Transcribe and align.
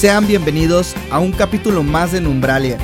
Sean 0.00 0.26
bienvenidos 0.26 0.94
a 1.10 1.18
un 1.18 1.30
capítulo 1.30 1.82
más 1.82 2.10
de 2.10 2.22
Numbralia. 2.22 2.78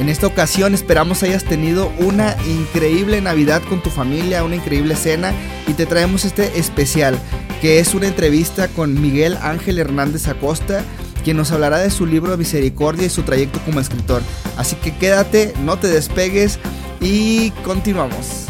En 0.00 0.08
esta 0.08 0.26
ocasión 0.26 0.74
esperamos 0.74 1.22
hayas 1.22 1.44
tenido 1.44 1.92
una 2.00 2.36
increíble 2.44 3.20
Navidad 3.20 3.62
con 3.68 3.84
tu 3.84 3.88
familia, 3.88 4.42
una 4.42 4.56
increíble 4.56 4.96
cena 4.96 5.32
y 5.68 5.74
te 5.74 5.86
traemos 5.86 6.24
este 6.24 6.58
especial 6.58 7.16
que 7.60 7.78
es 7.78 7.94
una 7.94 8.08
entrevista 8.08 8.66
con 8.66 9.00
Miguel 9.00 9.38
Ángel 9.42 9.78
Hernández 9.78 10.26
Acosta, 10.26 10.82
quien 11.22 11.36
nos 11.36 11.52
hablará 11.52 11.78
de 11.78 11.90
su 11.90 12.04
libro 12.04 12.36
Misericordia 12.36 13.06
y 13.06 13.10
su 13.10 13.22
trayecto 13.22 13.60
como 13.60 13.78
escritor. 13.78 14.22
Así 14.56 14.74
que 14.74 14.92
quédate, 14.92 15.54
no 15.62 15.78
te 15.78 15.86
despegues 15.86 16.58
y 17.00 17.52
continuamos. 17.64 18.46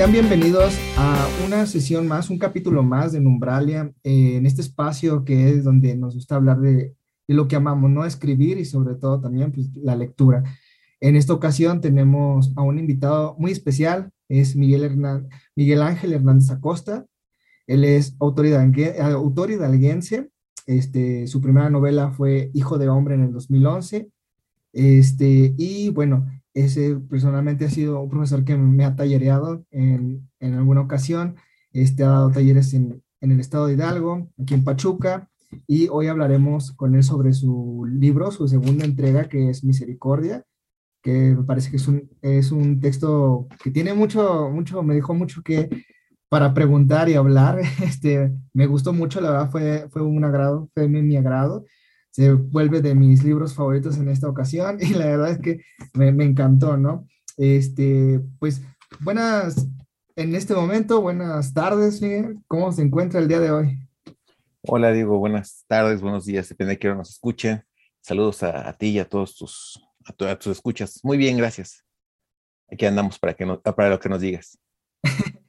Sean 0.00 0.12
bienvenidos 0.12 0.78
a 0.96 1.28
una 1.44 1.66
sesión 1.66 2.08
más, 2.08 2.30
un 2.30 2.38
capítulo 2.38 2.82
más 2.82 3.12
de 3.12 3.20
Numbralia, 3.20 3.92
eh, 4.02 4.36
en 4.36 4.46
este 4.46 4.62
espacio 4.62 5.26
que 5.26 5.50
es 5.50 5.62
donde 5.62 5.94
nos 5.94 6.14
gusta 6.14 6.36
hablar 6.36 6.58
de, 6.58 6.94
lo 7.28 7.46
que 7.46 7.56
amamos, 7.56 7.90
¿no? 7.90 8.06
Escribir 8.06 8.56
y 8.56 8.64
sobre 8.64 8.94
todo 8.94 9.20
también 9.20 9.52
pues, 9.52 9.68
la 9.76 9.94
lectura. 9.96 10.42
En 11.00 11.16
esta 11.16 11.34
ocasión 11.34 11.82
tenemos 11.82 12.50
a 12.56 12.62
un 12.62 12.78
invitado 12.78 13.36
muy 13.38 13.52
especial, 13.52 14.10
es 14.30 14.56
Miguel, 14.56 14.98
Miguel 15.54 15.82
Ángel 15.82 16.14
Hernández 16.14 16.48
Acosta. 16.48 17.04
Él 17.66 17.84
es 17.84 18.16
autor 18.20 18.46
hidalguense. 18.46 20.30
Este, 20.66 21.26
su 21.26 21.42
primera 21.42 21.68
novela 21.68 22.10
fue 22.10 22.50
Hijo 22.54 22.78
de 22.78 22.88
Hombre 22.88 23.16
en 23.16 23.24
el 23.24 23.32
2011. 23.34 24.08
Este, 24.72 25.54
y 25.58 25.90
bueno, 25.90 26.26
ese 26.54 26.96
personalmente 26.96 27.64
ha 27.64 27.70
sido 27.70 28.00
un 28.00 28.10
profesor 28.10 28.44
que 28.44 28.56
me 28.56 28.84
ha 28.84 28.96
tallereado 28.96 29.64
en, 29.70 30.28
en 30.40 30.54
alguna 30.54 30.80
ocasión. 30.80 31.36
Este, 31.72 32.02
ha 32.02 32.08
dado 32.08 32.30
talleres 32.30 32.74
en, 32.74 33.02
en, 33.20 33.32
el 33.32 33.40
estado 33.40 33.66
de 33.66 33.74
Hidalgo, 33.74 34.28
aquí 34.40 34.54
en 34.54 34.64
Pachuca, 34.64 35.28
y 35.66 35.88
hoy 35.88 36.08
hablaremos 36.08 36.72
con 36.72 36.94
él 36.94 37.02
sobre 37.02 37.32
su 37.32 37.86
libro, 37.88 38.30
su 38.30 38.48
segunda 38.48 38.84
entrega, 38.84 39.28
que 39.28 39.50
es 39.50 39.64
Misericordia, 39.64 40.44
que 41.02 41.34
me 41.36 41.44
parece 41.44 41.70
que 41.70 41.76
es 41.76 41.88
un, 41.88 42.10
es 42.22 42.52
un 42.52 42.80
texto 42.80 43.46
que 43.62 43.70
tiene 43.70 43.94
mucho, 43.94 44.50
mucho, 44.50 44.82
me 44.82 44.94
dijo 44.94 45.14
mucho 45.14 45.42
que 45.42 45.68
para 46.28 46.54
preguntar 46.54 47.08
y 47.08 47.14
hablar. 47.14 47.60
Este, 47.84 48.32
me 48.52 48.66
gustó 48.66 48.92
mucho, 48.92 49.20
la 49.20 49.30
verdad 49.30 49.50
fue, 49.50 49.88
fue 49.90 50.02
un 50.02 50.24
agrado, 50.24 50.68
fue 50.74 50.88
mi, 50.88 51.02
mi 51.02 51.16
agrado 51.16 51.64
se 52.10 52.32
vuelve 52.32 52.80
de 52.82 52.94
mis 52.94 53.22
libros 53.24 53.54
favoritos 53.54 53.96
en 53.98 54.08
esta 54.08 54.28
ocasión 54.28 54.78
y 54.80 54.90
la 54.90 55.06
verdad 55.06 55.30
es 55.30 55.38
que 55.38 55.60
me, 55.94 56.12
me 56.12 56.24
encantó, 56.24 56.76
¿no? 56.76 57.06
Este, 57.36 58.20
pues 58.38 58.62
buenas, 59.00 59.66
en 60.16 60.34
este 60.34 60.54
momento, 60.54 61.00
buenas 61.00 61.54
tardes, 61.54 62.02
Miguel. 62.02 62.38
¿Cómo 62.48 62.70
se 62.72 62.82
encuentra 62.82 63.20
el 63.20 63.28
día 63.28 63.40
de 63.40 63.50
hoy? 63.50 63.78
Hola, 64.62 64.92
Diego, 64.92 65.18
buenas 65.18 65.64
tardes, 65.66 66.02
buenos 66.02 66.26
días, 66.26 66.48
depende 66.48 66.74
de 66.74 66.78
quién 66.78 66.96
nos 66.96 67.10
escuchen. 67.10 67.64
Saludos 68.02 68.42
a, 68.42 68.68
a, 68.68 68.72
ti 68.74 68.88
y 68.88 68.98
a 68.98 69.08
todos 69.08 69.36
tus, 69.36 69.82
a, 70.04 70.36
tus 70.36 70.52
escuchas. 70.52 71.00
Muy 71.02 71.16
bien, 71.16 71.36
gracias. 71.36 71.84
Aquí 72.70 72.84
andamos 72.86 73.18
para, 73.18 73.34
que 73.34 73.46
no, 73.46 73.60
para 73.60 73.90
lo 73.90 73.98
que 73.98 74.08
nos 74.08 74.20
digas. 74.20 74.58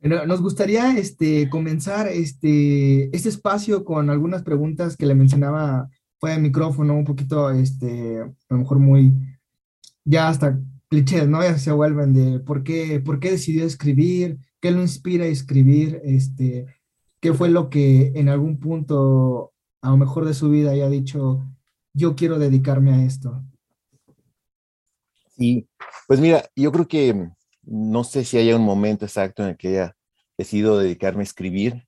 Nos 0.00 0.40
gustaría 0.40 0.96
este, 0.96 1.50
comenzar 1.50 2.06
este, 2.06 3.14
este 3.16 3.28
espacio 3.28 3.84
con 3.84 4.10
algunas 4.10 4.44
preguntas 4.44 4.96
que 4.96 5.06
le 5.06 5.16
mencionaba 5.16 5.90
fue 6.18 6.32
de 6.32 6.38
micrófono, 6.38 6.94
un 6.94 7.04
poquito, 7.04 7.50
este, 7.50 8.20
a 8.20 8.54
lo 8.54 8.58
mejor 8.58 8.78
muy, 8.78 9.12
ya 10.04 10.28
hasta 10.28 10.58
clichés, 10.88 11.28
¿no? 11.28 11.42
Ya 11.42 11.58
se 11.58 11.72
vuelven 11.72 12.12
de 12.12 12.40
por 12.40 12.62
qué, 12.62 13.00
por 13.00 13.20
qué 13.20 13.32
decidió 13.32 13.64
escribir, 13.64 14.38
qué 14.60 14.70
lo 14.70 14.80
inspira 14.80 15.24
a 15.24 15.28
escribir, 15.28 16.00
este, 16.04 16.66
qué 17.20 17.32
fue 17.34 17.48
lo 17.50 17.70
que 17.70 18.12
en 18.14 18.28
algún 18.28 18.58
punto, 18.58 19.52
a 19.80 19.90
lo 19.90 19.96
mejor 19.96 20.24
de 20.24 20.34
su 20.34 20.50
vida, 20.50 20.72
haya 20.72 20.88
dicho, 20.88 21.46
yo 21.92 22.16
quiero 22.16 22.38
dedicarme 22.38 22.92
a 22.92 23.04
esto. 23.04 23.42
Sí, 25.36 25.68
pues 26.06 26.20
mira, 26.20 26.44
yo 26.56 26.72
creo 26.72 26.88
que 26.88 27.30
no 27.62 28.02
sé 28.02 28.24
si 28.24 28.38
haya 28.38 28.56
un 28.56 28.64
momento 28.64 29.04
exacto 29.04 29.42
en 29.42 29.50
el 29.50 29.56
que 29.56 29.68
haya 29.68 29.96
decidido 30.36 30.78
dedicarme 30.78 31.20
a 31.20 31.24
escribir 31.24 31.86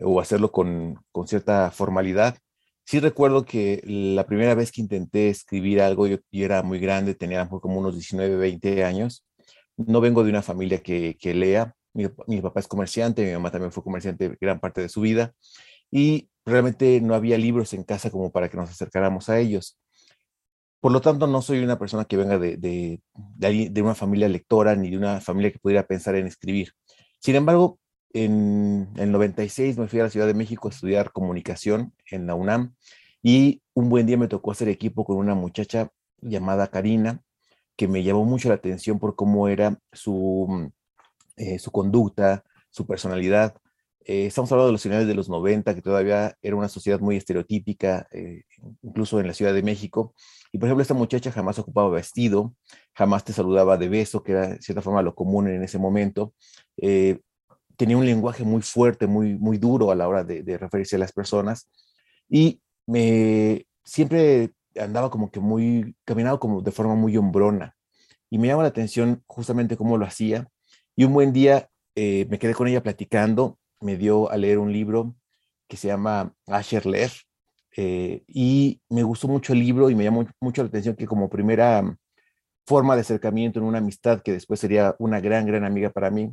o 0.00 0.20
hacerlo 0.20 0.52
con, 0.52 1.02
con 1.10 1.26
cierta 1.26 1.70
formalidad, 1.70 2.38
sí 2.86 3.00
recuerdo 3.00 3.44
que 3.44 3.82
la 3.84 4.26
primera 4.26 4.54
vez 4.54 4.72
que 4.72 4.80
intenté 4.80 5.28
escribir 5.28 5.80
algo, 5.82 6.06
yo, 6.06 6.18
era 6.32 6.62
muy 6.62 6.78
grande, 6.78 7.14
tenía 7.14 7.48
como 7.48 7.78
unos 7.78 7.94
19, 7.94 8.36
20 8.36 8.84
años. 8.84 9.24
No 9.76 10.00
vengo 10.00 10.24
de 10.24 10.30
una 10.30 10.42
familia 10.42 10.78
que, 10.82 11.16
que 11.20 11.34
lea. 11.34 11.74
Mi, 11.92 12.06
mi, 12.28 12.40
papá 12.40 12.60
es 12.60 12.68
comerciante, 12.68 13.26
mi 13.26 13.32
mamá 13.32 13.50
también 13.50 13.72
fue 13.72 13.82
comerciante 13.82 14.36
gran 14.40 14.60
parte 14.60 14.80
de 14.80 14.88
su 14.88 15.00
vida. 15.00 15.34
Y 15.90 16.30
realmente 16.44 17.00
no 17.00 17.14
había 17.14 17.38
libros 17.38 17.72
en 17.74 17.82
casa 17.84 18.10
como 18.10 18.30
para 18.30 18.48
que 18.48 18.56
nos 18.56 18.70
acercáramos 18.70 19.28
a 19.28 19.38
ellos. 19.40 19.78
Por 20.80 20.92
lo 20.92 21.00
tanto, 21.00 21.26
no 21.26 21.42
soy 21.42 21.64
una 21.64 21.78
persona 21.78 22.04
que 22.04 22.16
venga 22.16 22.38
de, 22.38 22.56
de, 22.56 23.02
de, 23.14 23.68
de 23.70 23.82
una 23.82 23.94
familia 23.96 24.28
lectora 24.28 24.76
ni 24.76 24.90
de 24.90 24.98
una 24.98 25.20
familia 25.20 25.50
que 25.50 25.58
pudiera 25.58 25.86
pensar 25.86 26.14
en 26.14 26.26
escribir. 26.26 26.72
Sin 27.18 27.34
embargo, 27.34 27.80
en 28.12 28.88
el 28.96 29.12
96 29.12 29.78
me 29.78 29.88
fui 29.88 30.00
a 30.00 30.04
la 30.04 30.10
Ciudad 30.10 30.26
de 30.26 30.34
México 30.34 30.68
a 30.68 30.70
estudiar 30.70 31.12
comunicación 31.12 31.92
en 32.10 32.26
la 32.26 32.34
UNAM 32.34 32.74
y 33.22 33.62
un 33.74 33.88
buen 33.88 34.06
día 34.06 34.16
me 34.16 34.28
tocó 34.28 34.52
hacer 34.52 34.68
equipo 34.68 35.04
con 35.04 35.16
una 35.16 35.34
muchacha 35.34 35.90
llamada 36.20 36.68
Karina, 36.68 37.22
que 37.76 37.88
me 37.88 38.02
llamó 38.02 38.24
mucho 38.24 38.48
la 38.48 38.54
atención 38.54 38.98
por 38.98 39.16
cómo 39.16 39.48
era 39.48 39.78
su, 39.92 40.70
eh, 41.36 41.58
su 41.58 41.70
conducta, 41.70 42.44
su 42.70 42.86
personalidad. 42.86 43.54
Eh, 44.04 44.26
estamos 44.26 44.50
hablando 44.52 44.68
de 44.68 44.72
los 44.72 44.82
finales 44.82 45.08
de 45.08 45.14
los 45.14 45.28
90, 45.28 45.74
que 45.74 45.82
todavía 45.82 46.36
era 46.40 46.54
una 46.54 46.68
sociedad 46.68 47.00
muy 47.00 47.16
estereotípica, 47.16 48.06
eh, 48.12 48.44
incluso 48.82 49.18
en 49.18 49.26
la 49.26 49.34
Ciudad 49.34 49.52
de 49.52 49.62
México. 49.62 50.14
Y 50.52 50.58
por 50.58 50.68
ejemplo, 50.68 50.82
esta 50.82 50.94
muchacha 50.94 51.32
jamás 51.32 51.58
ocupaba 51.58 51.90
vestido, 51.90 52.54
jamás 52.94 53.24
te 53.24 53.32
saludaba 53.32 53.76
de 53.76 53.88
beso, 53.88 54.22
que 54.22 54.32
era 54.32 54.48
de 54.48 54.62
cierta 54.62 54.80
forma 54.80 55.02
lo 55.02 55.14
común 55.14 55.48
en 55.48 55.62
ese 55.64 55.78
momento. 55.78 56.34
Eh, 56.76 57.20
tenía 57.76 57.96
un 57.96 58.06
lenguaje 58.06 58.44
muy 58.44 58.62
fuerte, 58.62 59.06
muy, 59.06 59.34
muy 59.34 59.58
duro 59.58 59.90
a 59.90 59.94
la 59.94 60.08
hora 60.08 60.24
de, 60.24 60.42
de 60.42 60.58
referirse 60.58 60.96
a 60.96 61.00
las 61.00 61.12
personas 61.12 61.68
y 62.28 62.60
me 62.86 63.66
siempre 63.84 64.52
andaba 64.78 65.10
como 65.10 65.30
que 65.30 65.40
muy, 65.40 65.94
caminado 66.04 66.38
como 66.40 66.62
de 66.62 66.72
forma 66.72 66.94
muy 66.94 67.16
hombrona 67.16 67.76
y 68.30 68.38
me 68.38 68.48
llama 68.48 68.62
la 68.62 68.68
atención 68.68 69.22
justamente 69.26 69.76
cómo 69.76 69.96
lo 69.98 70.06
hacía 70.06 70.48
y 70.94 71.04
un 71.04 71.12
buen 71.12 71.32
día 71.32 71.68
eh, 71.94 72.26
me 72.28 72.38
quedé 72.38 72.54
con 72.54 72.68
ella 72.68 72.82
platicando, 72.82 73.58
me 73.80 73.96
dio 73.96 74.30
a 74.30 74.36
leer 74.36 74.58
un 74.58 74.72
libro 74.72 75.14
que 75.68 75.76
se 75.76 75.88
llama 75.88 76.34
Asher 76.46 76.86
Lev 76.86 77.12
eh, 77.76 78.22
y 78.26 78.80
me 78.88 79.02
gustó 79.02 79.28
mucho 79.28 79.52
el 79.52 79.60
libro 79.60 79.90
y 79.90 79.94
me 79.94 80.04
llamó 80.04 80.26
mucho 80.40 80.62
la 80.62 80.68
atención 80.68 80.96
que 80.96 81.06
como 81.06 81.28
primera 81.28 81.96
forma 82.66 82.94
de 82.94 83.02
acercamiento 83.02 83.58
en 83.58 83.64
una 83.66 83.78
amistad 83.78 84.22
que 84.22 84.32
después 84.32 84.60
sería 84.60 84.96
una 84.98 85.20
gran, 85.20 85.46
gran 85.46 85.64
amiga 85.64 85.90
para 85.90 86.10
mí, 86.10 86.30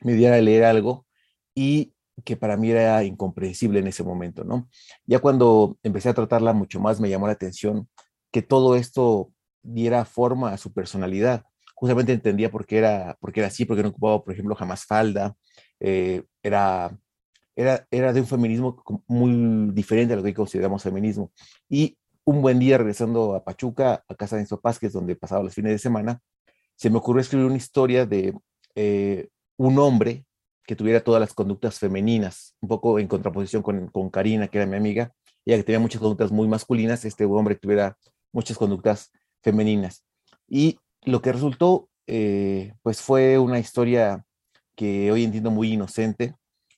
me 0.00 0.14
diera 0.14 0.36
a 0.36 0.40
leer 0.40 0.64
algo 0.64 1.06
y 1.54 1.94
que 2.24 2.36
para 2.36 2.56
mí 2.56 2.70
era 2.70 3.02
incomprensible 3.04 3.80
en 3.80 3.86
ese 3.86 4.04
momento, 4.04 4.44
¿no? 4.44 4.68
Ya 5.06 5.20
cuando 5.20 5.78
empecé 5.82 6.08
a 6.10 6.14
tratarla 6.14 6.52
mucho 6.52 6.80
más, 6.80 7.00
me 7.00 7.08
llamó 7.08 7.26
la 7.26 7.32
atención 7.32 7.88
que 8.30 8.42
todo 8.42 8.76
esto 8.76 9.32
diera 9.62 10.04
forma 10.04 10.52
a 10.52 10.58
su 10.58 10.72
personalidad. 10.72 11.44
Justamente 11.74 12.12
entendía 12.12 12.50
por 12.50 12.66
qué 12.66 12.78
era, 12.78 13.16
por 13.20 13.32
qué 13.32 13.40
era 13.40 13.48
así, 13.48 13.64
porque 13.64 13.82
no 13.82 13.88
ocupaba, 13.88 14.22
por 14.22 14.34
ejemplo, 14.34 14.54
jamás 14.54 14.84
falda. 14.84 15.34
Eh, 15.80 16.24
era, 16.42 16.96
era, 17.56 17.86
era 17.90 18.12
de 18.12 18.20
un 18.20 18.26
feminismo 18.26 18.82
muy 19.06 19.72
diferente 19.72 20.14
a 20.14 20.16
lo 20.16 20.22
que 20.22 20.34
consideramos 20.34 20.82
feminismo. 20.82 21.32
Y 21.68 21.96
un 22.24 22.42
buen 22.42 22.58
día, 22.58 22.78
regresando 22.78 23.34
a 23.34 23.44
Pachuca, 23.44 24.04
a 24.06 24.14
casa 24.14 24.36
de 24.36 24.46
que 24.80 24.86
es 24.86 24.92
donde 24.92 25.16
pasaba 25.16 25.42
los 25.42 25.54
fines 25.54 25.72
de 25.72 25.78
semana, 25.78 26.20
se 26.76 26.90
me 26.90 26.98
ocurrió 26.98 27.20
escribir 27.20 27.46
una 27.46 27.56
historia 27.56 28.06
de 28.06 28.34
eh, 28.74 29.28
un 29.60 29.78
hombre 29.78 30.24
que 30.66 30.74
tuviera 30.74 31.04
todas 31.04 31.20
las 31.20 31.34
conductas 31.34 31.78
femeninas, 31.78 32.56
un 32.62 32.68
poco 32.70 32.98
en 32.98 33.06
contraposición 33.06 33.62
con, 33.62 33.88
con 33.88 34.08
Karina, 34.08 34.48
que 34.48 34.56
era 34.56 34.66
mi 34.66 34.76
amiga, 34.76 35.12
ella 35.44 35.58
que 35.58 35.64
tenía 35.64 35.78
muchas 35.80 36.00
conductas 36.00 36.32
muy 36.32 36.48
masculinas, 36.48 37.04
este 37.04 37.26
hombre 37.26 37.56
tuviera 37.56 37.98
muchas 38.32 38.56
conductas 38.56 39.12
femeninas. 39.42 40.02
Y 40.48 40.78
lo 41.02 41.20
que 41.20 41.32
resultó, 41.32 41.90
eh, 42.06 42.72
pues 42.82 43.02
fue 43.02 43.38
una 43.38 43.58
historia 43.58 44.24
que 44.76 45.12
hoy 45.12 45.24
entiendo 45.24 45.50
muy 45.50 45.74
inocente, 45.74 46.34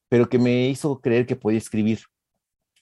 pero 0.09 0.29
que 0.29 0.41
me 0.41 0.67
hizo 0.67 1.01
creer 1.01 1.25
que 1.25 1.37
podía 1.37 1.59
escribir. 1.59 2.01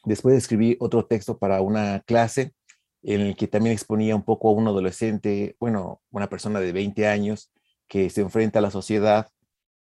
Después 0.07 0.35
escribí 0.35 0.79
otro 0.81 1.05
texto 1.05 1.39
para 1.39 1.61
una 1.61 2.01
clase 2.07 2.55
en 3.03 3.21
el 3.21 3.37
que 3.37 3.49
también 3.49 3.75
exponía 3.75 4.17
un 4.17 4.25
poco 4.25 4.49
a 4.49 4.53
un 4.53 4.67
adolescente, 4.67 5.57
bueno, 5.61 6.01
una 6.11 6.31
persona 6.31 6.59
de 6.59 6.73
20 6.73 7.07
años 7.07 7.53
que 7.87 8.09
se 8.09 8.23
enfrenta 8.23 8.61
a 8.61 8.63
la 8.63 8.71
sociedad 8.71 9.29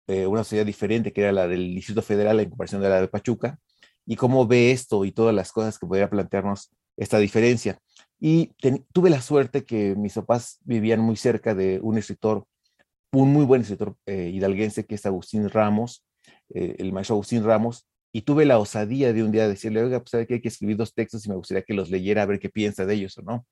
eh, 0.08 0.26
una 0.26 0.43
sociedad 0.43 0.64
diferente 0.64 1.12
que 1.12 1.20
era 1.20 1.32
la 1.32 1.46
del 1.46 1.75
Distrito 1.75 2.00
Federal 2.00 2.40
en 2.40 2.49
comparación 2.49 2.81
de 2.81 2.88
la 2.88 3.00
de 3.00 3.08
Pachuca, 3.08 3.58
y 4.06 4.16
cómo 4.16 4.46
ve 4.46 4.70
esto 4.72 5.05
y 5.05 5.12
todas 5.12 5.34
las 5.34 5.52
cosas 5.52 5.78
que 5.78 5.87
podría 5.87 6.08
plantearnos 6.08 6.70
esta 6.96 7.19
diferencia. 7.19 7.78
Y 8.19 8.52
tuve 8.93 9.10
la 9.10 9.20
suerte 9.20 9.64
que 9.64 9.94
mis 9.96 10.14
papás 10.14 10.60
vivían 10.64 11.00
muy 11.00 11.16
cerca 11.16 11.55
de 11.55 11.78
un 11.82 11.99
escritor, 11.99 12.46
un 13.12 13.31
muy 13.34 13.44
buen 13.44 13.60
escritor 13.60 13.96
eh, 14.06 14.31
hidalguense, 14.32 14.87
que 14.87 14.94
es 14.94 15.05
Agustín 15.05 15.50
Ramos, 15.50 16.06
eh, 16.54 16.76
el 16.78 16.90
maestro 16.90 17.16
Agustín 17.16 17.44
Ramos, 17.44 17.87
y 18.11 18.22
tuve 18.22 18.46
la 18.46 18.58
osadía 18.58 19.12
de 19.12 19.22
un 19.22 19.31
día 19.31 19.46
decirle, 19.46 19.82
oiga, 19.82 20.02
pues 20.02 20.26
que 20.26 20.34
hay 20.34 20.40
que 20.40 20.49
escribir 20.49 20.78
dos 20.78 20.94
textos 20.94 21.26
y 21.26 21.28
me 21.28 21.37
gustaría 21.37 21.62
que 21.62 21.75
los 21.75 21.90
leyera 21.90 22.22
a 22.22 22.26
ver 22.26 22.40
qué 22.40 22.49
piensa 22.49 22.87
de 22.87 22.94
ellos 22.94 23.19
o 23.19 23.22
no. 23.22 23.46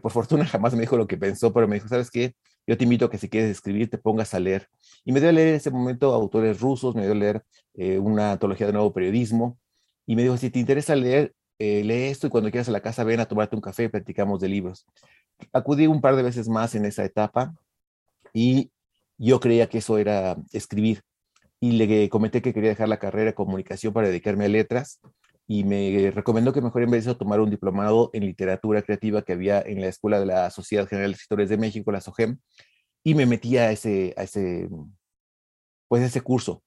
Por 0.00 0.12
fortuna 0.12 0.46
jamás 0.46 0.72
me 0.72 0.80
dijo 0.80 0.96
lo 0.96 1.06
que 1.06 1.18
pensó, 1.18 1.52
pero 1.52 1.68
me 1.68 1.76
dijo, 1.76 1.88
¿sabes 1.88 2.10
qué? 2.10 2.34
Yo 2.66 2.76
te 2.76 2.84
invito 2.84 3.10
que 3.10 3.18
si 3.18 3.28
quieres 3.28 3.50
escribir, 3.50 3.90
te 3.90 3.98
pongas 3.98 4.34
a 4.34 4.40
leer. 4.40 4.68
Y 5.04 5.12
me 5.12 5.20
dio 5.20 5.28
a 5.28 5.32
leer 5.32 5.48
en 5.48 5.54
ese 5.56 5.70
momento 5.70 6.12
autores 6.14 6.60
rusos, 6.60 6.94
me 6.94 7.02
dio 7.02 7.12
a 7.12 7.16
leer 7.16 7.42
eh, 7.74 7.98
una 7.98 8.32
antología 8.32 8.66
de 8.66 8.72
nuevo 8.72 8.92
periodismo, 8.92 9.58
y 10.06 10.16
me 10.16 10.22
dijo, 10.22 10.36
si 10.36 10.50
te 10.50 10.58
interesa 10.58 10.94
leer, 10.96 11.34
eh, 11.58 11.84
lee 11.84 12.08
esto 12.08 12.26
y 12.26 12.30
cuando 12.30 12.50
quieras 12.50 12.68
a 12.68 12.72
la 12.72 12.80
casa 12.80 13.04
ven 13.04 13.20
a 13.20 13.26
tomarte 13.26 13.54
un 13.54 13.62
café 13.62 13.84
y 13.84 13.88
platicamos 13.88 14.40
de 14.40 14.48
libros. 14.48 14.86
Acudí 15.52 15.86
un 15.86 16.00
par 16.00 16.16
de 16.16 16.22
veces 16.22 16.48
más 16.48 16.74
en 16.74 16.84
esa 16.84 17.04
etapa 17.04 17.54
y 18.32 18.70
yo 19.18 19.38
creía 19.40 19.68
que 19.68 19.78
eso 19.78 19.98
era 19.98 20.36
escribir. 20.52 21.02
Y 21.60 21.72
le 21.72 22.08
comenté 22.08 22.42
que 22.42 22.52
quería 22.52 22.70
dejar 22.70 22.88
la 22.88 22.98
carrera 22.98 23.26
de 23.26 23.34
comunicación 23.34 23.92
para 23.92 24.08
dedicarme 24.08 24.46
a 24.46 24.48
letras 24.48 25.00
y 25.46 25.64
me 25.64 26.10
recomendó 26.10 26.52
que 26.52 26.60
mejor 26.60 26.82
en 26.82 26.90
vez 26.90 27.04
de 27.04 27.14
tomar 27.14 27.40
un 27.40 27.50
diplomado 27.50 28.10
en 28.12 28.24
literatura 28.24 28.82
creativa 28.82 29.22
que 29.22 29.32
había 29.32 29.60
en 29.60 29.80
la 29.80 29.88
Escuela 29.88 30.20
de 30.20 30.26
la 30.26 30.50
Sociedad 30.50 30.86
General 30.86 31.10
de 31.10 31.16
Escritores 31.16 31.48
de 31.50 31.58
México, 31.58 31.92
la 31.92 32.00
SOGEM, 32.00 32.38
y 33.04 33.14
me 33.14 33.26
metí 33.26 33.56
a 33.58 33.70
ese, 33.72 34.14
a 34.16 34.22
ese, 34.22 34.68
pues 35.88 36.02
ese 36.02 36.20
curso. 36.20 36.62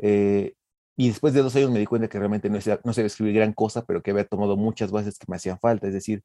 Eh, 0.00 0.54
y 0.96 1.08
después 1.08 1.32
de 1.32 1.42
dos 1.42 1.54
años 1.56 1.70
me 1.70 1.78
di 1.78 1.86
cuenta 1.86 2.08
que 2.08 2.18
realmente 2.18 2.50
no, 2.50 2.58
no 2.84 2.92
sabía 2.92 3.06
escribir 3.06 3.34
gran 3.34 3.52
cosa, 3.52 3.84
pero 3.84 4.02
que 4.02 4.10
había 4.10 4.26
tomado 4.26 4.56
muchas 4.56 4.90
bases 4.90 5.18
que 5.18 5.26
me 5.28 5.36
hacían 5.36 5.58
falta, 5.58 5.86
es 5.86 5.94
decir, 5.94 6.22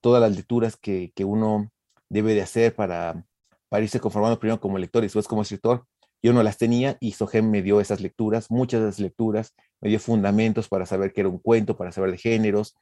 todas 0.00 0.20
las 0.20 0.36
lecturas 0.36 0.76
que, 0.76 1.12
que 1.14 1.24
uno 1.24 1.70
debe 2.08 2.34
de 2.34 2.42
hacer 2.42 2.74
para, 2.74 3.24
para 3.68 3.84
irse 3.84 4.00
conformando 4.00 4.38
primero 4.38 4.60
como 4.60 4.78
lector 4.78 5.02
y 5.02 5.06
después 5.06 5.28
como 5.28 5.42
escritor, 5.42 5.86
yo 6.22 6.32
no 6.32 6.42
las 6.42 6.58
tenía 6.58 6.96
y 7.00 7.12
Sogem 7.12 7.50
me 7.50 7.62
dio 7.62 7.80
esas 7.80 8.00
lecturas, 8.00 8.50
muchas 8.50 8.82
de 8.82 8.88
esas 8.88 9.00
lecturas, 9.00 9.54
me 9.80 9.88
dio 9.88 10.00
fundamentos 10.00 10.68
para 10.68 10.86
saber 10.86 11.12
que 11.12 11.20
era 11.20 11.30
un 11.30 11.38
cuento, 11.38 11.76
para 11.76 11.92
saber 11.92 12.10
de 12.12 12.18
géneros. 12.18 12.76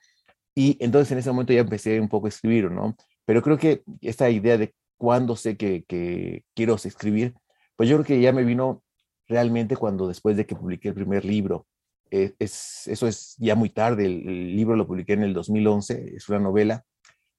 Y 0.55 0.77
entonces 0.81 1.13
en 1.13 1.19
ese 1.19 1.31
momento 1.31 1.53
ya 1.53 1.61
empecé 1.61 2.01
un 2.01 2.09
poco 2.09 2.27
a 2.27 2.29
escribir, 2.29 2.71
¿no? 2.71 2.97
Pero 3.25 3.43
creo 3.43 3.59
que 3.59 3.83
esta 4.01 4.31
idea 4.31 4.57
de 4.57 4.75
cuándo 4.97 5.37
sé 5.37 5.57
que, 5.57 5.85
que 5.87 6.45
quiero 6.55 6.77
escribir, 6.77 7.35
pues 7.77 7.89
yo 7.89 7.97
creo 7.97 8.07
que 8.07 8.21
ya 8.21 8.33
me 8.33 8.45
vino 8.45 8.83
realmente 9.27 9.77
cuando 9.77 10.07
después 10.07 10.37
de 10.37 10.47
que 10.47 10.55
publiqué 10.55 10.89
el 10.89 10.95
primer 10.95 11.25
libro. 11.25 11.67
Eh, 12.11 12.35
es, 12.39 12.87
eso 12.87 13.09
es 13.09 13.35
ya 13.39 13.55
muy 13.55 13.71
tarde, 13.71 14.07
el, 14.07 14.29
el, 14.29 14.57
libro 14.57 14.77
lo 14.77 14.87
publiqué 14.87 15.15
en 15.15 15.25
el 15.25 15.35
2011, 15.35 16.15
es 16.15 16.29
una 16.29 16.39
novela, 16.39 16.85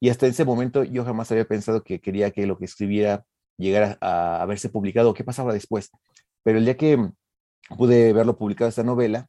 y 0.00 0.10
hasta 0.10 0.26
ese 0.26 0.44
momento 0.44 0.84
yo 0.84 1.04
jamás 1.04 1.30
había 1.32 1.46
pensado 1.46 1.82
que 1.82 2.00
quería 2.00 2.30
que 2.30 2.46
lo 2.46 2.58
que 2.58 2.66
escribiera 2.66 3.24
llegar 3.58 3.98
a, 4.00 4.42
a, 4.42 4.46
verse 4.46 4.68
publicado, 4.68 5.14
qué 5.14 5.24
pasaba 5.24 5.52
después. 5.52 5.90
Pero 6.42 6.58
el 6.58 6.64
día 6.64 6.76
que 6.76 7.10
pude 7.76 8.12
verlo 8.12 8.36
publicado 8.36 8.68
esta 8.68 8.82
novela, 8.82 9.28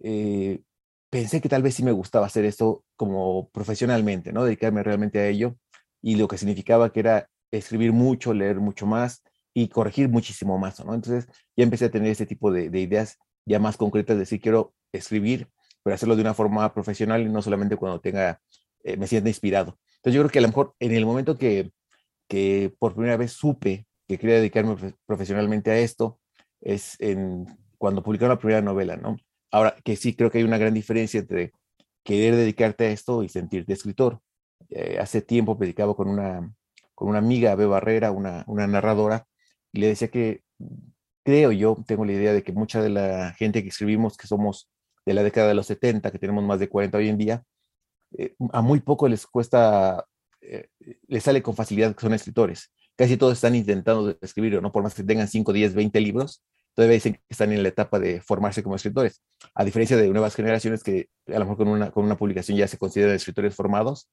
eh, 0.00 0.62
pensé 1.10 1.40
que 1.40 1.48
tal 1.48 1.62
vez 1.62 1.74
sí 1.74 1.82
me 1.82 1.92
gustaba 1.92 2.26
hacer 2.26 2.44
esto 2.44 2.84
como 2.96 3.48
profesionalmente, 3.50 4.32
¿no? 4.32 4.44
Dedicarme 4.44 4.82
realmente 4.82 5.18
a 5.18 5.28
ello 5.28 5.56
y 6.02 6.16
lo 6.16 6.28
que 6.28 6.38
significaba 6.38 6.92
que 6.92 7.00
era 7.00 7.28
escribir 7.50 7.92
mucho, 7.92 8.34
leer 8.34 8.60
mucho 8.60 8.86
más 8.86 9.22
y 9.54 9.68
corregir 9.68 10.08
muchísimo 10.08 10.58
más, 10.58 10.84
¿no? 10.84 10.94
Entonces 10.94 11.28
ya 11.56 11.64
empecé 11.64 11.86
a 11.86 11.90
tener 11.90 12.10
ese 12.10 12.26
tipo 12.26 12.50
de, 12.50 12.70
de 12.70 12.80
ideas 12.80 13.18
ya 13.46 13.58
más 13.58 13.76
concretas 13.76 14.16
de 14.16 14.20
decir, 14.20 14.40
quiero 14.40 14.74
escribir, 14.92 15.48
pero 15.82 15.94
hacerlo 15.94 16.16
de 16.16 16.22
una 16.22 16.34
forma 16.34 16.72
profesional 16.72 17.22
y 17.22 17.28
no 17.28 17.42
solamente 17.42 17.76
cuando 17.76 18.00
tenga, 18.00 18.40
eh, 18.82 18.96
me 18.96 19.06
sienta 19.06 19.28
inspirado. 19.28 19.78
Entonces 19.96 20.14
yo 20.14 20.22
creo 20.22 20.30
que 20.30 20.38
a 20.38 20.42
lo 20.42 20.48
mejor 20.48 20.74
en 20.80 20.92
el 20.92 21.06
momento 21.06 21.38
que 21.38 21.72
que 22.28 22.74
por 22.78 22.94
primera 22.94 23.16
vez 23.16 23.32
supe 23.32 23.86
que 24.08 24.18
quería 24.18 24.36
dedicarme 24.36 24.76
profesionalmente 25.06 25.70
a 25.70 25.78
esto 25.78 26.20
es 26.60 26.96
en, 27.00 27.46
cuando 27.78 28.02
publicaron 28.02 28.30
la 28.30 28.38
primera 28.38 28.62
novela, 28.62 28.96
¿no? 28.96 29.16
Ahora, 29.50 29.76
que 29.84 29.96
sí 29.96 30.14
creo 30.14 30.30
que 30.30 30.38
hay 30.38 30.44
una 30.44 30.58
gran 30.58 30.74
diferencia 30.74 31.20
entre 31.20 31.52
querer 32.02 32.36
dedicarte 32.36 32.86
a 32.86 32.90
esto 32.90 33.22
y 33.22 33.28
sentirte 33.28 33.72
escritor. 33.72 34.20
Eh, 34.70 34.98
hace 35.00 35.22
tiempo 35.22 35.58
predicaba 35.58 35.94
con 35.94 36.08
una, 36.08 36.52
con 36.94 37.08
una 37.08 37.18
amiga, 37.18 37.54
Bea 37.54 37.66
Barrera, 37.66 38.10
una, 38.10 38.44
una 38.46 38.66
narradora, 38.66 39.26
y 39.72 39.80
le 39.80 39.88
decía 39.88 40.08
que 40.08 40.42
creo 41.24 41.52
yo, 41.52 41.76
tengo 41.86 42.04
la 42.04 42.12
idea 42.12 42.32
de 42.32 42.42
que 42.42 42.52
mucha 42.52 42.82
de 42.82 42.90
la 42.90 43.32
gente 43.34 43.62
que 43.62 43.68
escribimos, 43.68 44.16
que 44.16 44.26
somos 44.26 44.70
de 45.06 45.14
la 45.14 45.22
década 45.22 45.48
de 45.48 45.54
los 45.54 45.66
70, 45.66 46.10
que 46.10 46.18
tenemos 46.18 46.44
más 46.44 46.58
de 46.58 46.68
40 46.68 46.98
hoy 46.98 47.08
en 47.08 47.18
día, 47.18 47.44
eh, 48.16 48.34
a 48.52 48.62
muy 48.62 48.80
poco 48.80 49.08
les 49.08 49.26
cuesta 49.26 50.04
eh, 50.44 50.68
les 51.06 51.22
sale 51.22 51.42
con 51.42 51.54
facilidad 51.56 51.94
que 51.94 52.00
son 52.00 52.14
escritores. 52.14 52.72
Casi 52.96 53.16
todos 53.16 53.34
están 53.34 53.54
intentando 53.54 54.16
escribir, 54.20 54.60
¿no? 54.62 54.72
Por 54.72 54.82
más 54.82 54.94
que 54.94 55.02
tengan 55.02 55.28
5, 55.28 55.52
10, 55.52 55.74
20 55.74 56.00
libros, 56.00 56.44
todavía 56.74 56.94
dicen 56.94 57.14
que 57.14 57.22
están 57.28 57.52
en 57.52 57.62
la 57.62 57.68
etapa 57.68 57.98
de 57.98 58.20
formarse 58.20 58.62
como 58.62 58.76
escritores. 58.76 59.22
A 59.54 59.64
diferencia 59.64 59.96
de 59.96 60.08
nuevas 60.08 60.34
generaciones 60.34 60.82
que 60.82 61.08
a 61.28 61.38
lo 61.38 61.40
mejor 61.40 61.56
con 61.56 61.68
una, 61.68 61.90
con 61.90 62.04
una 62.04 62.16
publicación 62.16 62.56
ya 62.58 62.68
se 62.68 62.78
consideran 62.78 63.14
escritores 63.14 63.54
formados. 63.54 64.10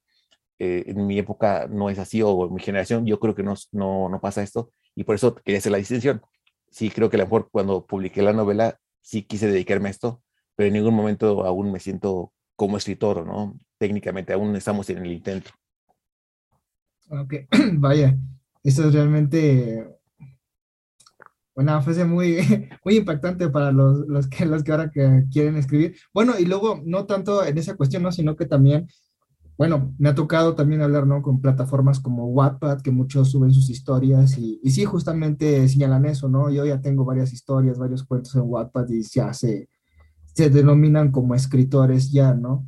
Eh, 0.60 0.84
en 0.88 1.08
mi 1.08 1.18
época 1.18 1.68
no 1.70 1.90
es 1.90 1.98
así, 1.98 2.22
o 2.22 2.48
en 2.48 2.54
mi 2.54 2.62
generación 2.62 3.06
yo 3.06 3.20
creo 3.20 3.34
que 3.34 3.44
no, 3.44 3.56
no, 3.72 4.10
no 4.10 4.22
pasa 4.22 4.44
esto, 4.44 4.72
y 4.96 5.04
por 5.04 5.16
eso 5.16 5.34
quería 5.34 5.58
hacer 5.58 5.72
la 5.72 5.80
distinción. 5.80 6.22
Sí, 6.70 6.92
creo 6.92 7.10
que 7.10 7.18
a 7.18 7.20
lo 7.20 7.26
mejor 7.26 7.50
cuando 7.52 7.86
publiqué 7.86 8.22
la 8.22 8.32
novela, 8.32 8.78
sí 9.02 9.24
quise 9.24 9.48
dedicarme 9.48 9.90
a 9.90 9.92
esto, 9.92 10.22
pero 10.56 10.68
en 10.68 10.74
ningún 10.74 10.94
momento 10.94 11.46
aún 11.46 11.72
me 11.72 11.80
siento 11.80 12.32
como 12.56 12.78
escritor, 12.78 13.26
¿no? 13.26 13.58
Técnicamente 13.80 14.34
aún 14.34 14.56
estamos 14.56 14.88
en 14.92 15.00
el 15.00 15.12
intento. 15.12 15.50
Ok, 17.12 17.34
vaya, 17.74 18.18
esto 18.64 18.88
es 18.88 18.94
realmente 18.94 19.86
una 21.56 21.82
frase 21.82 22.06
muy, 22.06 22.38
muy 22.86 22.96
impactante 22.96 23.50
para 23.50 23.74
los, 23.74 24.08
los, 24.08 24.28
que, 24.30 24.46
los 24.46 24.64
que 24.64 24.72
ahora 24.72 24.90
que 24.90 25.26
quieren 25.30 25.58
escribir. 25.58 25.98
Bueno, 26.14 26.40
y 26.40 26.46
luego, 26.46 26.82
no 26.86 27.06
tanto 27.06 27.44
en 27.44 27.58
esa 27.58 27.76
cuestión, 27.76 28.04
¿no? 28.04 28.14
sino 28.14 28.38
que 28.38 28.46
también, 28.46 28.88
bueno, 29.58 29.94
me 29.98 30.08
ha 30.08 30.16
tocado 30.16 30.56
también 30.56 30.82
hablar, 30.82 31.06
¿no? 31.06 31.22
Con 31.22 31.42
plataformas 31.42 32.00
como 32.00 32.28
Wattpad, 32.28 32.82
que 32.82 32.92
muchos 32.92 33.30
suben 33.30 33.52
sus 33.52 33.70
historias 33.70 34.38
y, 34.38 34.62
y 34.64 34.72
sí, 34.72 34.86
justamente 34.86 35.68
señalan 35.68 36.06
eso, 36.06 36.30
¿no? 36.30 36.50
Yo 36.50 36.66
ya 36.66 36.80
tengo 36.80 37.04
varias 37.04 37.34
historias, 37.34 37.78
varios 37.78 38.06
cuentos 38.06 38.34
en 38.36 38.44
Wattpad 38.46 38.88
y 38.88 39.04
ya 39.04 39.34
se, 39.34 39.68
se 40.34 40.50
denominan 40.50 41.12
como 41.12 41.36
escritores 41.36 42.10
ya, 42.10 42.34
¿no? 42.34 42.66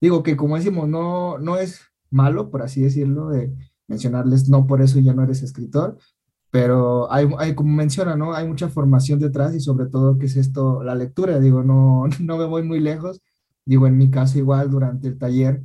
Digo 0.00 0.22
que 0.22 0.36
como 0.36 0.56
decimos, 0.56 0.88
no, 0.88 1.38
no 1.38 1.56
es 1.56 1.80
malo, 2.08 2.50
por 2.50 2.62
así 2.62 2.82
decirlo, 2.82 3.28
de 3.30 3.52
mencionarles, 3.90 4.48
no 4.48 4.66
por 4.66 4.80
eso 4.80 5.00
ya 5.00 5.12
no 5.12 5.24
eres 5.24 5.42
escritor, 5.42 5.98
pero 6.50 7.12
hay, 7.12 7.28
hay, 7.38 7.54
como 7.54 7.74
menciona, 7.74 8.16
¿no? 8.16 8.32
Hay 8.34 8.46
mucha 8.48 8.68
formación 8.68 9.18
detrás 9.20 9.54
y 9.54 9.60
sobre 9.60 9.86
todo, 9.86 10.16
¿qué 10.18 10.26
es 10.26 10.36
esto? 10.36 10.82
La 10.82 10.94
lectura, 10.94 11.38
digo, 11.40 11.62
no, 11.62 12.04
no 12.20 12.38
me 12.38 12.46
voy 12.46 12.62
muy 12.62 12.80
lejos, 12.80 13.20
digo, 13.66 13.86
en 13.86 13.98
mi 13.98 14.10
caso 14.10 14.38
igual, 14.38 14.70
durante 14.70 15.08
el 15.08 15.18
taller 15.18 15.62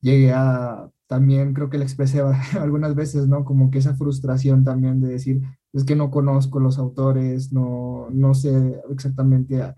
llegué 0.00 0.32
a, 0.32 0.90
también 1.06 1.54
creo 1.54 1.70
que 1.70 1.78
le 1.78 1.84
expresé 1.84 2.22
algunas 2.60 2.94
veces, 2.94 3.28
¿no? 3.28 3.44
Como 3.44 3.70
que 3.70 3.78
esa 3.78 3.94
frustración 3.94 4.64
también 4.64 5.00
de 5.00 5.08
decir, 5.08 5.42
es 5.72 5.84
que 5.84 5.96
no 5.96 6.10
conozco 6.10 6.60
los 6.60 6.78
autores, 6.78 7.52
no, 7.52 8.08
no 8.10 8.34
sé 8.34 8.80
exactamente 8.90 9.62
a, 9.62 9.74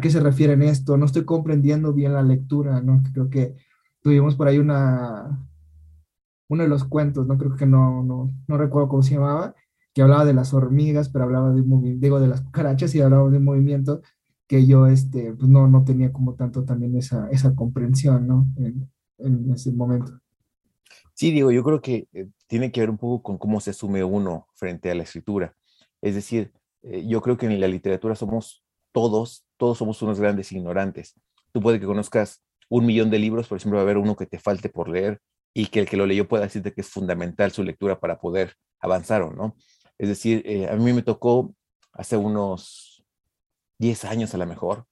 qué 0.00 0.10
se 0.10 0.20
refieren 0.20 0.62
esto, 0.62 0.98
no 0.98 1.06
estoy 1.06 1.24
comprendiendo 1.24 1.94
bien 1.94 2.12
la 2.12 2.22
lectura, 2.22 2.82
¿no? 2.82 3.02
Creo 3.14 3.30
que 3.30 3.54
tuvimos 4.02 4.36
por 4.36 4.46
ahí 4.46 4.58
una, 4.58 5.48
uno 6.48 6.62
de 6.62 6.68
los 6.68 6.84
cuentos, 6.84 7.26
no 7.26 7.38
creo 7.38 7.56
que 7.56 7.66
no, 7.66 8.02
no, 8.02 8.30
no 8.46 8.58
recuerdo 8.58 8.88
cómo 8.88 9.02
se 9.02 9.14
llamaba, 9.14 9.54
que 9.92 10.02
hablaba 10.02 10.24
de 10.24 10.34
las 10.34 10.52
hormigas, 10.54 11.08
pero 11.08 11.24
hablaba 11.24 11.52
de 11.52 11.62
un 11.62 12.00
digo, 12.00 12.20
de 12.20 12.28
las 12.28 12.42
cucarachas 12.42 12.94
y 12.94 13.00
hablaba 13.00 13.30
de 13.30 13.38
un 13.38 13.44
movimiento 13.44 14.02
que 14.46 14.66
yo 14.66 14.86
este, 14.86 15.32
pues 15.32 15.48
no, 15.48 15.68
no 15.68 15.84
tenía 15.84 16.12
como 16.12 16.34
tanto 16.34 16.64
también 16.64 16.96
esa, 16.96 17.28
esa 17.30 17.54
comprensión, 17.54 18.26
¿no? 18.26 18.46
En, 18.56 18.88
en 19.18 19.52
ese 19.52 19.72
momento. 19.72 20.20
Sí, 21.14 21.32
digo, 21.32 21.50
yo 21.50 21.64
creo 21.64 21.80
que 21.80 22.08
eh, 22.12 22.28
tiene 22.46 22.70
que 22.70 22.80
ver 22.80 22.90
un 22.90 22.98
poco 22.98 23.22
con 23.22 23.38
cómo 23.38 23.60
se 23.60 23.70
asume 23.70 24.04
uno 24.04 24.48
frente 24.54 24.90
a 24.90 24.94
la 24.94 25.02
escritura. 25.02 25.56
Es 26.02 26.14
decir, 26.14 26.52
eh, 26.82 27.06
yo 27.06 27.22
creo 27.22 27.38
que 27.38 27.46
en 27.46 27.58
la 27.58 27.68
literatura 27.68 28.14
somos 28.14 28.62
todos, 28.92 29.44
todos 29.56 29.78
somos 29.78 30.00
unos 30.02 30.20
grandes 30.20 30.52
ignorantes. 30.52 31.14
Tú 31.52 31.60
puedes 31.60 31.80
que 31.80 31.86
conozcas 31.86 32.42
un 32.68 32.84
millón 32.84 33.10
de 33.10 33.18
libros, 33.18 33.48
pero 33.48 33.58
siempre 33.58 33.76
va 33.76 33.80
a 33.80 33.84
haber 33.84 33.96
uno 33.96 34.14
que 34.14 34.26
te 34.26 34.38
falte 34.38 34.68
por 34.68 34.88
leer 34.88 35.20
y 35.58 35.68
que 35.68 35.80
el 35.80 35.88
que 35.88 35.96
lo 35.96 36.04
leyó 36.04 36.28
pueda 36.28 36.44
decirte 36.44 36.74
que 36.74 36.82
es 36.82 36.90
fundamental 36.90 37.50
su 37.50 37.64
lectura 37.64 37.98
para 37.98 38.20
poder 38.20 38.52
avanzar 38.78 39.22
o 39.22 39.32
no. 39.32 39.56
Es 39.96 40.10
decir, 40.10 40.42
eh, 40.44 40.68
a 40.68 40.76
mí 40.76 40.92
me 40.92 41.00
tocó 41.00 41.54
hace 41.94 42.18
unos 42.18 43.02
10 43.78 44.04
años 44.04 44.34
a 44.34 44.36
lo 44.36 44.46
mejor, 44.46 44.84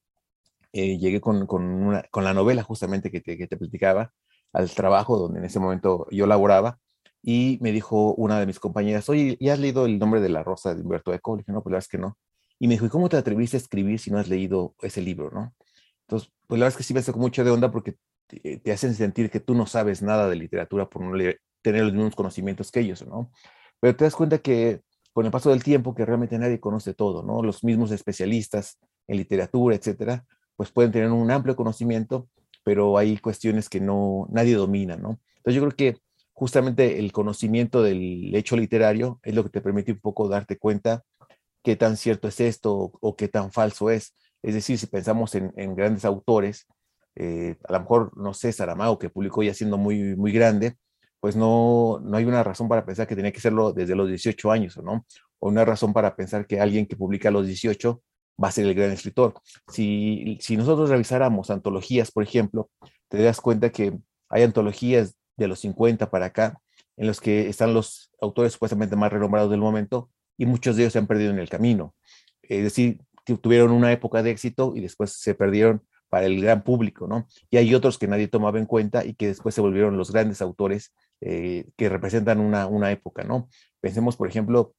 eh, 0.73 0.97
llegué 0.97 1.21
con, 1.21 1.47
con, 1.47 1.65
una, 1.65 2.03
con, 2.11 2.25
la 2.25 2.33
novela 2.33 2.63
justamente 2.63 3.11
que 3.11 3.21
te, 3.21 3.37
que 3.37 3.47
te 3.47 3.59
platicaba 3.59 4.15
al 4.55 4.71
trabajo 4.71 5.19
donde 5.19 5.41
en 5.41 5.45
ese 5.45 5.61
momento 5.61 6.07
yo 6.11 6.27
laboraba 6.27 6.79
y 7.23 7.59
me 7.61 7.71
dijo 7.71 8.15
una 8.15 8.41
de 8.41 8.47
mis 8.47 8.59
compañeras, 8.59 9.07
oye, 9.11 9.37
¿ya 9.41 9.53
has 9.53 9.59
leído 9.59 9.85
el 9.85 9.99
nombre 9.99 10.23
de 10.23 10.31
la 10.31 10.43
rosa 10.43 10.75
de 10.75 10.81
Humberto 10.81 11.13
Eco? 11.13 11.37
Le 11.37 11.43
dije, 11.43 11.53
no, 11.53 11.63
pues 11.63 11.73
la 11.73 11.77
verdad 11.77 11.85
es 11.85 11.89
que 11.89 11.99
no. 11.99 12.17
Y 12.59 12.69
me 12.69 12.75
dijo, 12.75 12.87
¿y 12.87 12.89
cómo 12.89 13.11
te 13.11 13.19
atreviste 13.19 13.59
a 13.59 13.61
escribir 13.61 13.99
si 13.99 14.11
no 14.11 14.19
has 14.19 14.29
leído 14.29 14.75
ese 14.81 15.03
libro, 15.03 15.31
no? 15.31 15.53
Entonces, 16.07 16.33
pues 16.47 16.59
la 16.59 16.65
verdad 16.65 16.75
es 16.75 16.79
que 16.79 16.85
sí 16.85 16.95
me 16.95 17.03
sacó 17.03 17.19
mucho 17.19 17.45
de 17.45 17.51
onda 17.51 17.71
porque 17.71 17.97
te, 18.27 18.73
hacen 18.73 18.95
sentir 18.95 19.31
que 19.31 19.41
tú 19.41 19.55
no 19.55 19.67
sabes 19.67 20.03
nada 20.03 20.29
de 20.29 20.37
literatura 20.37 20.89
por 20.89 21.03
no 21.03 21.17
tener 21.63 21.85
los 21.85 21.93
mismos 21.93 22.15
conocimientos 22.15 22.71
que 22.71 22.81
ellos, 22.81 23.07
¿no? 23.07 23.31
Pero 23.81 23.97
te 23.97 24.05
das 24.05 24.15
cuenta 24.15 24.39
que 24.39 24.81
con 25.13 25.25
el 25.25 25.33
paso 25.33 25.51
del 25.51 25.63
tiempo 25.63 25.95
que 25.95 26.05
realmente 26.05 26.39
nadie 26.39 26.61
conoce 26.61 26.95
todo, 26.95 27.23
¿no? 27.23 27.43
Los 27.43 27.63
mismos 27.65 27.91
especialistas 27.91 28.79
en 29.07 29.17
literatura, 29.17 29.77
etcétera, 29.77 30.25
pues 30.57 30.71
pueden 30.71 30.93
tener 30.93 31.11
un 31.11 31.31
amplio 31.31 31.57
conocimiento, 31.57 32.29
pero 32.65 32.99
hay 32.99 33.19
cuestiones 33.19 33.69
que 33.69 33.81
no 33.81 34.27
nadie 34.31 34.55
domina, 34.55 34.97
¿no? 34.97 35.21
Entonces 35.37 35.55
yo 35.55 35.61
creo 35.63 35.77
que 35.77 36.01
justamente 36.33 36.99
el 36.99 37.13
conocimiento 37.13 37.83
del 37.83 38.35
hecho 38.35 38.57
literario 38.57 39.21
es 39.23 39.35
lo 39.35 39.45
que 39.45 39.51
te 39.51 39.61
permite 39.61 39.93
un 39.93 40.01
poco 40.01 40.29
darte 40.29 40.59
cuenta 40.59 41.05
qué 41.63 41.77
tan 41.77 41.97
cierto 41.97 42.29
es 42.29 42.41
esto 42.41 42.93
o, 43.01 43.17
qué 43.17 43.29
tan 43.29 43.53
falso 43.53 43.91
es. 43.91 44.15
Es 44.43 44.55
decir, 44.55 44.79
si 44.79 44.87
pensamos 44.87 45.35
en, 45.35 45.75
grandes 45.75 46.05
autores, 46.05 46.67
eh, 47.17 47.57
a 47.69 47.73
lo 47.73 47.81
mejor, 47.81 48.17
no 48.17 48.35
sé, 48.35 48.53
Saramago, 48.53 48.99
que 48.99 49.11
publicó 49.11 49.43
ya 49.43 49.55
siendo 49.55 49.79
muy, 49.79 50.17
muy 50.17 50.33
grande, 50.33 50.77
pues 51.21 51.37
no, 51.37 52.01
no 52.03 52.17
hay 52.17 52.25
una 52.25 52.43
razón 52.43 52.69
para 52.69 52.85
pensar 52.85 53.07
que 53.07 53.17
tenía 53.17 53.33
que 53.33 53.41
serlo 53.41 53.73
desde 53.73 53.95
los 53.95 54.09
18 54.09 54.51
años, 54.51 54.77
¿no? 54.83 55.07
O 55.39 55.49
una 55.49 55.65
razón 55.65 55.93
para 55.93 56.17
pensar 56.17 56.47
que 56.47 56.61
alguien 56.61 56.87
que 56.87 56.97
publica 56.97 57.29
a 57.29 57.33
los 57.33 57.47
18 57.47 58.03
va 58.43 58.49
a 58.49 58.53
ser 58.53 58.67
el 58.67 58.75
gran 58.75 58.91
escritor. 58.91 59.35
Si, 59.69 60.39
si 60.41 60.57
nosotros 60.57 60.91
revisáramos 60.91 61.51
antologías, 61.51 62.11
por 62.11 62.25
ejemplo, 62.25 62.71
te 63.09 63.23
das 63.23 63.41
cuenta 63.41 63.71
que 63.71 63.99
hay 64.29 64.43
antologías 64.43 65.15
de 65.37 65.49
los 65.49 65.61
50 65.61 66.11
para 66.11 66.27
acá, 66.27 66.61
en 66.97 67.07
los 67.07 67.21
que 67.21 67.49
están 67.49 67.75
los 67.75 68.11
autores 68.21 68.53
supuestamente 68.53 68.97
más 68.97 69.13
renombrados 69.13 69.51
del 69.51 69.61
momento, 69.61 70.11
y 70.37 70.47
muchos 70.47 70.77
de 70.77 70.83
ellos 70.83 70.93
se 70.93 70.99
han 70.99 71.07
perdido 71.07 71.31
en 71.31 71.39
el 71.39 71.49
camino. 71.49 71.95
Es 72.43 72.65
decir, 72.65 73.01
tuvieron 73.41 73.71
una 73.71 73.93
época 73.93 74.23
de 74.23 74.31
éxito 74.31 74.75
y 74.77 74.81
después 74.81 75.13
se 75.13 75.35
perdieron 75.35 75.83
para 76.15 76.27
el 76.27 76.41
gran 76.41 76.63
público, 76.63 77.09
¿no? 77.09 77.27
Y 77.51 77.57
hay 77.57 77.75
otros 77.75 77.99
que 77.99 78.07
nadie 78.07 78.29
tomaba 78.29 78.61
en 78.61 78.67
cuenta 78.67 79.05
y 79.05 79.15
que 79.15 79.27
después 79.27 79.53
se 79.53 79.61
volvieron 79.61 79.97
los 79.97 80.13
grandes 80.13 80.41
autores 80.43 80.95
eh, 81.21 81.67
que 81.77 81.89
representan 81.89 82.39
una, 82.39 82.69
una, 82.69 82.93
época, 82.93 83.25
¿no? 83.25 83.49
Pensemos, 83.81 84.17
por 84.17 84.29
ejemplo, 84.29 84.77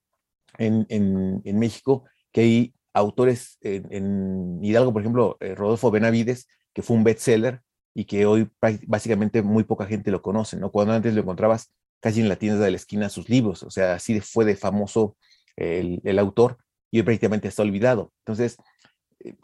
en, 0.57 0.85
en, 0.87 1.59
México, 1.59 2.05
que 2.31 2.39
hay 2.39 2.73
autores 2.93 3.57
en, 3.59 4.63
Hidalgo, 4.63 4.93
por 4.93 5.01
ejemplo, 5.01 5.35
eh, 5.41 5.55
Rodolfo 5.55 5.91
Benavides, 5.91 6.47
que 6.73 6.81
fue 6.81 6.95
un 6.95 7.03
bestseller 7.03 7.59
y 7.93 8.05
que 8.05 8.25
hoy 8.25 8.49
básicamente 8.87 9.41
muy 9.41 9.65
poca 9.65 9.87
gente 9.87 10.11
lo 10.11 10.21
conoce, 10.21 10.55
¿no? 10.55 10.71
Cuando 10.71 10.93
antes 10.93 11.13
lo 11.13 11.19
encontrabas 11.19 11.73
casi 11.99 12.21
en 12.21 12.29
la 12.29 12.37
tienda 12.37 12.63
de 12.63 12.71
la 12.71 12.77
esquina 12.77 13.09
sus 13.09 13.27
libros, 13.27 13.61
o 13.63 13.69
sea, 13.69 13.95
así 13.95 14.21
fue 14.21 14.45
de 14.45 14.55
famoso 14.55 15.17
el, 15.57 15.99
el 16.05 16.17
autor 16.17 16.59
y 16.91 16.99
hoy 16.99 17.03
prácticamente 17.03 17.49
está 17.49 17.61
olvidado. 17.61 18.13
Entonces, 18.19 18.55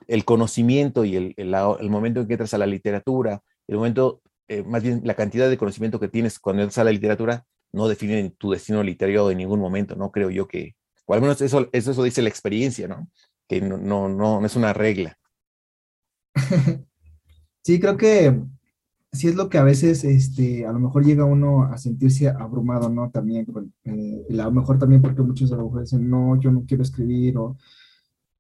el 0.07 0.25
conocimiento 0.25 1.05
y 1.05 1.15
el, 1.15 1.33
el, 1.37 1.53
el, 1.53 1.89
momento 1.89 2.21
en 2.21 2.27
que 2.27 2.33
entras 2.33 2.53
a 2.53 2.57
la 2.57 2.65
literatura, 2.65 3.41
el 3.67 3.77
momento, 3.77 4.21
eh, 4.47 4.63
más 4.63 4.83
bien 4.83 5.01
la 5.03 5.15
cantidad 5.15 5.49
de 5.49 5.57
conocimiento 5.57 5.99
que 5.99 6.07
tienes 6.07 6.39
cuando 6.39 6.63
entras 6.63 6.77
a 6.77 6.83
la 6.83 6.91
literatura, 6.91 7.45
no 7.71 7.87
definen 7.87 8.31
tu 8.31 8.51
destino 8.51 8.83
literario 8.83 9.31
en 9.31 9.37
ningún 9.37 9.59
momento, 9.59 9.95
¿no? 9.95 10.11
Creo 10.11 10.29
yo 10.29 10.47
que, 10.47 10.75
o 11.05 11.13
al 11.13 11.21
menos 11.21 11.41
eso, 11.41 11.69
eso, 11.71 11.91
eso 11.91 12.03
dice 12.03 12.21
la 12.21 12.29
experiencia, 12.29 12.87
¿no? 12.87 13.09
Que 13.47 13.61
no, 13.61 13.77
no, 13.77 14.09
no, 14.09 14.39
no 14.39 14.45
es 14.45 14.55
una 14.55 14.73
regla. 14.73 15.17
Sí, 17.63 17.79
creo 17.79 17.95
que 17.95 18.41
sí 19.11 19.27
es 19.27 19.35
lo 19.35 19.49
que 19.49 19.59
a 19.59 19.63
veces, 19.63 20.03
este, 20.03 20.65
a 20.65 20.71
lo 20.71 20.79
mejor 20.79 21.05
llega 21.05 21.25
uno 21.25 21.63
a 21.63 21.77
sentirse 21.77 22.27
abrumado, 22.29 22.89
¿no? 22.89 23.11
También, 23.11 23.45
eh, 23.83 24.25
a 24.31 24.45
lo 24.45 24.51
mejor 24.51 24.79
también 24.79 25.01
porque 25.01 25.21
muchos 25.21 25.51
a 25.51 25.57
lo 25.57 25.65
mejor 25.65 25.81
dicen, 25.81 26.09
no, 26.09 26.39
yo 26.39 26.51
no 26.51 26.63
quiero 26.65 26.81
escribir, 26.81 27.37
o, 27.37 27.57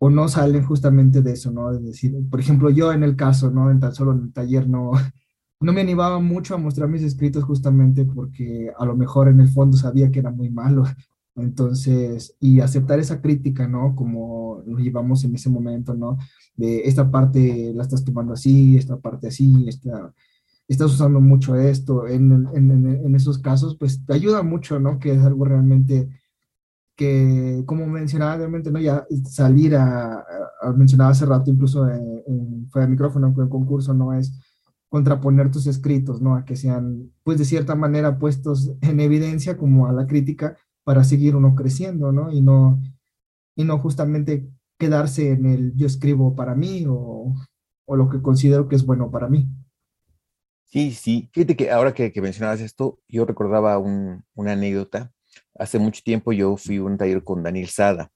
o 0.03 0.09
no 0.09 0.27
salen 0.27 0.63
justamente 0.65 1.21
de 1.21 1.33
eso, 1.33 1.51
¿no? 1.51 1.71
Es 1.71 1.83
decir, 1.83 2.15
por 2.27 2.39
ejemplo, 2.39 2.71
yo 2.71 2.91
en 2.91 3.03
el 3.03 3.15
caso, 3.15 3.51
¿no? 3.51 3.69
En 3.69 3.79
tan 3.79 3.93
solo 3.93 4.13
en 4.13 4.23
el 4.23 4.33
taller 4.33 4.67
no, 4.67 4.93
no 5.59 5.73
me 5.73 5.81
animaba 5.81 6.19
mucho 6.19 6.55
a 6.55 6.57
mostrar 6.57 6.89
mis 6.89 7.03
escritos 7.03 7.43
justamente 7.43 8.03
porque 8.05 8.71
a 8.75 8.83
lo 8.85 8.95
mejor 8.97 9.27
en 9.27 9.39
el 9.39 9.49
fondo 9.49 9.77
sabía 9.77 10.09
que 10.09 10.19
era 10.19 10.31
muy 10.31 10.49
malo. 10.49 10.85
Entonces, 11.35 12.35
y 12.39 12.61
aceptar 12.61 12.99
esa 12.99 13.21
crítica, 13.21 13.67
¿no? 13.67 13.95
Como 13.95 14.63
lo 14.65 14.79
llevamos 14.79 15.23
en 15.23 15.35
ese 15.35 15.51
momento, 15.51 15.93
¿no? 15.93 16.17
De 16.55 16.81
esta 16.85 17.11
parte 17.11 17.71
la 17.75 17.83
estás 17.83 18.03
tomando 18.03 18.33
así, 18.33 18.77
esta 18.77 18.97
parte 18.97 19.27
así, 19.27 19.65
esta, 19.67 20.11
estás 20.67 20.93
usando 20.93 21.21
mucho 21.21 21.55
esto, 21.55 22.07
en, 22.07 22.47
en, 22.55 22.87
en, 22.87 23.15
esos 23.15 23.37
casos, 23.37 23.77
pues 23.77 24.03
te 24.03 24.13
ayuda 24.15 24.41
mucho, 24.41 24.79
¿no? 24.79 24.97
Que 24.97 25.13
es 25.13 25.21
algo 25.21 25.45
realmente 25.45 26.09
que, 27.01 27.63
como 27.65 27.87
mencionaba 27.87 28.37
realmente, 28.37 28.69
¿no? 28.69 28.79
Ya 28.79 29.07
salir 29.27 29.75
a, 29.75 30.19
a 30.19 31.07
hace 31.09 31.25
rato, 31.25 31.49
incluso 31.49 31.89
en, 31.89 32.69
fue 32.69 32.83
de 32.83 32.89
micrófono, 32.89 33.33
en 33.35 33.41
el 33.41 33.49
concurso, 33.49 33.91
¿no? 33.95 34.13
Es 34.13 34.31
contraponer 34.87 35.49
tus 35.49 35.65
escritos, 35.65 36.21
¿no? 36.21 36.35
A 36.35 36.45
que 36.45 36.55
sean, 36.55 37.11
pues 37.23 37.39
de 37.39 37.45
cierta 37.45 37.73
manera, 37.73 38.19
puestos 38.19 38.73
en 38.81 38.99
evidencia 38.99 39.57
como 39.57 39.87
a 39.87 39.93
la 39.93 40.05
crítica 40.05 40.55
para 40.83 41.03
seguir 41.03 41.35
uno 41.35 41.55
creciendo, 41.55 42.11
¿no? 42.11 42.31
Y 42.31 42.41
no, 42.41 42.79
y 43.55 43.63
no 43.63 43.79
justamente 43.79 44.47
quedarse 44.77 45.31
en 45.31 45.47
el 45.47 45.75
yo 45.75 45.87
escribo 45.87 46.35
para 46.35 46.53
mí 46.53 46.85
o, 46.87 47.33
o 47.85 47.95
lo 47.95 48.09
que 48.09 48.21
considero 48.21 48.67
que 48.67 48.75
es 48.75 48.85
bueno 48.85 49.09
para 49.09 49.27
mí. 49.27 49.49
Sí, 50.65 50.91
sí. 50.91 51.31
Fíjate 51.33 51.55
que 51.55 51.71
ahora 51.71 51.95
que, 51.95 52.13
mencionabas 52.21 52.61
esto, 52.61 52.99
yo 53.07 53.25
recordaba 53.25 53.79
una 53.79 54.51
anécdota. 54.51 55.11
Hace 55.55 55.79
mucho 55.79 56.01
tiempo 56.03 56.31
yo 56.33 56.57
fui 56.57 56.77
a 56.77 56.83
un 56.83 56.97
taller 56.97 57.23
con 57.23 57.43
Daniel 57.43 57.67
Sada 57.67 58.09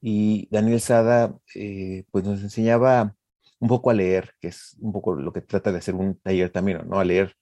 y 0.00 0.48
Daniel 0.50 0.80
Sada 0.80 1.34
eh, 1.54 2.04
pues 2.10 2.24
nos 2.24 2.40
enseñaba 2.42 3.14
un 3.58 3.68
poco 3.68 3.90
a 3.90 3.94
leer, 3.94 4.32
que 4.40 4.48
es 4.48 4.76
un 4.80 4.92
poco 4.92 5.14
lo 5.14 5.32
que 5.32 5.40
trata 5.40 5.72
de 5.72 5.78
hacer 5.78 5.94
un 5.94 6.18
taller 6.20 6.50
también, 6.50 6.82
¿no? 6.88 7.00
A 7.00 7.04
leer 7.04 7.34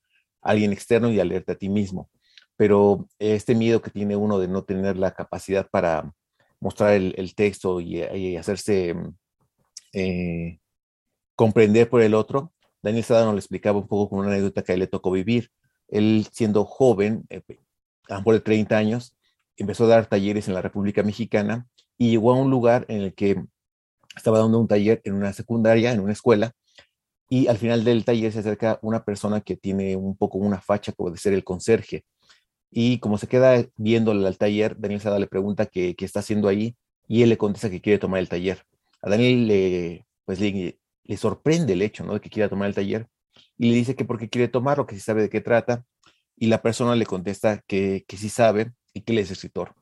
a 0.42 0.50
alguien 0.50 0.72
externo 0.72 1.10
y 1.10 1.20
a 1.20 1.24
leerte 1.24 1.52
a 1.52 1.56
ti 1.56 1.68
mismo 1.68 2.10
pero 2.56 3.08
este 3.18 3.54
miedo 3.54 3.82
que 3.82 3.90
tiene 3.90 4.16
uno 4.16 4.38
de 4.38 4.48
no 4.48 4.64
tener 4.64 4.96
la 4.96 5.12
capacidad 5.12 5.68
para 5.70 6.12
mostrar 6.60 6.94
el, 6.94 7.34
texto 7.34 7.80
y, 7.80 8.36
hacerse 8.36 8.94
mm, 8.94 9.14
eh, 9.92 10.60
comprender 11.34 11.88
por 11.90 12.00
el 12.02 12.14
otro, 12.14 12.52
Daniel 12.82 13.04
Sada 13.04 13.24
nos 13.24 13.34
lo 13.34 13.38
explicaba 13.38 13.78
un 13.78 13.88
poco 13.88 14.10
con 14.10 14.20
una 14.20 14.28
anécdota 14.28 14.62
que 14.62 14.72
a 14.72 14.74
él 14.74 14.80
le 14.80 14.86
tocó 14.86 15.10
vivir. 15.10 15.50
Él 15.88 16.26
siendo 16.32 16.64
joven, 16.64 17.24
eh, 17.28 17.42
a 18.08 18.22
lo 18.24 18.32
de 18.32 18.40
30 18.40 18.76
años, 18.76 19.16
empezó 19.56 19.84
a 19.84 19.88
dar 19.88 20.06
talleres 20.06 20.48
en 20.48 20.54
la 20.54 20.62
República 20.62 21.02
Mexicana 21.02 21.66
y 21.96 22.10
llegó 22.10 22.32
a 22.32 22.36
un 22.36 22.50
lugar 22.50 22.84
en 22.88 23.02
el 23.02 23.14
que 23.14 23.42
estaba 24.16 24.38
dando 24.38 24.58
un 24.58 24.68
taller 24.68 25.00
en 25.04 25.14
una 25.14 25.32
secundaria, 25.32 25.92
en 25.92 26.00
una 26.00 26.12
escuela, 26.12 26.52
y 27.28 27.46
al 27.48 27.58
final 27.58 27.84
del 27.84 28.04
taller 28.04 28.32
se 28.32 28.40
acerca 28.40 28.78
una 28.82 29.04
persona 29.04 29.40
que 29.40 29.56
tiene 29.56 29.96
un 29.96 30.16
poco 30.16 30.38
una 30.38 30.60
facha 30.60 30.92
como 30.92 31.10
de 31.10 31.18
ser 31.18 31.32
el 31.32 31.44
conserje 31.44 32.04
y 32.70 32.98
como 32.98 33.18
se 33.18 33.28
queda 33.28 33.64
viéndole 33.76 34.26
al 34.26 34.36
taller, 34.36 34.76
Daniel 34.78 35.00
Sada 35.00 35.18
le 35.18 35.26
pregunta 35.26 35.66
qué, 35.66 35.94
está 35.98 36.20
haciendo 36.20 36.48
ahí 36.48 36.76
y 37.06 37.22
él 37.22 37.28
le 37.30 37.38
contesta 37.38 37.70
que 37.70 37.80
quiere 37.80 37.98
tomar 37.98 38.20
el 38.20 38.28
taller. 38.28 38.64
A 39.00 39.10
Daniel 39.10 39.46
le, 39.46 40.06
pues 40.24 40.40
le, 40.40 40.78
sorprende 41.16 41.74
el 41.74 41.82
hecho 41.82 42.04
¿no? 42.04 42.14
de 42.14 42.20
que 42.20 42.30
quiera 42.30 42.48
tomar 42.48 42.68
el 42.68 42.74
taller 42.74 43.08
y 43.56 43.70
le 43.70 43.76
dice 43.76 43.94
que 43.94 44.04
porque 44.04 44.28
quiere 44.28 44.48
tomarlo, 44.48 44.86
que 44.86 44.96
sí 44.96 45.00
sabe 45.00 45.22
de 45.22 45.30
qué 45.30 45.40
trata 45.40 45.84
y 46.36 46.46
la 46.46 46.62
persona 46.62 46.96
le 46.96 47.06
contesta 47.06 47.62
que, 47.66 48.04
que 48.06 48.16
sí 48.16 48.28
sabe 48.28 48.72
y 48.92 49.02
que 49.02 49.12
él 49.12 49.18
es 49.18 49.30
escritor. 49.30 49.74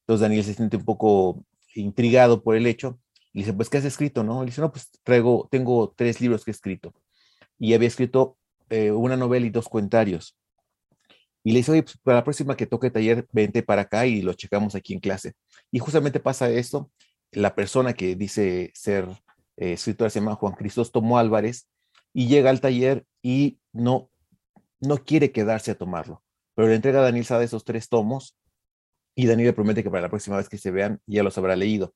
Entonces 0.00 0.22
Daniel 0.22 0.44
se 0.44 0.54
siente 0.54 0.76
un 0.76 0.84
poco 0.84 1.44
intrigado 1.74 2.42
por 2.42 2.56
el 2.56 2.66
hecho 2.66 2.98
y 3.32 3.40
dice, 3.40 3.52
pues, 3.52 3.68
¿qué 3.68 3.78
has 3.78 3.84
escrito? 3.84 4.24
No? 4.24 4.44
Dice, 4.44 4.60
no, 4.60 4.72
pues 4.72 4.90
traigo, 5.02 5.48
tengo 5.50 5.92
tres 5.96 6.20
libros 6.20 6.44
que 6.44 6.50
he 6.50 6.52
escrito. 6.52 6.94
Y 7.58 7.74
había 7.74 7.88
escrito 7.88 8.36
eh, 8.70 8.90
una 8.90 9.16
novela 9.16 9.46
y 9.46 9.50
dos 9.50 9.68
cuentarios. 9.68 10.36
Y 11.44 11.52
le 11.52 11.58
dice, 11.58 11.72
oye, 11.72 11.82
pues, 11.82 11.96
para 12.02 12.18
la 12.18 12.24
próxima 12.24 12.56
que 12.56 12.66
toque 12.66 12.90
taller, 12.90 13.26
vente 13.32 13.62
para 13.62 13.82
acá 13.82 14.06
y 14.06 14.22
lo 14.22 14.32
checamos 14.34 14.74
aquí 14.74 14.94
en 14.94 15.00
clase. 15.00 15.34
Y 15.70 15.78
justamente 15.78 16.20
pasa 16.20 16.50
esto, 16.50 16.90
la 17.30 17.54
persona 17.54 17.92
que 17.92 18.16
dice 18.16 18.72
ser 18.74 19.06
eh, 19.56 19.72
escritora 19.74 20.10
se 20.10 20.20
llama 20.20 20.34
Juan 20.34 20.54
Cristóstomo 20.54 21.18
Álvarez 21.18 21.68
y 22.12 22.26
llega 22.28 22.50
al 22.50 22.60
taller 22.60 23.04
y 23.22 23.58
no, 23.72 24.10
no 24.80 24.98
quiere 24.98 25.32
quedarse 25.32 25.70
a 25.70 25.74
tomarlo, 25.74 26.22
pero 26.54 26.68
le 26.68 26.74
entrega 26.74 27.00
a 27.00 27.02
Daniel 27.02 27.24
Sada 27.24 27.44
esos 27.44 27.64
tres 27.64 27.88
tomos 27.88 28.36
y 29.16 29.26
Daniel 29.26 29.48
le 29.48 29.52
promete 29.52 29.82
que 29.82 29.90
para 29.90 30.02
la 30.02 30.08
próxima 30.10 30.36
vez 30.36 30.48
que 30.48 30.58
se 30.58 30.70
vean 30.70 31.00
ya 31.06 31.22
los 31.22 31.36
habrá 31.38 31.56
leído. 31.56 31.94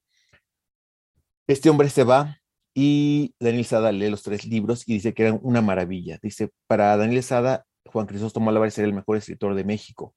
Este 1.47 1.71
hombre 1.71 1.89
se 1.89 2.05
va 2.05 2.39
y 2.75 3.35
Daniel 3.39 3.65
Sada 3.65 3.93
lee 3.93 4.11
los 4.11 4.23
tres 4.23 4.47
libros 4.47 4.89
y 4.89 4.95
dice 4.95 5.15
que 5.15 5.23
eran 5.25 5.39
una 5.43 5.61
maravilla. 5.61 6.19
Dice, 6.23 6.51
para 6.67 6.97
Daniel 6.97 7.23
Sada 7.23 7.67
Juan 7.87 8.07
Crisóstomo 8.07 8.51
Álvarez 8.51 8.75
ser 8.75 8.85
el 8.85 8.95
mejor 8.95 9.17
escritor 9.17 9.55
de 9.55 9.65
México. 9.65 10.15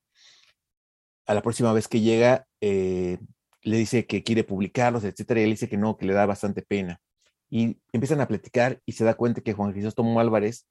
A 1.27 1.34
la 1.34 1.41
próxima 1.41 1.74
vez 1.74 1.88
que 1.88 2.01
llega, 2.01 2.48
eh, 2.62 3.19
le 3.63 3.77
dice 3.77 4.05
que 4.05 4.24
quiere 4.24 4.43
publicarlos, 4.43 5.03
etcétera, 5.03 5.41
y 5.41 5.43
él 5.43 5.50
dice 5.51 5.67
que 5.67 5.77
no, 5.77 5.98
que 5.98 6.05
le 6.05 6.13
da 6.13 6.25
bastante 6.25 6.62
pena. 6.62 7.01
Y 7.50 7.79
empiezan 7.91 8.22
a 8.22 8.27
platicar 8.27 8.81
y 8.86 8.93
se 8.93 9.03
da 9.03 9.15
cuenta 9.15 9.41
que 9.41 9.53
Juan 9.53 9.72
Crisóstomo 9.72 10.19
Álvarez 10.19 10.67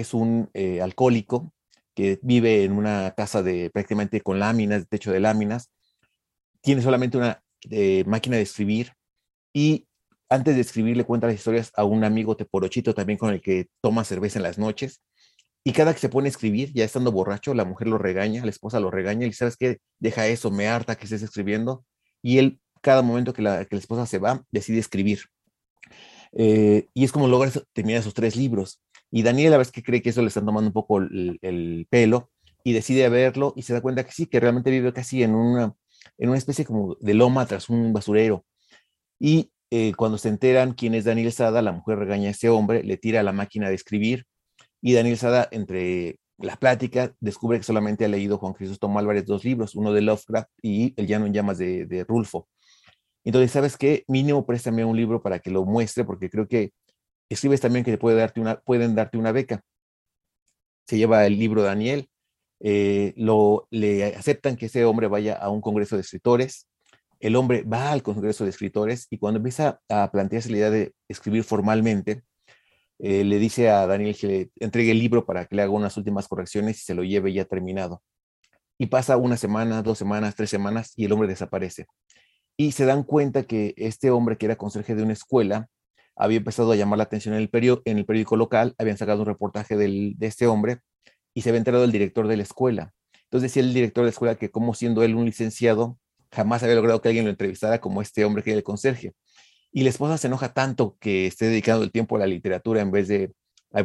es 0.00 0.14
un 0.14 0.50
eh, 0.54 0.80
alcohólico 0.82 1.52
que 1.94 2.18
vive 2.22 2.64
en 2.64 2.72
una 2.72 3.14
casa 3.16 3.42
de 3.42 3.70
prácticamente 3.70 4.20
con 4.20 4.38
láminas, 4.38 4.80
de 4.82 4.86
techo 4.86 5.12
de 5.12 5.20
láminas, 5.20 5.70
tiene 6.60 6.82
solamente 6.82 7.16
una 7.18 7.42
eh, 7.70 8.04
máquina 8.06 8.36
de 8.36 8.42
escribir 8.42 8.92
y 9.52 9.86
antes 10.28 10.54
de 10.56 10.60
escribir 10.62 10.96
le 10.96 11.04
cuenta 11.04 11.28
las 11.28 11.36
historias 11.36 11.72
a 11.76 11.84
un 11.84 12.04
amigo 12.04 12.36
teporochito 12.36 12.94
también 12.94 13.18
con 13.18 13.32
el 13.32 13.40
que 13.40 13.68
toma 13.80 14.04
cerveza 14.04 14.38
en 14.38 14.42
las 14.44 14.58
noches 14.58 15.00
Y 15.64 15.72
cada 15.72 15.92
que 15.94 16.00
se 16.00 16.08
pone 16.08 16.28
a 16.28 16.30
escribir, 16.30 16.72
ya 16.74 16.84
estando 16.84 17.12
borracho, 17.12 17.54
la 17.54 17.64
mujer 17.66 17.88
lo 17.88 17.98
regaña, 17.98 18.44
la 18.44 18.50
esposa 18.50 18.80
lo 18.80 18.90
regaña 18.90 19.26
y 19.26 19.32
¿sabes 19.32 19.56
qué? 19.56 19.78
Deja 20.00 20.28
eso, 20.28 20.50
me 20.52 20.68
harta 20.68 20.96
que 20.96 21.04
estés 21.04 21.22
escribiendo. 21.22 21.84
Y 22.22 22.38
él, 22.38 22.60
cada 22.82 23.02
momento 23.02 23.32
que 23.34 23.42
la, 23.42 23.64
que 23.66 23.76
la 23.76 23.80
esposa 23.80 24.06
se 24.06 24.18
va, 24.18 24.44
decide 24.52 24.78
escribir. 24.80 25.22
Eh, 26.32 26.88
y 26.94 27.04
es 27.04 27.12
como 27.12 27.28
logra 27.28 27.50
terminar 27.72 28.00
esos 28.00 28.14
tres 28.14 28.36
libros. 28.36 28.80
Y 29.10 29.22
Daniel 29.22 29.54
a 29.54 29.58
veces 29.58 29.72
que 29.72 29.82
cree 29.82 30.02
que 30.02 30.10
eso 30.10 30.22
le 30.22 30.28
están 30.28 30.46
tomando 30.46 30.68
un 30.68 30.72
poco 30.72 30.98
el, 30.98 31.38
el, 31.42 31.86
pelo 31.88 32.30
y 32.64 32.72
decide 32.72 33.08
verlo 33.08 33.52
y 33.56 33.62
se 33.62 33.72
da 33.72 33.80
cuenta 33.80 34.04
que 34.04 34.12
sí, 34.12 34.26
que 34.26 34.40
realmente 34.40 34.70
vive 34.70 34.92
casi 34.92 35.22
en 35.22 35.34
una, 35.34 35.74
en 36.18 36.28
una 36.28 36.38
especie 36.38 36.64
como 36.64 36.96
de 37.00 37.14
loma 37.14 37.46
tras 37.46 37.68
un 37.68 37.92
basurero. 37.92 38.44
Y 39.18 39.52
eh, 39.70 39.92
cuando 39.96 40.18
se 40.18 40.28
enteran 40.28 40.74
quién 40.74 40.94
es 40.94 41.04
Daniel 41.04 41.32
Sada, 41.32 41.62
la 41.62 41.72
mujer 41.72 41.98
regaña 41.98 42.28
a 42.28 42.32
ese 42.32 42.48
hombre, 42.48 42.82
le 42.82 42.96
tira 42.96 43.20
a 43.20 43.22
la 43.22 43.32
máquina 43.32 43.68
de 43.68 43.74
escribir 43.74 44.26
y 44.82 44.92
Daniel 44.92 45.18
Sada, 45.18 45.48
entre 45.50 46.20
la 46.38 46.56
plática, 46.56 47.14
descubre 47.20 47.58
que 47.58 47.64
solamente 47.64 48.04
ha 48.04 48.08
leído 48.08 48.38
Juan 48.38 48.52
Cristóbal 48.52 48.98
Álvarez 48.98 49.24
dos 49.24 49.44
libros, 49.44 49.74
uno 49.74 49.92
de 49.92 50.02
Lovecraft 50.02 50.48
y 50.62 50.94
El 50.96 51.06
llano 51.06 51.26
en 51.26 51.32
llamas 51.32 51.58
de, 51.58 51.86
de 51.86 52.04
Rulfo. 52.04 52.48
Entonces, 53.24 53.50
¿sabes 53.50 53.76
qué? 53.76 54.04
Mínimo 54.06 54.46
préstame 54.46 54.84
un 54.84 54.96
libro 54.96 55.20
para 55.20 55.40
que 55.40 55.50
lo 55.50 55.64
muestre, 55.64 56.04
porque 56.04 56.30
creo 56.30 56.46
que 56.46 56.72
escribes 57.28 57.60
también 57.60 57.84
que 57.84 57.92
te 57.92 57.98
puede 57.98 58.16
darte 58.16 58.40
una, 58.40 58.60
pueden 58.60 58.94
darte 58.94 59.18
una 59.18 59.32
beca. 59.32 59.62
Se 60.86 60.96
lleva 60.96 61.26
el 61.26 61.38
libro 61.38 61.62
Daniel, 61.62 62.08
eh, 62.60 63.12
lo, 63.16 63.66
le 63.70 64.14
aceptan 64.14 64.56
que 64.56 64.66
ese 64.66 64.84
hombre 64.84 65.08
vaya 65.08 65.34
a 65.34 65.50
un 65.50 65.60
congreso 65.60 65.96
de 65.96 66.02
escritores, 66.02 66.68
el 67.18 67.36
hombre 67.36 67.62
va 67.62 67.92
al 67.92 68.02
congreso 68.02 68.44
de 68.44 68.50
escritores 68.50 69.06
y 69.10 69.18
cuando 69.18 69.38
empieza 69.38 69.80
a 69.88 70.10
plantearse 70.10 70.50
la 70.50 70.58
idea 70.58 70.70
de 70.70 70.94
escribir 71.08 71.44
formalmente, 71.44 72.22
eh, 72.98 73.24
le 73.24 73.38
dice 73.38 73.68
a 73.68 73.86
Daniel 73.86 74.16
que 74.16 74.26
le 74.26 74.50
entregue 74.60 74.92
el 74.92 74.98
libro 74.98 75.26
para 75.26 75.46
que 75.46 75.56
le 75.56 75.62
haga 75.62 75.72
unas 75.72 75.96
últimas 75.96 76.28
correcciones 76.28 76.78
y 76.78 76.84
se 76.84 76.94
lo 76.94 77.02
lleve 77.04 77.32
ya 77.32 77.44
terminado. 77.44 78.02
Y 78.78 78.86
pasa 78.86 79.16
una 79.16 79.36
semana, 79.36 79.82
dos 79.82 79.98
semanas, 79.98 80.34
tres 80.34 80.50
semanas 80.50 80.92
y 80.96 81.06
el 81.06 81.12
hombre 81.12 81.28
desaparece 81.28 81.86
y 82.56 82.72
se 82.72 82.86
dan 82.86 83.02
cuenta 83.02 83.44
que 83.44 83.74
este 83.76 84.10
hombre 84.10 84.38
que 84.38 84.46
era 84.46 84.56
conserje 84.56 84.94
de 84.94 85.02
una 85.02 85.12
escuela 85.12 85.68
había 86.16 86.38
empezado 86.38 86.72
a 86.72 86.76
llamar 86.76 86.98
la 86.98 87.04
atención 87.04 87.34
en 87.34 87.40
el, 87.40 87.48
periódico, 87.50 88.36
local, 88.36 88.74
habían 88.78 88.96
sacado 88.96 89.20
un 89.20 89.26
reportaje 89.26 89.76
de 89.76 90.16
este 90.20 90.46
hombre 90.46 90.78
y 91.34 91.42
se 91.42 91.50
había 91.50 91.58
enterado 91.58 91.84
el 91.84 91.92
director 91.92 92.26
de 92.26 92.36
la 92.38 92.42
escuela. 92.42 92.94
Entonces 93.24 93.50
decía 93.50 93.62
el 93.62 93.74
director 93.74 94.02
de 94.02 94.06
la 94.06 94.10
escuela 94.10 94.34
que 94.36 94.50
como 94.50 94.74
siendo 94.74 95.02
él 95.02 95.14
un 95.14 95.26
licenciado, 95.26 95.98
jamás 96.30 96.62
había 96.62 96.76
logrado 96.76 97.02
que 97.02 97.08
alguien 97.08 97.24
lo 97.24 97.30
entrevistara 97.30 97.80
como 97.80 98.00
este 98.00 98.24
hombre 98.24 98.42
que 98.42 98.50
era 98.50 98.58
el 98.58 98.64
conserje. 98.64 99.14
Y 99.72 99.82
la 99.82 99.90
esposa 99.90 100.16
se 100.16 100.28
enoja 100.28 100.54
tanto 100.54 100.96
que 101.00 101.26
esté 101.26 101.46
dedicando 101.46 101.84
el 101.84 101.92
tiempo 101.92 102.16
a 102.16 102.20
la 102.20 102.26
literatura 102.26 102.80
en 102.80 102.90
vez 102.90 103.08
de 103.08 103.34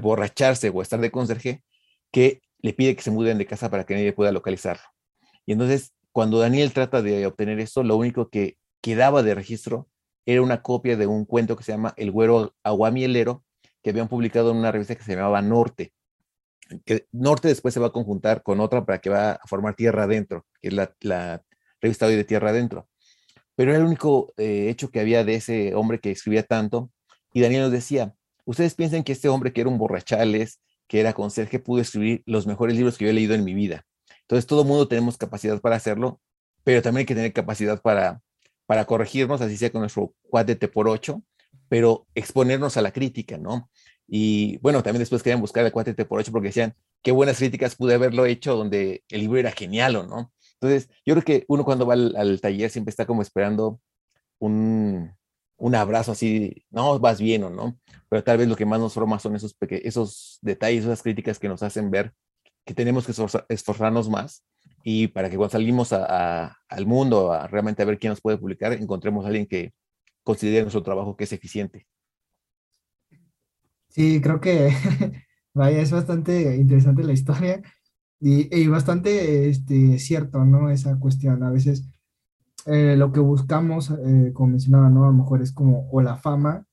borracharse 0.01 0.69
o 0.69 0.81
estar 0.81 1.01
de 1.01 1.11
conserje, 1.11 1.63
que 2.11 2.41
le 2.59 2.73
pide 2.73 2.95
que 2.95 3.01
se 3.01 3.11
muden 3.11 3.37
de 3.37 3.45
casa 3.45 3.69
para 3.69 3.83
que 3.85 3.95
nadie 3.95 4.13
pueda 4.13 4.31
localizarlo. 4.31 4.83
Y 5.45 5.53
entonces, 5.53 5.93
cuando 6.11 6.39
Daniel 6.39 6.71
trata 6.71 7.01
de 7.01 7.25
obtener 7.25 7.59
eso, 7.59 7.83
lo 7.83 7.97
único 7.97 8.29
que 8.29 8.57
quedaba 8.81 9.23
de 9.23 9.35
registro 9.35 9.89
era 10.25 10.41
una 10.41 10.61
copia 10.61 10.97
de 10.97 11.07
un 11.07 11.25
cuento 11.25 11.55
que 11.55 11.63
se 11.63 11.71
llama 11.71 11.93
El 11.97 12.11
güero 12.11 12.55
aguamielero, 12.63 13.43
que 13.81 13.89
habían 13.89 14.07
publicado 14.07 14.51
en 14.51 14.57
una 14.57 14.71
revista 14.71 14.95
que 14.95 15.03
se 15.03 15.15
llamaba 15.15 15.41
Norte. 15.41 15.93
Que 16.85 17.07
Norte 17.11 17.47
después 17.47 17.73
se 17.73 17.79
va 17.79 17.87
a 17.87 17.91
conjuntar 17.91 18.43
con 18.43 18.59
otra 18.59 18.85
para 18.85 18.99
que 18.99 19.09
va 19.09 19.33
a 19.33 19.47
formar 19.47 19.75
Tierra 19.75 20.03
Adentro, 20.03 20.45
que 20.61 20.69
es 20.69 20.73
la, 21.01 21.43
revista 21.81 22.05
hoy 22.05 22.15
de 22.15 22.23
Tierra 22.23 22.51
Adentro. 22.51 22.87
Pero 23.55 23.71
era 23.71 23.79
el 23.79 23.85
único 23.85 24.33
eh, 24.37 24.69
hecho 24.69 24.91
que 24.91 24.99
había 24.99 25.23
de 25.23 25.35
ese 25.35 25.73
hombre 25.73 25.99
que 25.99 26.11
escribía 26.11 26.43
tanto. 26.43 26.91
Y 27.33 27.41
Daniel 27.41 27.63
nos 27.63 27.71
decía, 27.71 28.13
ustedes 28.45 28.75
piensan 28.75 29.03
que 29.03 29.11
este 29.11 29.29
hombre 29.29 29.51
que 29.51 29.61
era 29.61 29.69
un 29.69 29.79
borrachales, 29.79 30.61
que 30.87 30.99
era 30.99 31.13
conserje, 31.13 31.59
pudo 31.59 31.81
escribir 31.81 32.21
los 32.25 32.45
mejores 32.45 32.75
libros 32.75 32.97
que 32.97 33.05
yo 33.05 33.11
he 33.11 33.13
leído 33.13 33.33
en 33.33 33.43
mi 33.43 33.53
vida. 33.53 33.85
Entonces 34.21 34.45
todo 34.45 34.63
mundo 34.63 34.87
tenemos 34.87 35.17
capacidad 35.17 35.59
para 35.59 35.75
hacerlo, 35.75 36.21
pero 36.63 36.81
también 36.81 36.99
hay 36.99 37.05
que 37.05 37.15
tener 37.15 37.33
capacidad 37.33 37.81
para 37.81 38.21
para 38.71 38.85
corregirnos, 38.85 39.41
así 39.41 39.57
sea 39.57 39.69
con 39.69 39.81
nuestro 39.81 40.13
cuate 40.29 40.55
por 40.55 40.87
8, 40.87 41.21
pero 41.67 42.07
exponernos 42.15 42.77
a 42.77 42.81
la 42.81 42.93
crítica, 42.93 43.37
¿no? 43.37 43.69
Y 44.07 44.59
bueno, 44.59 44.81
también 44.81 45.01
después 45.01 45.21
querían 45.21 45.41
buscar 45.41 45.65
el 45.65 45.73
cuate 45.73 45.93
por 46.05 46.21
8 46.21 46.31
porque 46.31 46.47
decían, 46.47 46.73
qué 47.01 47.11
buenas 47.11 47.37
críticas 47.37 47.75
pude 47.75 47.95
haberlo 47.95 48.25
hecho 48.25 48.55
donde 48.55 49.03
el 49.09 49.19
libro 49.19 49.39
era 49.39 49.51
genial, 49.51 49.97
¿o 49.97 50.07
no? 50.07 50.31
Entonces, 50.53 50.89
yo 51.05 51.15
creo 51.15 51.25
que 51.25 51.45
uno 51.49 51.65
cuando 51.65 51.85
va 51.85 51.95
al, 51.95 52.39
taller 52.39 52.69
siempre 52.69 52.91
está 52.91 53.05
como 53.05 53.21
esperando 53.21 53.81
un, 54.39 55.11
un, 55.57 55.75
abrazo 55.75 56.13
así, 56.13 56.65
no, 56.69 56.97
vas 56.97 57.19
bien 57.19 57.43
o 57.43 57.49
no, 57.49 57.77
pero 58.07 58.23
tal 58.23 58.37
vez 58.37 58.47
lo 58.47 58.55
que 58.55 58.65
más 58.65 58.79
nos 58.79 58.93
forma 58.93 59.19
son 59.19 59.35
esos, 59.35 59.53
esos 59.59 60.39
detalles, 60.41 60.85
esas 60.85 61.03
críticas 61.03 61.39
que 61.39 61.49
nos 61.49 61.61
hacen 61.61 61.91
ver 61.91 62.13
que 62.63 62.73
tenemos 62.73 63.05
que 63.05 63.11
esforzarnos 63.49 64.07
más 64.07 64.45
y 64.83 65.07
para 65.07 65.29
que 65.29 65.37
cuando 65.37 65.51
salimos 65.51 65.93
al 65.93 66.85
mundo 66.85 67.31
a 67.31 67.47
realmente 67.47 67.81
a 67.81 67.85
ver 67.85 67.99
quién 67.99 68.11
nos 68.11 68.21
puede 68.21 68.37
publicar, 68.37 68.73
encontremos 68.73 69.25
a 69.25 69.27
alguien 69.27 69.45
que 69.45 69.73
considere 70.23 70.61
nuestro 70.61 70.83
trabajo 70.83 71.15
que 71.15 71.23
es 71.25 71.33
eficiente. 71.33 71.87
Sí, 73.89 74.21
creo 74.21 74.39
que 74.39 74.71
vaya, 75.53 75.79
es 75.79 75.91
bastante 75.91 76.55
interesante 76.55 77.03
la 77.03 77.13
historia 77.13 77.61
y, 78.19 78.67
bastante 78.67 79.49
este, 79.49 79.97
cierto, 79.97 80.45
¿no? 80.45 80.69
Esa 80.69 80.99
cuestión. 80.99 81.43
A 81.43 81.49
veces 81.49 81.89
eh, 82.67 82.95
lo 82.95 83.11
que 83.11 83.19
buscamos, 83.19 83.89
eh, 83.89 84.31
como 84.33 84.51
mencionaba, 84.51 84.89
¿no? 84.89 85.05
A 85.05 85.07
lo 85.07 85.13
mejor 85.13 85.41
es 85.41 85.51
como 85.51 85.89
o 85.91 86.01
la 86.01 86.17
fama 86.17 86.65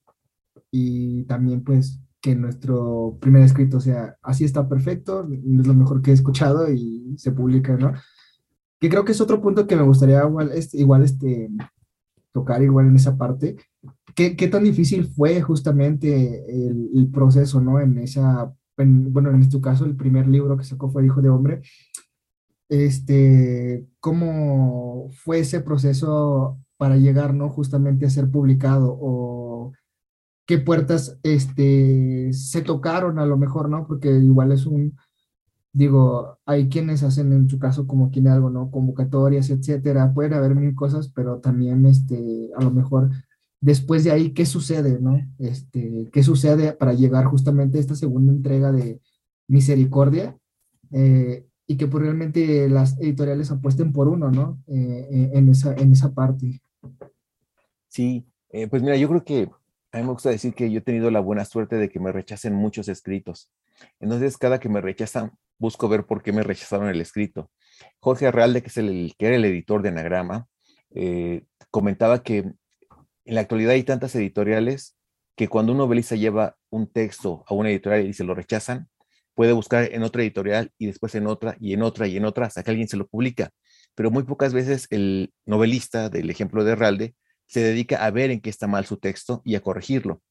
y 0.71 1.25
también 1.25 1.65
pues 1.65 2.01
que 2.21 2.35
nuestro 2.35 3.17
primer 3.21 3.43
escrito 3.43 3.81
sea 3.81 4.17
así 4.23 4.45
está 4.45 4.69
perfecto, 4.69 5.29
es 5.31 5.67
lo 5.67 5.75
mejor 5.75 6.03
que 6.03 6.11
he 6.11 6.15
escuchado 6.15 6.71
y 6.73 7.15
se 7.17 7.33
publica, 7.33 7.77
¿no? 7.77 7.93
Que 8.81 8.89
creo 8.89 9.05
que 9.05 9.13
es 9.13 9.21
otro 9.21 9.41
punto 9.41 9.67
que 9.67 9.77
me 9.77 9.83
gustaría 9.83 10.25
igual, 10.25 10.51
este, 10.53 10.79
igual 10.79 11.03
este, 11.03 11.49
tocar 12.33 12.63
igual 12.63 12.87
en 12.89 12.97
esa 12.97 13.17
parte. 13.17 13.57
¿Qué, 14.15 14.37
qué 14.37 14.49
tan 14.49 14.65
difícil 14.65 15.07
fue 15.07 15.41
justamente 15.43 16.45
el, 16.49 17.09
proceso, 17.13 17.61
¿no? 17.61 17.81
En 17.81 17.99
esa, 17.99 18.53
bueno, 18.77 19.31
en 19.31 19.43
este 19.43 19.61
caso, 19.61 19.85
el 19.85 19.97
primer 19.97 20.27
libro 20.29 20.57
que 20.57 20.65
sacó 20.65 20.89
fue 20.91 21.07
Hijo 21.07 21.23
de 21.23 21.29
Hombre. 21.29 21.63
Este, 22.69 23.87
¿cómo 24.01 25.09
fue 25.13 25.41
ese 25.41 25.61
proceso 25.61 26.59
para 26.77 26.97
llegar, 26.97 27.35
¿no? 27.35 27.49
Justamente 27.49 28.07
a 28.07 28.11
ser 28.11 28.31
publicado 28.31 28.97
o 29.01 29.73
qué 30.49 30.57
puertas 30.57 31.21
este, 31.23 32.33
se 32.33 32.63
tocaron 32.63 33.19
a 33.19 33.27
lo 33.27 33.37
mejor, 33.37 33.69
¿no? 33.69 33.87
Porque 33.87 34.09
igual 34.09 34.51
es 34.51 34.65
un, 34.65 34.97
digo, 35.75 36.39
hay 36.47 36.71
quienes 36.71 37.03
hacen 37.03 37.35
en 37.35 37.51
su 37.51 37.59
caso 37.59 37.87
como 37.87 38.09
tiene 38.09 38.31
algo, 38.31 38.49
¿no? 38.49 38.71
Convocatorias, 38.71 39.51
etcétera, 39.51 40.15
pueden 40.15 40.33
haber 40.33 40.55
mil 40.55 40.75
cosas, 40.75 41.13
pero 41.15 41.39
también, 41.41 41.85
este, 41.85 42.49
a 42.57 42.65
lo 42.65 42.71
mejor 42.71 43.11
después 43.61 44.05
de 44.05 44.11
ahí, 44.11 44.33
¿qué 44.33 44.47
sucede, 44.47 44.99
no? 44.99 45.21
Este, 45.39 46.09
¿qué 46.11 46.23
sucede 46.23 46.73
para 46.73 46.95
llegar 46.95 47.27
justamente 47.27 47.77
a 47.77 47.83
esta 47.83 47.95
segunda 47.95 48.33
entrega 48.33 48.73
de 48.73 49.03
Misericordia? 49.49 50.35
Eh, 50.93 51.47
y 51.67 51.77
que 51.77 51.89
pues, 51.89 52.05
realmente 52.05 52.71
las 52.71 52.99
editoriales 52.99 53.51
apuesten 53.51 53.93
por 53.93 54.09
uno, 54.09 54.31
¿no? 54.31 54.63
Eh, 54.67 55.09
eh, 55.11 55.31
en, 55.35 55.51
esa, 55.51 55.75
en 55.75 55.93
esa 55.93 56.15
parte. 56.15 56.63
Sí, 57.89 58.27
pues 58.71 58.83
mira, 58.83 58.97
yo 58.97 59.11
creo 59.11 59.25
que 59.25 59.51
a 59.93 59.99
mí 59.99 60.03
me 60.05 60.13
gusta 60.13 60.31
decir 60.31 60.55
que 60.55 60.71
yo 60.71 60.79
he 60.79 60.83
tenido 60.83 61.11
la 61.11 61.21
buena 61.21 61.45
suerte 61.45 61.77
de 61.77 61.89
que 61.89 62.01
me 62.01 62.13
rechacen 62.13 62.55
muchos 62.55 62.89
escritos. 62.89 63.51
Entonces, 64.01 64.37
cada 64.37 64.61
que 64.61 64.69
me 64.69 64.81
rechazan, 64.81 65.33
busco 65.59 65.89
ver 65.89 66.05
por 66.05 66.23
qué 66.23 66.33
me 66.33 66.43
rechazaron 66.43 66.89
el 66.89 67.01
escrito. 67.01 67.51
Jorge 68.01 68.27
Arralde, 68.27 68.63
que, 68.63 68.69
es 68.69 68.77
el, 68.77 69.15
que 69.19 69.27
era 69.27 69.37
el 69.37 69.45
editor 69.45 69.83
de 69.83 69.89
Anagrama, 69.89 70.47
eh, 70.91 71.45
comentaba 71.71 72.23
que 72.23 72.39
en 72.39 73.35
la 73.35 73.43
actualidad 73.43 73.73
hay 73.73 73.83
tantas 73.83 74.15
editoriales 74.15 74.97
que 75.37 75.49
cuando 75.49 75.73
un 75.73 75.79
novelista 75.79 76.17
lleva 76.17 76.57
un 76.71 76.91
texto 76.91 77.45
a 77.47 77.55
una 77.55 77.71
editorial 77.71 78.07
y 78.07 78.13
se 78.13 78.25
lo 78.25 78.35
rechazan, 78.35 78.89
puede 79.35 79.53
buscar 79.53 79.93
en 79.93 80.03
otra 80.03 80.23
editorial 80.23 80.73
y 80.79 80.87
después 80.87 81.15
en 81.15 81.27
otra 81.29 81.57
y 81.61 81.73
en 81.73 81.83
otra 81.83 82.09
y 82.09 82.17
en 82.17 82.25
otra 82.25 82.47
hasta 82.47 82.63
que 82.63 82.71
alguien 82.71 82.89
se 82.89 82.97
lo 82.97 83.07
publica. 83.07 83.51
Pero 83.95 84.11
muy 84.11 84.25
pocas 84.25 84.53
veces 84.53 84.87
el 84.91 85.33
novelista 85.47 86.09
del 86.09 86.29
ejemplo 86.31 86.65
de 86.65 86.73
Arralde 86.73 87.15
se 87.49 87.61
dedica 87.61 88.05
a 88.05 88.11
ver 88.11 88.31
en 88.31 88.41
qué 88.41 88.51
está 88.51 88.67
mal 88.67 88.87
su 88.87 88.99
texto 88.99 89.43
y 89.45 89.57
a 89.57 89.61
corregirlo. 89.61 90.23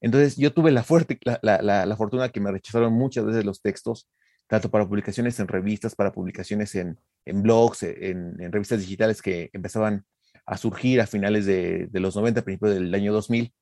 Entonces, 0.00 0.36
yo 0.36 0.52
tuve 0.52 0.70
la, 0.70 0.84
fuerte, 0.84 1.18
la, 1.42 1.60
la, 1.62 1.96
fortuna 1.96 2.28
que 2.28 2.40
me 2.40 2.52
rechazaron 2.52 2.92
muchas 2.92 3.24
veces 3.24 3.44
los 3.44 3.60
textos, 3.60 4.08
tanto 4.46 4.70
para 4.70 4.86
publicaciones 4.86 5.40
en 5.40 5.48
revistas, 5.48 5.96
para 5.96 6.12
publicaciones 6.12 6.74
en, 6.76 7.00
en 7.24 7.42
blogs, 7.42 7.82
en, 7.82 8.52
revistas 8.52 8.80
digitales 8.80 9.20
que 9.20 9.50
empezaban 9.52 10.04
a 10.46 10.56
surgir 10.56 11.00
a 11.00 11.06
finales 11.06 11.46
de, 11.46 11.88
de, 11.90 12.00
los 12.00 12.14
90, 12.14 12.42
principios 12.42 12.74
del 12.74 12.94
año 12.94 13.12
2000. 13.12 13.52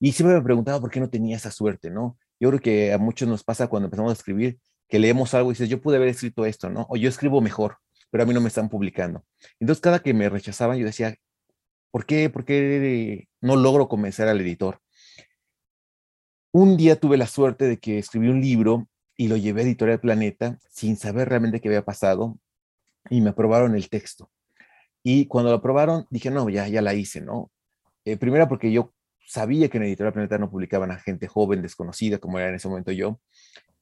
Y 0.00 0.12
siempre 0.12 0.36
me 0.36 0.42
preguntaba 0.42 0.80
por 0.80 0.90
qué 0.90 1.00
no 1.00 1.10
tenía 1.10 1.36
esa 1.36 1.50
suerte, 1.50 1.90
¿no? 1.90 2.16
Yo 2.38 2.50
creo 2.50 2.60
que 2.60 2.92
a 2.92 2.98
muchos 2.98 3.28
nos 3.28 3.42
pasa 3.42 3.66
cuando 3.66 3.86
empezamos 3.86 4.10
a 4.10 4.14
escribir, 4.14 4.58
que 4.88 4.98
leemos 4.98 5.34
algo 5.34 5.50
y 5.50 5.54
dices, 5.54 5.68
yo 5.68 5.80
pude 5.80 5.96
haber 5.96 6.08
escrito 6.08 6.46
esto, 6.46 6.70
¿no? 6.70 6.86
O 6.90 6.96
yo 6.96 7.08
escribo 7.08 7.40
mejor, 7.40 7.78
pero 8.10 8.22
a 8.22 8.26
mí 8.26 8.34
no 8.34 8.40
me 8.40 8.48
están 8.48 8.68
publicando. 8.68 9.24
Entonces, 9.58 9.80
cada 9.80 9.98
que 9.98 10.14
me 10.14 10.28
rechazaban, 10.28 10.78
yo 10.78 10.86
decía, 10.86 11.16
¿Por 11.94 12.06
qué, 12.06 12.28
¿Por 12.28 12.44
qué 12.44 13.28
no 13.40 13.54
logro 13.54 13.86
convencer 13.86 14.26
al 14.26 14.40
editor? 14.40 14.80
Un 16.50 16.76
día 16.76 16.98
tuve 16.98 17.16
la 17.16 17.28
suerte 17.28 17.66
de 17.66 17.78
que 17.78 17.98
escribí 18.00 18.26
un 18.26 18.40
libro 18.40 18.88
y 19.16 19.28
lo 19.28 19.36
llevé 19.36 19.60
a 19.60 19.64
Editorial 19.64 20.00
Planeta 20.00 20.58
sin 20.68 20.96
saber 20.96 21.28
realmente 21.28 21.60
qué 21.60 21.68
había 21.68 21.84
pasado 21.84 22.36
y 23.10 23.20
me 23.20 23.30
aprobaron 23.30 23.76
el 23.76 23.88
texto. 23.90 24.28
Y 25.04 25.26
cuando 25.26 25.52
lo 25.52 25.58
aprobaron, 25.58 26.08
dije, 26.10 26.32
no, 26.32 26.48
ya, 26.48 26.66
ya 26.66 26.82
la 26.82 26.94
hice, 26.94 27.20
¿no? 27.20 27.52
Eh, 28.04 28.16
primero 28.16 28.48
porque 28.48 28.72
yo 28.72 28.92
sabía 29.24 29.68
que 29.68 29.76
en 29.76 29.84
Editorial 29.84 30.14
Planeta 30.14 30.36
no 30.36 30.50
publicaban 30.50 30.90
a 30.90 30.98
gente 30.98 31.28
joven, 31.28 31.62
desconocida, 31.62 32.18
como 32.18 32.40
era 32.40 32.48
en 32.48 32.56
ese 32.56 32.66
momento 32.66 32.90
yo. 32.90 33.20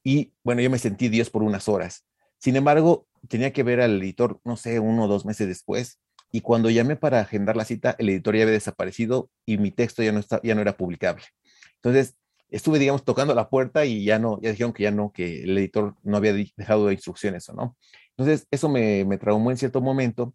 Y 0.05 0.35
bueno, 0.45 0.61
yo 0.61 0.69
me 0.69 0.79
sentí 0.79 1.09
Dios 1.09 1.31
por 1.31 1.43
unas 1.43 1.67
horas. 1.67 2.05
Sin 2.37 2.57
embargo, 2.57 3.07
tenía 3.29 3.55
que 3.55 3.63
ver 3.63 3.81
al 3.81 4.03
editor, 4.03 4.39
no 4.45 4.59
sé, 4.59 4.81
uno 4.81 5.05
o 5.05 5.09
dos 5.09 5.25
meses 5.25 5.49
después. 5.49 5.99
Y 6.33 6.41
cuando 6.41 6.71
llamé 6.71 6.97
para 6.97 7.21
agendar 7.21 7.57
la 7.57 7.65
cita, 7.65 7.95
el 7.99 8.09
editor 8.09 8.35
ya 8.35 8.43
había 8.43 8.55
desaparecido 8.55 9.31
y 9.47 9.59
mi 9.59 9.71
texto 9.71 10.03
ya 10.03 10.13
no, 10.13 10.19
está, 10.19 10.41
ya 10.43 10.55
no 10.55 10.63
era 10.63 10.77
publicable. 10.77 11.23
Entonces, 11.77 12.17
estuve, 12.49 12.79
digamos, 12.79 13.05
tocando 13.05 13.35
la 13.35 13.49
puerta 13.51 13.85
y 13.85 14.05
ya 14.05 14.19
no, 14.19 14.41
ya 14.41 14.51
dijeron 14.51 14.73
que 14.73 14.83
ya 14.83 14.91
no, 14.91 15.13
que 15.13 15.43
el 15.43 15.57
editor 15.59 15.95
no 16.03 16.17
había 16.17 16.33
dejado 16.33 16.87
de 16.87 16.95
instrucciones 16.95 17.49
o 17.51 17.53
no. 17.53 17.77
Entonces, 18.17 18.47
eso 18.51 18.69
me, 18.69 19.05
me 19.05 19.19
traumó 19.19 19.51
en 19.51 19.59
cierto 19.59 19.81
momento, 19.81 20.35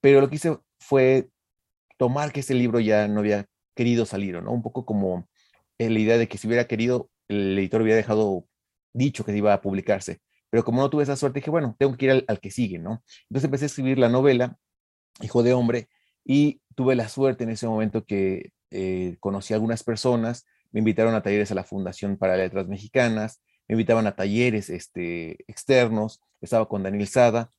pero 0.00 0.20
lo 0.20 0.28
que 0.28 0.36
hice 0.36 0.58
fue 0.80 1.28
tomar 1.96 2.32
que 2.32 2.40
ese 2.40 2.54
libro 2.54 2.80
ya 2.80 3.08
no 3.08 3.20
había 3.20 3.46
querido 3.74 4.06
salir, 4.06 4.42
¿no? 4.42 4.52
Un 4.52 4.62
poco 4.62 4.84
como 4.84 5.28
la 5.78 5.98
idea 5.98 6.18
de 6.18 6.28
que 6.28 6.38
si 6.38 6.46
hubiera 6.46 6.66
querido, 6.66 7.10
el 7.28 7.58
editor 7.58 7.82
hubiera 7.82 7.96
dejado 7.96 8.46
dicho 8.92 9.24
que 9.24 9.36
iba 9.36 9.52
a 9.52 9.60
publicarse. 9.60 10.20
Pero 10.50 10.64
como 10.64 10.80
no 10.80 10.90
tuve 10.90 11.02
esa 11.02 11.16
suerte, 11.16 11.40
dije, 11.40 11.50
bueno, 11.50 11.76
tengo 11.78 11.96
que 11.96 12.06
ir 12.06 12.24
al, 12.26 12.40
que 12.40 12.50
sigue, 12.50 12.78
¿no? 12.78 13.02
Entonces 13.28 13.44
empecé 13.44 13.64
a 13.64 13.66
escribir 13.66 13.98
la 13.98 14.08
novela, 14.08 14.56
Hijo 15.22 15.42
de 15.42 15.54
Hombre, 15.54 15.88
y 16.24 16.60
tuve 16.74 16.94
la 16.94 17.08
suerte 17.08 17.44
en 17.44 17.50
ese 17.50 17.66
momento 17.66 18.04
que 18.04 18.52
eh, 18.70 19.16
conocí 19.20 19.54
a 19.54 19.56
algunas 19.56 19.82
personas, 19.82 20.44
me 20.72 20.80
invitaron 20.80 21.14
a 21.14 21.22
talleres 21.22 21.50
a 21.50 21.54
la 21.54 21.64
Fundación 21.64 22.16
para 22.16 22.36
Letras 22.36 22.66
Mexicanas, 22.68 23.40
me 23.68 23.74
invitaban 23.74 24.06
a 24.06 24.14
talleres 24.14 24.70
este, 24.70 25.44
externos, 25.50 26.20
estaba 26.40 26.68
con 26.68 26.82
Daniel 26.82 27.08
Sada, 27.08 27.50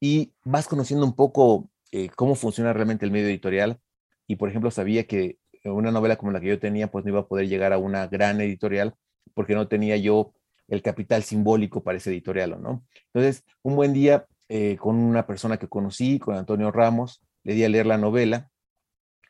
y 0.00 0.32
vas 0.44 0.68
conociendo 0.68 1.06
un 1.06 1.14
poco 1.14 1.70
eh, 1.92 2.10
cómo 2.14 2.34
funciona 2.34 2.72
realmente 2.72 3.04
el 3.04 3.10
medio 3.10 3.28
editorial. 3.28 3.80
Y, 4.26 4.36
por 4.36 4.48
ejemplo, 4.48 4.70
sabía 4.70 5.06
que 5.06 5.38
una 5.64 5.90
novela 5.90 6.16
como 6.16 6.32
la 6.32 6.40
que 6.40 6.48
yo 6.48 6.58
tenía, 6.58 6.90
pues 6.90 7.04
no 7.04 7.10
iba 7.10 7.20
a 7.20 7.28
poder 7.28 7.48
llegar 7.48 7.72
a 7.72 7.78
una 7.78 8.06
gran 8.06 8.40
editorial 8.40 8.94
porque 9.34 9.54
no 9.54 9.68
tenía 9.68 9.96
yo 9.96 10.32
el 10.68 10.82
capital 10.82 11.22
simbólico 11.22 11.82
para 11.82 11.98
ese 11.98 12.10
editorial, 12.10 12.60
¿no? 12.60 12.84
Entonces, 13.12 13.44
un 13.62 13.76
buen 13.76 13.92
día, 13.92 14.26
eh, 14.48 14.76
con 14.76 14.96
una 14.96 15.26
persona 15.26 15.56
que 15.56 15.68
conocí, 15.68 16.18
con 16.18 16.36
Antonio 16.36 16.70
Ramos, 16.70 17.22
le 17.42 17.54
di 17.54 17.64
a 17.64 17.68
leer 17.68 17.86
la 17.86 17.98
novela 17.98 18.50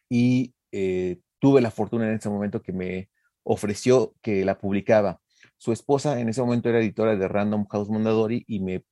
y 0.08 0.54
eh, 0.72 1.20
tuve 1.38 1.60
la 1.60 1.70
fortuna 1.70 2.06
en 2.06 2.14
ese 2.14 2.28
momento 2.28 2.62
que 2.62 2.72
me 2.72 3.08
ofreció 3.42 4.14
que 4.22 4.44
la 4.44 4.58
publicaba. 4.58 5.20
Su 5.56 5.72
esposa 5.72 6.20
en 6.20 6.28
ese 6.28 6.42
momento 6.42 6.68
era 6.68 6.80
editora 6.80 7.16
de 7.16 7.28
Random 7.28 7.66
House 7.68 7.88
Mondadori 7.88 8.44
y 8.46 8.60
me, 8.60 8.84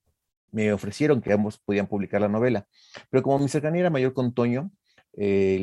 ofrecieron 0.73 1.21
que 1.21 1.33
ambos 1.33 1.59
podían 1.59 1.89
publicar 1.89 2.21
la 2.21 2.29
novela. 2.29 2.67
Pero 3.11 3.23
como 3.23 3.39
mi 3.41 3.49
cercanía 3.49 3.81
era 3.81 3.91
mayor 3.91 4.15
con 4.15 4.33
Toño, 4.33 4.71
eh, 5.15 5.59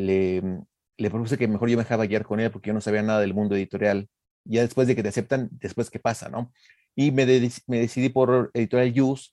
le, 0.97 1.09
propuse 1.09 1.37
que 1.37 1.47
mejor 1.47 1.69
yo 1.69 1.77
me 1.77 1.83
dejaba 1.83 2.05
guiar 2.05 2.25
con 2.25 2.39
él 2.39 2.51
porque 2.51 2.67
yo 2.67 2.73
no 2.73 2.81
sabía 2.81 3.01
nada 3.01 3.21
del 3.21 3.33
mundo 3.33 3.55
editorial. 3.55 4.09
Ya 4.43 4.61
después 4.61 4.87
de 4.87 4.95
que 4.95 5.03
te 5.03 5.09
aceptan, 5.09 5.49
después 5.53 5.89
qué 5.89 5.99
pasa, 5.99 6.29
¿no? 6.29 6.51
Y 6.95 7.11
me, 7.11 7.25
me 7.67 7.79
decidí 7.79 8.09
por 8.09 8.51
Editorial 8.53 9.01
Use, 9.01 9.31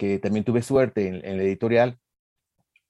que 0.00 0.18
también 0.18 0.46
tuve 0.46 0.62
suerte 0.62 1.08
en, 1.08 1.16
en, 1.22 1.36
la 1.36 1.42
editorial, 1.42 1.98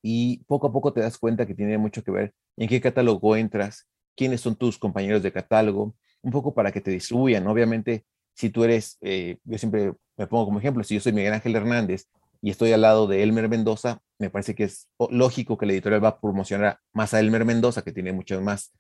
y 0.01 0.45
poco 0.45 0.69
a 0.69 0.73
poco 0.73 0.93
te 0.93 1.01
das 1.01 1.19
cuenta 1.19 1.45
que 1.45 1.57
tiene 1.57 1.77
mucho 1.77 2.05
que 2.05 2.13
ver 2.13 2.35
en 2.57 2.69
qué 2.69 2.81
catálogo 2.81 3.35
entras, 3.35 3.89
quiénes 4.17 4.41
son 4.41 4.55
tus 4.55 4.79
compañeros 4.79 5.21
de 5.21 5.33
catálogo, 5.33 5.97
un 6.23 6.31
poco 6.31 6.55
para 6.55 6.71
que 6.71 6.81
te 6.81 6.93
distribuyan. 6.93 7.49
Obviamente, 7.49 8.05
si 8.33 8.49
tú 8.51 8.63
eres, 8.63 8.97
eh, 9.01 9.39
yo 9.43 9.59
siempre 9.59 9.93
me 10.17 10.29
pongo 10.29 10.45
como 10.45 10.61
ejemplo, 10.61 10.85
si 10.85 10.95
yo 10.95 11.01
soy 11.01 11.13
Miguel 11.13 11.35
Ángel 11.35 11.57
Hernández 11.57 12.07
y 12.41 12.51
estoy 12.51 12.71
al 12.73 12.83
lado 12.83 13.09
de 13.09 13.25
Elmer 13.25 13.49
Mendoza, 13.49 14.01
me 14.21 14.31
parece 14.31 14.55
que 14.55 14.65
es 14.65 14.89
lógico 15.11 15.59
que 15.59 15.67
la 15.67 15.73
editorial 15.73 16.05
va 16.05 16.11
a 16.11 16.21
promocionar 16.21 16.79
más 16.93 17.13
a 17.13 17.19
Elmer 17.19 17.45
Mendoza, 17.45 17.83
que 17.83 17.91
tiene 17.91 18.13
muchos 18.13 18.41
más 18.41 18.73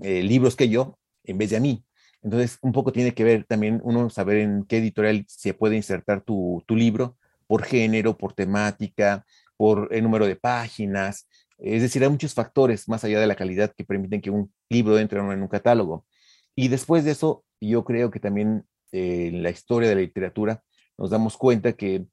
eh, 0.00 0.24
libros 0.24 0.56
que 0.56 0.68
yo, 0.68 0.98
en 1.22 1.38
vez 1.38 1.50
de 1.50 1.58
a 1.58 1.60
mí. 1.60 1.84
Entonces, 2.22 2.58
un 2.60 2.72
poco 2.72 2.90
tiene 2.90 3.14
que 3.14 3.22
ver 3.22 3.44
también 3.44 3.80
uno 3.84 4.10
saber 4.10 4.38
en 4.38 4.64
qué 4.64 4.78
editorial 4.78 5.24
se 5.28 5.54
puede 5.54 5.76
insertar 5.76 6.22
tu, 6.22 6.64
tu 6.66 6.74
libro, 6.74 7.16
por 7.48 7.64
género, 7.64 8.16
por 8.16 8.34
temática, 8.34 9.26
por 9.56 9.88
el 9.90 10.04
número 10.04 10.26
de 10.26 10.36
páginas. 10.36 11.28
Es 11.58 11.82
decir, 11.82 12.04
hay 12.04 12.10
muchos 12.10 12.34
factores 12.34 12.88
más 12.88 13.02
allá 13.02 13.18
de 13.18 13.26
la 13.26 13.34
calidad 13.34 13.72
que 13.76 13.84
permiten 13.84 14.20
que 14.20 14.30
un 14.30 14.52
libro 14.68 14.96
entre 14.98 15.18
en 15.18 15.42
un 15.42 15.48
catálogo. 15.48 16.06
Y 16.54 16.68
después 16.68 17.04
de 17.04 17.10
eso, 17.10 17.44
yo 17.60 17.84
creo 17.84 18.12
que 18.12 18.20
también 18.20 18.64
eh, 18.92 19.30
en 19.32 19.42
la 19.42 19.50
historia 19.50 19.88
de 19.88 19.96
la 19.96 20.00
literatura 20.02 20.62
nos 20.96 21.10
damos 21.10 21.36
cuenta 21.36 21.72
que 21.72 22.06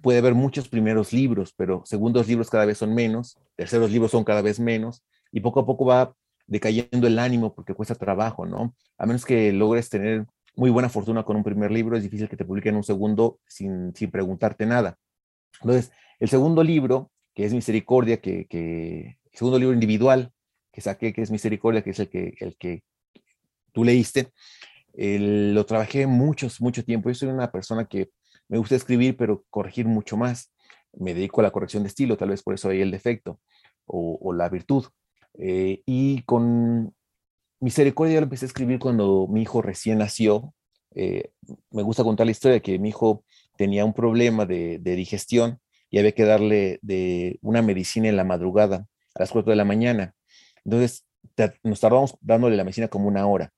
puede 0.00 0.18
haber 0.18 0.34
muchos 0.34 0.68
primeros 0.68 1.12
libros, 1.12 1.52
pero 1.56 1.82
segundos 1.84 2.28
libros 2.28 2.50
cada 2.50 2.64
vez 2.64 2.78
son 2.78 2.94
menos, 2.94 3.38
terceros 3.56 3.90
libros 3.90 4.10
son 4.12 4.24
cada 4.24 4.42
vez 4.42 4.60
menos, 4.60 5.04
y 5.32 5.40
poco 5.40 5.60
a 5.60 5.66
poco 5.66 5.86
va 5.86 6.14
decayendo 6.46 7.06
el 7.06 7.18
ánimo 7.18 7.54
porque 7.54 7.74
cuesta 7.74 7.94
trabajo, 7.94 8.46
¿no? 8.46 8.74
A 8.98 9.06
menos 9.06 9.24
que 9.24 9.52
logres 9.52 9.88
tener 9.88 10.26
muy 10.54 10.70
buena 10.70 10.88
fortuna 10.88 11.24
con 11.24 11.36
un 11.36 11.44
primer 11.44 11.70
libro, 11.70 11.96
es 11.96 12.02
difícil 12.02 12.28
que 12.28 12.36
te 12.36 12.44
publiquen 12.44 12.76
un 12.76 12.84
segundo 12.84 13.40
sin, 13.46 13.94
sin 13.94 14.10
preguntarte 14.10 14.66
nada. 14.66 14.98
Entonces, 15.60 15.92
el 16.20 16.28
segundo 16.28 16.62
libro, 16.62 17.10
que 17.34 17.44
es 17.44 17.54
Misericordia, 17.54 18.20
que, 18.20 18.46
que, 18.46 19.18
el 19.32 19.38
segundo 19.38 19.58
libro 19.58 19.74
individual 19.74 20.32
que 20.72 20.80
saqué, 20.80 21.12
que 21.12 21.22
es 21.22 21.30
Misericordia, 21.30 21.82
que 21.82 21.90
es 21.90 22.00
el 22.00 22.08
que, 22.08 22.34
el 22.38 22.56
que 22.56 22.82
tú 23.72 23.84
leíste, 23.84 24.32
lo 24.94 25.64
trabajé 25.66 26.06
muchos, 26.06 26.60
mucho 26.60 26.84
tiempo. 26.84 27.08
Yo 27.08 27.14
soy 27.14 27.28
una 27.28 27.50
persona 27.50 27.86
que 27.86 28.10
me 28.48 28.58
gusta 28.58 28.76
escribir, 28.76 29.16
pero 29.16 29.44
corregir 29.50 29.86
mucho 29.86 30.16
más. 30.16 30.52
Me 30.92 31.14
dedico 31.14 31.40
a 31.40 31.44
la 31.44 31.50
corrección 31.50 31.82
de 31.82 31.88
estilo, 31.88 32.16
tal 32.16 32.30
vez 32.30 32.42
por 32.42 32.54
eso 32.54 32.68
hay 32.68 32.82
el 32.82 32.90
defecto 32.90 33.40
o, 33.86 34.32
la 34.32 34.48
virtud. 34.48 34.84
Eh, 35.38 35.82
y 35.86 36.22
con 36.22 36.94
Misericordia 37.62 38.20
lo 38.20 38.24
empecé 38.24 38.44
a 38.44 38.48
escribir 38.48 38.78
cuando 38.78 39.26
mi 39.28 39.42
hijo 39.42 39.62
recién 39.62 39.98
nació. 39.98 40.52
Eh, 40.94 41.30
me 41.70 41.82
gusta 41.82 42.04
contar 42.04 42.26
la 42.26 42.32
historia 42.32 42.54
de 42.54 42.62
que 42.62 42.78
mi 42.78 42.90
hijo 42.90 43.24
tenía 43.56 43.84
un 43.84 43.94
problema 43.94 44.46
de, 44.46 44.78
digestión 44.78 45.60
y 45.88 45.98
había 45.98 46.12
que 46.12 46.24
darle 46.24 46.80
de 46.82 47.38
una 47.40 47.62
medicina 47.62 48.08
en 48.08 48.16
la 48.16 48.24
madrugada, 48.24 48.86
a 49.14 49.20
las 49.20 49.30
4 49.30 49.50
de 49.50 49.56
la 49.56 49.64
mañana. 49.64 50.14
Entonces, 50.64 51.06
nos 51.62 51.80
tardamos 51.80 52.16
dándole 52.20 52.56
la 52.56 52.64
medicina 52.64 52.88
como 52.88 53.06
una 53.06 53.26
hora. 53.26 53.52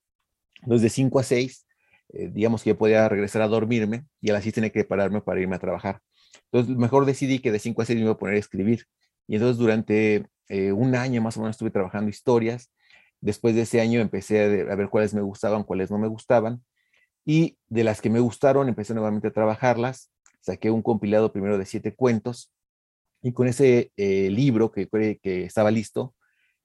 Entonces, 0.61 0.83
de 0.83 0.89
5 0.89 1.19
a 1.19 1.23
6 1.23 1.65
eh, 2.13 2.29
digamos 2.31 2.63
que 2.63 2.69
yo 2.69 2.77
podía 2.77 3.09
regresar 3.09 3.41
a 3.41 3.47
dormirme 3.47 4.05
y 4.21 4.29
a 4.29 4.33
las 4.33 4.43
6 4.43 4.55
tenía 4.55 4.69
que 4.69 4.83
pararme 4.83 5.21
para 5.21 5.41
irme 5.41 5.55
a 5.55 5.59
trabajar. 5.59 6.01
Entonces, 6.51 6.77
mejor 6.77 7.05
decidí 7.05 7.39
que 7.39 7.51
de 7.51 7.59
5 7.59 7.81
a 7.81 7.85
6 7.85 7.97
me 7.97 8.03
iba 8.03 8.13
a 8.13 8.17
poner 8.17 8.35
a 8.35 8.39
escribir. 8.39 8.85
Y 9.27 9.35
entonces 9.35 9.57
durante 9.57 10.27
eh, 10.47 10.71
un 10.71 10.95
año 10.95 11.21
más 11.21 11.37
o 11.37 11.41
menos 11.41 11.55
estuve 11.55 11.71
trabajando 11.71 12.09
historias. 12.09 12.71
Después 13.21 13.55
de 13.55 13.61
ese 13.61 13.81
año 13.81 13.99
empecé 13.99 14.43
a, 14.43 14.75
ver 14.75 14.89
cuáles 14.89 15.13
me 15.13 15.21
gustaban, 15.21 15.63
cuáles 15.63 15.91
no 15.91 15.97
me 15.97 16.07
gustaban. 16.07 16.63
Y 17.25 17.57
de 17.67 17.83
las 17.83 18.01
que 18.01 18.09
me 18.09 18.19
gustaron, 18.19 18.69
empecé 18.69 18.93
nuevamente 18.93 19.29
a 19.29 19.33
trabajarlas. 19.33 20.11
Saqué 20.41 20.69
un 20.69 20.81
compilado 20.81 21.31
primero 21.31 21.57
de 21.57 21.65
siete 21.65 21.95
cuentos. 21.95 22.51
Y 23.21 23.33
con 23.33 23.47
ese 23.47 23.91
eh, 23.97 24.29
libro 24.29 24.71
que, 24.71 24.87
que 25.21 25.43
estaba 25.43 25.71
listo, 25.71 26.13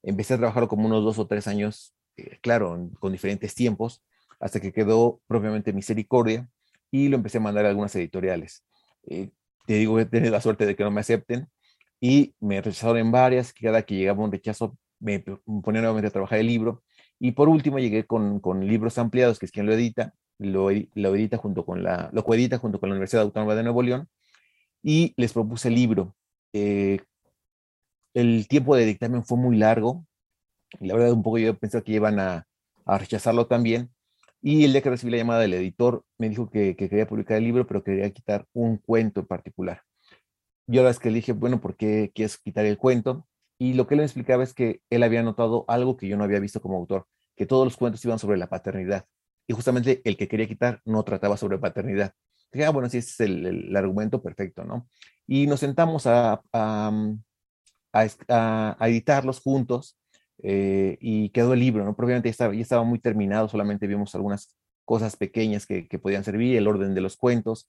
empecé 0.02 0.34
a 0.34 0.38
trabajar 0.38 0.68
como 0.68 0.86
unos 0.86 1.02
dos 1.02 1.18
o 1.18 1.26
tres 1.26 1.46
años, 1.46 1.94
claro, 2.42 2.90
con 2.98 3.12
diferentes 3.12 3.54
tiempos 3.54 4.02
hasta 4.40 4.58
que 4.58 4.72
quedó 4.72 5.20
propiamente 5.26 5.72
Misericordia 5.72 6.48
y 6.90 7.08
lo 7.08 7.16
empecé 7.16 7.38
a 7.38 7.42
mandar 7.42 7.66
a 7.66 7.68
algunas 7.68 7.94
editoriales. 7.94 8.64
Eh, 9.06 9.30
te 9.66 9.74
digo 9.74 9.96
que 9.96 10.02
he 10.02 10.06
tenido 10.06 10.32
la 10.32 10.40
suerte 10.40 10.66
de 10.66 10.74
que 10.74 10.82
no 10.82 10.90
me 10.90 11.02
acepten 11.02 11.48
y 12.00 12.34
me 12.40 12.60
rechazaron 12.60 12.96
en 12.96 13.12
varias, 13.12 13.52
cada 13.52 13.82
que 13.82 13.94
llegaba 13.94 14.24
un 14.24 14.32
rechazo 14.32 14.76
me 15.00 15.20
ponía 15.20 15.80
nuevamente 15.80 16.08
a 16.08 16.12
trabajar 16.12 16.38
el 16.38 16.46
libro. 16.46 16.82
Y 17.18 17.32
por 17.32 17.48
último 17.48 17.78
llegué 17.78 18.06
con, 18.06 18.40
con 18.40 18.66
libros 18.66 18.98
ampliados, 18.98 19.38
que 19.38 19.46
es 19.46 19.52
quien 19.52 19.66
lo 19.66 19.72
edita, 19.74 20.14
lo, 20.38 20.70
lo, 20.94 21.14
edita 21.14 21.36
junto 21.36 21.66
con 21.66 21.82
la, 21.82 22.10
lo 22.12 22.24
coedita 22.24 22.58
junto 22.58 22.80
con 22.80 22.88
la 22.88 22.94
Universidad 22.94 23.24
Autónoma 23.24 23.54
de 23.54 23.62
Nuevo 23.62 23.82
León, 23.82 24.08
y 24.82 25.14
les 25.16 25.32
propuse 25.32 25.68
el 25.68 25.74
libro. 25.74 26.16
Eh, 26.52 27.00
el 28.14 28.48
tiempo 28.48 28.76
de 28.76 28.86
dictamen 28.86 29.24
fue 29.24 29.38
muy 29.38 29.56
largo, 29.56 30.06
la 30.80 30.94
verdad 30.94 31.12
un 31.12 31.22
poco 31.22 31.38
yo 31.38 31.56
pensé 31.58 31.82
que 31.82 31.92
iban 31.92 32.18
a, 32.20 32.46
a 32.86 32.98
rechazarlo 32.98 33.46
también, 33.46 33.90
y 34.42 34.64
el 34.64 34.72
día 34.72 34.80
que 34.82 34.90
recibí 34.90 35.10
la 35.10 35.18
llamada 35.18 35.40
del 35.40 35.54
editor, 35.54 36.04
me 36.18 36.28
dijo 36.28 36.48
que, 36.48 36.74
quería 36.74 37.06
publicar 37.06 37.36
el 37.36 37.44
libro, 37.44 37.66
pero 37.66 37.84
quería 37.84 38.10
quitar 38.10 38.46
un 38.54 38.78
cuento 38.78 39.20
en 39.20 39.26
particular. 39.26 39.82
Yo 40.66 40.82
la 40.82 40.88
vez 40.88 40.98
que 40.98 41.10
le 41.10 41.16
dije, 41.16 41.32
bueno, 41.32 41.60
¿por 41.60 41.76
qué 41.76 42.10
quieres 42.14 42.38
quitar 42.38 42.64
el 42.64 42.78
cuento? 42.78 43.26
Y 43.60 43.74
lo 43.74 43.86
que 43.86 43.92
él 43.92 43.98
me 43.98 44.06
explicaba 44.06 44.42
es 44.42 44.54
que 44.54 44.80
él 44.88 45.02
había 45.02 45.22
notado 45.22 45.66
algo 45.68 45.98
que 45.98 46.08
yo 46.08 46.16
no 46.16 46.24
había 46.24 46.40
visto 46.40 46.62
como 46.62 46.78
autor, 46.78 47.06
que 47.36 47.44
todos 47.44 47.66
los 47.66 47.76
cuentos 47.76 48.02
iban 48.06 48.18
sobre 48.18 48.38
la 48.38 48.48
paternidad. 48.48 49.04
Y 49.46 49.52
justamente 49.52 50.00
el 50.04 50.16
que 50.16 50.28
quería 50.28 50.48
quitar 50.48 50.80
no 50.86 51.02
trataba 51.02 51.36
sobre 51.36 51.58
paternidad. 51.58 52.14
Dije, 52.50 52.64
ah, 52.64 52.70
bueno, 52.70 52.88
sí, 52.88 52.96
ese 52.96 53.10
es 53.10 53.20
el, 53.20 53.76
argumento 53.76 54.22
perfecto, 54.22 54.64
¿no? 54.64 54.88
Y 55.26 55.46
nos 55.46 55.60
sentamos 55.60 56.06
a, 56.06 56.40
a, 56.54 56.90
a, 57.92 58.76
a 58.78 58.88
editarlos 58.88 59.40
juntos 59.40 59.98
eh, 60.42 60.96
y 60.98 61.28
quedó 61.28 61.52
el 61.52 61.60
libro, 61.60 61.84
¿no? 61.84 61.94
Probablemente 61.94 62.28
ya 62.28 62.32
estaba, 62.32 62.54
ya 62.54 62.62
estaba 62.62 62.82
muy 62.82 62.98
terminado, 62.98 63.46
solamente 63.46 63.86
vimos 63.86 64.14
algunas 64.14 64.56
cosas 64.86 65.16
pequeñas 65.16 65.66
que, 65.66 65.86
que 65.86 65.98
podían 65.98 66.24
servir, 66.24 66.56
el 66.56 66.66
orden 66.66 66.94
de 66.94 67.02
los 67.02 67.18
cuentos, 67.18 67.68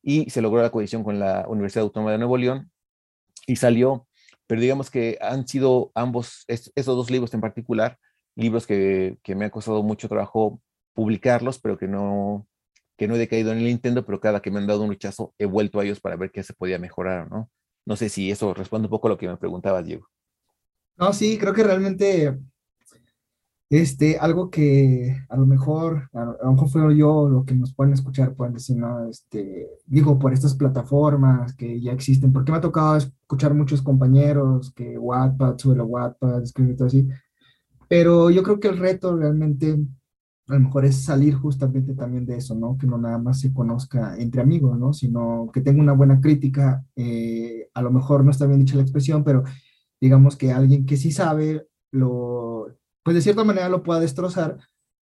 y 0.00 0.30
se 0.30 0.40
logró 0.40 0.62
la 0.62 0.70
coalición 0.70 1.02
con 1.02 1.18
la 1.18 1.44
Universidad 1.48 1.82
Autónoma 1.82 2.12
de 2.12 2.18
Nuevo 2.18 2.36
León 2.36 2.70
y 3.48 3.56
salió, 3.56 4.06
pero 4.46 4.60
digamos 4.60 4.90
que 4.90 5.18
han 5.20 5.46
sido 5.46 5.92
ambos, 5.94 6.44
esos 6.48 6.96
dos 6.96 7.10
libros 7.10 7.32
en 7.34 7.40
particular, 7.40 7.98
libros 8.36 8.66
que, 8.66 9.18
que 9.22 9.34
me 9.34 9.46
ha 9.46 9.50
costado 9.50 9.82
mucho 9.82 10.08
trabajo 10.08 10.60
publicarlos, 10.92 11.58
pero 11.58 11.78
que 11.78 11.88
no, 11.88 12.46
que 12.96 13.08
no 13.08 13.14
he 13.14 13.18
decaído 13.18 13.52
en 13.52 13.58
el 13.58 13.68
intento, 13.68 14.04
pero 14.04 14.20
cada 14.20 14.40
que 14.40 14.50
me 14.50 14.58
han 14.58 14.66
dado 14.66 14.82
un 14.82 14.90
rechazo 14.90 15.34
he 15.38 15.46
vuelto 15.46 15.80
a 15.80 15.84
ellos 15.84 16.00
para 16.00 16.16
ver 16.16 16.30
qué 16.30 16.42
se 16.42 16.54
podía 16.54 16.78
mejorar, 16.78 17.30
¿no? 17.30 17.50
No 17.86 17.96
sé 17.96 18.08
si 18.08 18.30
eso 18.30 18.54
responde 18.54 18.86
un 18.86 18.90
poco 18.90 19.08
a 19.08 19.10
lo 19.10 19.18
que 19.18 19.28
me 19.28 19.36
preguntabas, 19.36 19.84
Diego. 19.84 20.08
No, 20.96 21.12
sí, 21.12 21.38
creo 21.38 21.52
que 21.52 21.64
realmente 21.64 22.38
este, 23.80 24.18
algo 24.18 24.50
que 24.50 25.16
a 25.28 25.36
lo 25.36 25.46
mejor, 25.46 26.08
a, 26.12 26.36
lo 26.44 26.52
mejor 26.52 26.92
yo 26.94 27.28
lo 27.28 27.44
que 27.44 27.56
nos 27.56 27.74
pueden 27.74 27.92
escuchar, 27.92 28.34
pueden 28.34 28.54
decir, 28.54 28.76
no, 28.76 29.08
este, 29.08 29.68
digo, 29.86 30.16
por 30.18 30.32
estas 30.32 30.54
plataformas 30.54 31.54
que 31.56 31.80
ya 31.80 31.92
existen, 31.92 32.32
porque 32.32 32.52
me 32.52 32.58
ha 32.58 32.60
tocado 32.60 32.96
escuchar 32.96 33.52
muchos 33.54 33.82
compañeros 33.82 34.72
que 34.74 34.96
Wattpad, 34.96 35.58
sube 35.58 35.76
la 35.76 35.82
Wattpad, 35.82 36.42
escribe 36.42 36.74
todo 36.74 36.86
así, 36.86 37.08
pero 37.88 38.30
yo 38.30 38.44
creo 38.44 38.60
que 38.60 38.68
el 38.68 38.78
reto 38.78 39.16
realmente 39.16 39.76
a 40.46 40.54
lo 40.54 40.60
mejor 40.60 40.84
es 40.84 41.02
salir 41.02 41.34
justamente 41.34 41.94
también 41.94 42.26
de 42.26 42.36
eso, 42.36 42.54
¿no? 42.54 42.76
Que 42.78 42.86
no 42.86 42.98
nada 42.98 43.18
más 43.18 43.40
se 43.40 43.52
conozca 43.52 44.16
entre 44.18 44.42
amigos, 44.42 44.78
¿no? 44.78 44.92
Sino 44.92 45.50
que 45.52 45.62
tenga 45.62 45.82
una 45.82 45.94
buena 45.94 46.20
crítica, 46.20 46.84
eh, 46.94 47.68
a 47.74 47.82
lo 47.82 47.90
mejor 47.90 48.24
no 48.24 48.30
está 48.30 48.46
bien 48.46 48.60
dicha 48.60 48.76
la 48.76 48.82
expresión, 48.82 49.24
pero 49.24 49.42
digamos 50.00 50.36
que 50.36 50.52
alguien 50.52 50.86
que 50.86 50.96
sí 50.96 51.10
sabe, 51.10 51.66
lo, 51.90 52.68
pues 53.04 53.14
de 53.14 53.22
cierta 53.22 53.44
manera 53.44 53.68
lo 53.68 53.82
pueda 53.84 54.00
destrozar 54.00 54.58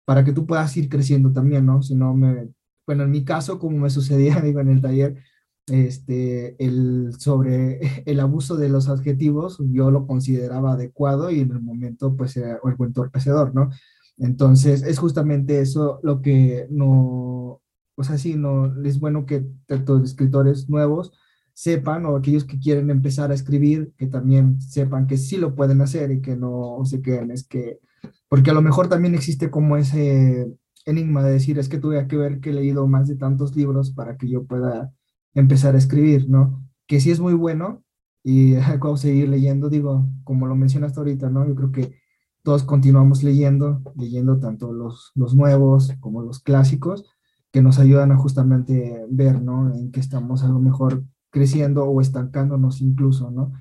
para 0.07 0.25
que 0.25 0.33
tú 0.33 0.47
puedas 0.47 0.75
ir 0.79 0.89
creciendo 0.89 1.33
también, 1.33 1.67
¿no? 1.67 1.83
Si 1.83 1.95
no 1.95 2.15
me, 2.15 2.49
bueno, 2.87 3.05
en 3.05 3.11
mi 3.11 3.25
caso, 3.25 3.59
como 3.59 3.77
me 3.79 3.91
sucedía, 3.91 4.41
digo, 4.41 4.61
en 4.61 4.71
el 4.71 4.81
taller, 4.81 5.23
este, 5.67 6.57
el, 6.65 7.13
sobre 7.19 7.81
el 8.07 8.21
abuso 8.21 8.57
de 8.57 8.71
los 8.71 8.89
adjetivos, 8.89 9.59
yo 9.71 9.91
lo 9.91 10.07
consideraba 10.07 10.73
adecuado 10.73 11.31
y 11.31 11.41
en 11.41 11.51
el 11.51 11.61
momento, 11.61 12.17
pues, 12.17 12.37
era 12.39 12.59
el 12.65 12.75
buen 12.77 12.95
torpecedor, 12.95 13.55
¿no? 13.55 13.69
Entonces, 14.17 14.83
es 14.83 14.99
justamente 14.99 15.61
eso 15.61 16.01
lo 16.03 16.23
que 16.23 16.67
no, 16.71 17.61
o 17.95 18.05
sea, 18.05 18.17
sí, 18.17 18.35
no, 18.35 18.83
es 18.83 18.99
bueno 19.01 19.27
que 19.27 19.45
tantos 19.67 20.03
escritores 20.05 20.71
nuevos 20.71 21.13
sepan 21.53 22.07
o 22.07 22.17
aquellos 22.17 22.45
que 22.45 22.59
quieren 22.59 22.89
empezar 22.91 23.31
a 23.31 23.35
escribir, 23.35 23.93
que 23.99 24.07
también 24.07 24.61
sepan 24.63 25.07
que 25.07 25.19
sí 25.19 25.37
lo 25.37 25.55
pueden 25.55 25.81
hacer 25.83 26.11
y 26.13 26.23
que 26.23 26.37
no 26.37 26.81
se 26.85 27.03
queden, 27.03 27.31
es 27.33 27.47
que, 27.47 27.81
porque 28.29 28.51
a 28.51 28.55
lo 28.55 28.63
mejor 28.63 28.89
también 28.89 29.15
existe 29.15 29.51
como 29.51 29.77
ese 29.77 30.47
enigma 30.85 31.23
de 31.23 31.33
decir, 31.33 31.59
es 31.59 31.69
que 31.69 31.79
tuve 31.79 32.07
que 32.07 32.17
ver 32.17 32.41
que 32.41 32.51
he 32.51 32.53
leído 32.53 32.87
más 32.87 33.09
de 33.09 33.17
tantos 33.17 33.57
libros 33.57 33.91
para 33.91 34.17
que 34.17 34.29
yo 34.29 34.45
pueda 34.45 34.93
empezar 35.35 35.75
a 35.75 35.79
escribir, 35.79 36.29
¿no? 36.29 36.65
Que 36.87 37.01
sí 37.01 37.11
es 37.11 37.21
muy 37.21 37.35
bueno 37.35 37.85
y 38.23 38.55
acabo 38.57 38.97
seguir 38.97 39.29
leyendo, 39.29 39.69
digo, 39.69 40.09
como 40.25 40.47
lo 40.47 40.57
mencionaste 40.57 40.99
ahorita, 41.01 41.31
¿no? 41.31 41.47
Yo 41.47 41.55
creo 41.55 41.73
que 41.73 41.95
todos 42.43 42.65
continuamos 42.65 43.23
leyendo, 43.23 43.83
leyendo 43.97 44.39
tanto 44.39 44.73
los, 44.73 45.13
los 45.15 45.35
nuevos 45.35 45.93
como 46.01 46.23
los 46.23 46.41
clásicos, 46.41 47.05
que 47.51 47.63
nos 47.63 47.79
ayudan 47.79 48.13
a 48.13 48.17
justamente 48.17 49.05
ver, 49.11 49.43
¿no? 49.43 49.75
En 49.75 49.91
qué 49.91 50.01
estamos 50.01 50.43
a 50.43 50.49
lo 50.49 50.59
mejor 50.61 51.05
creciendo 51.31 51.85
o 51.85 52.01
estancándonos 52.01 52.81
incluso, 52.81 53.31
¿no? 53.31 53.53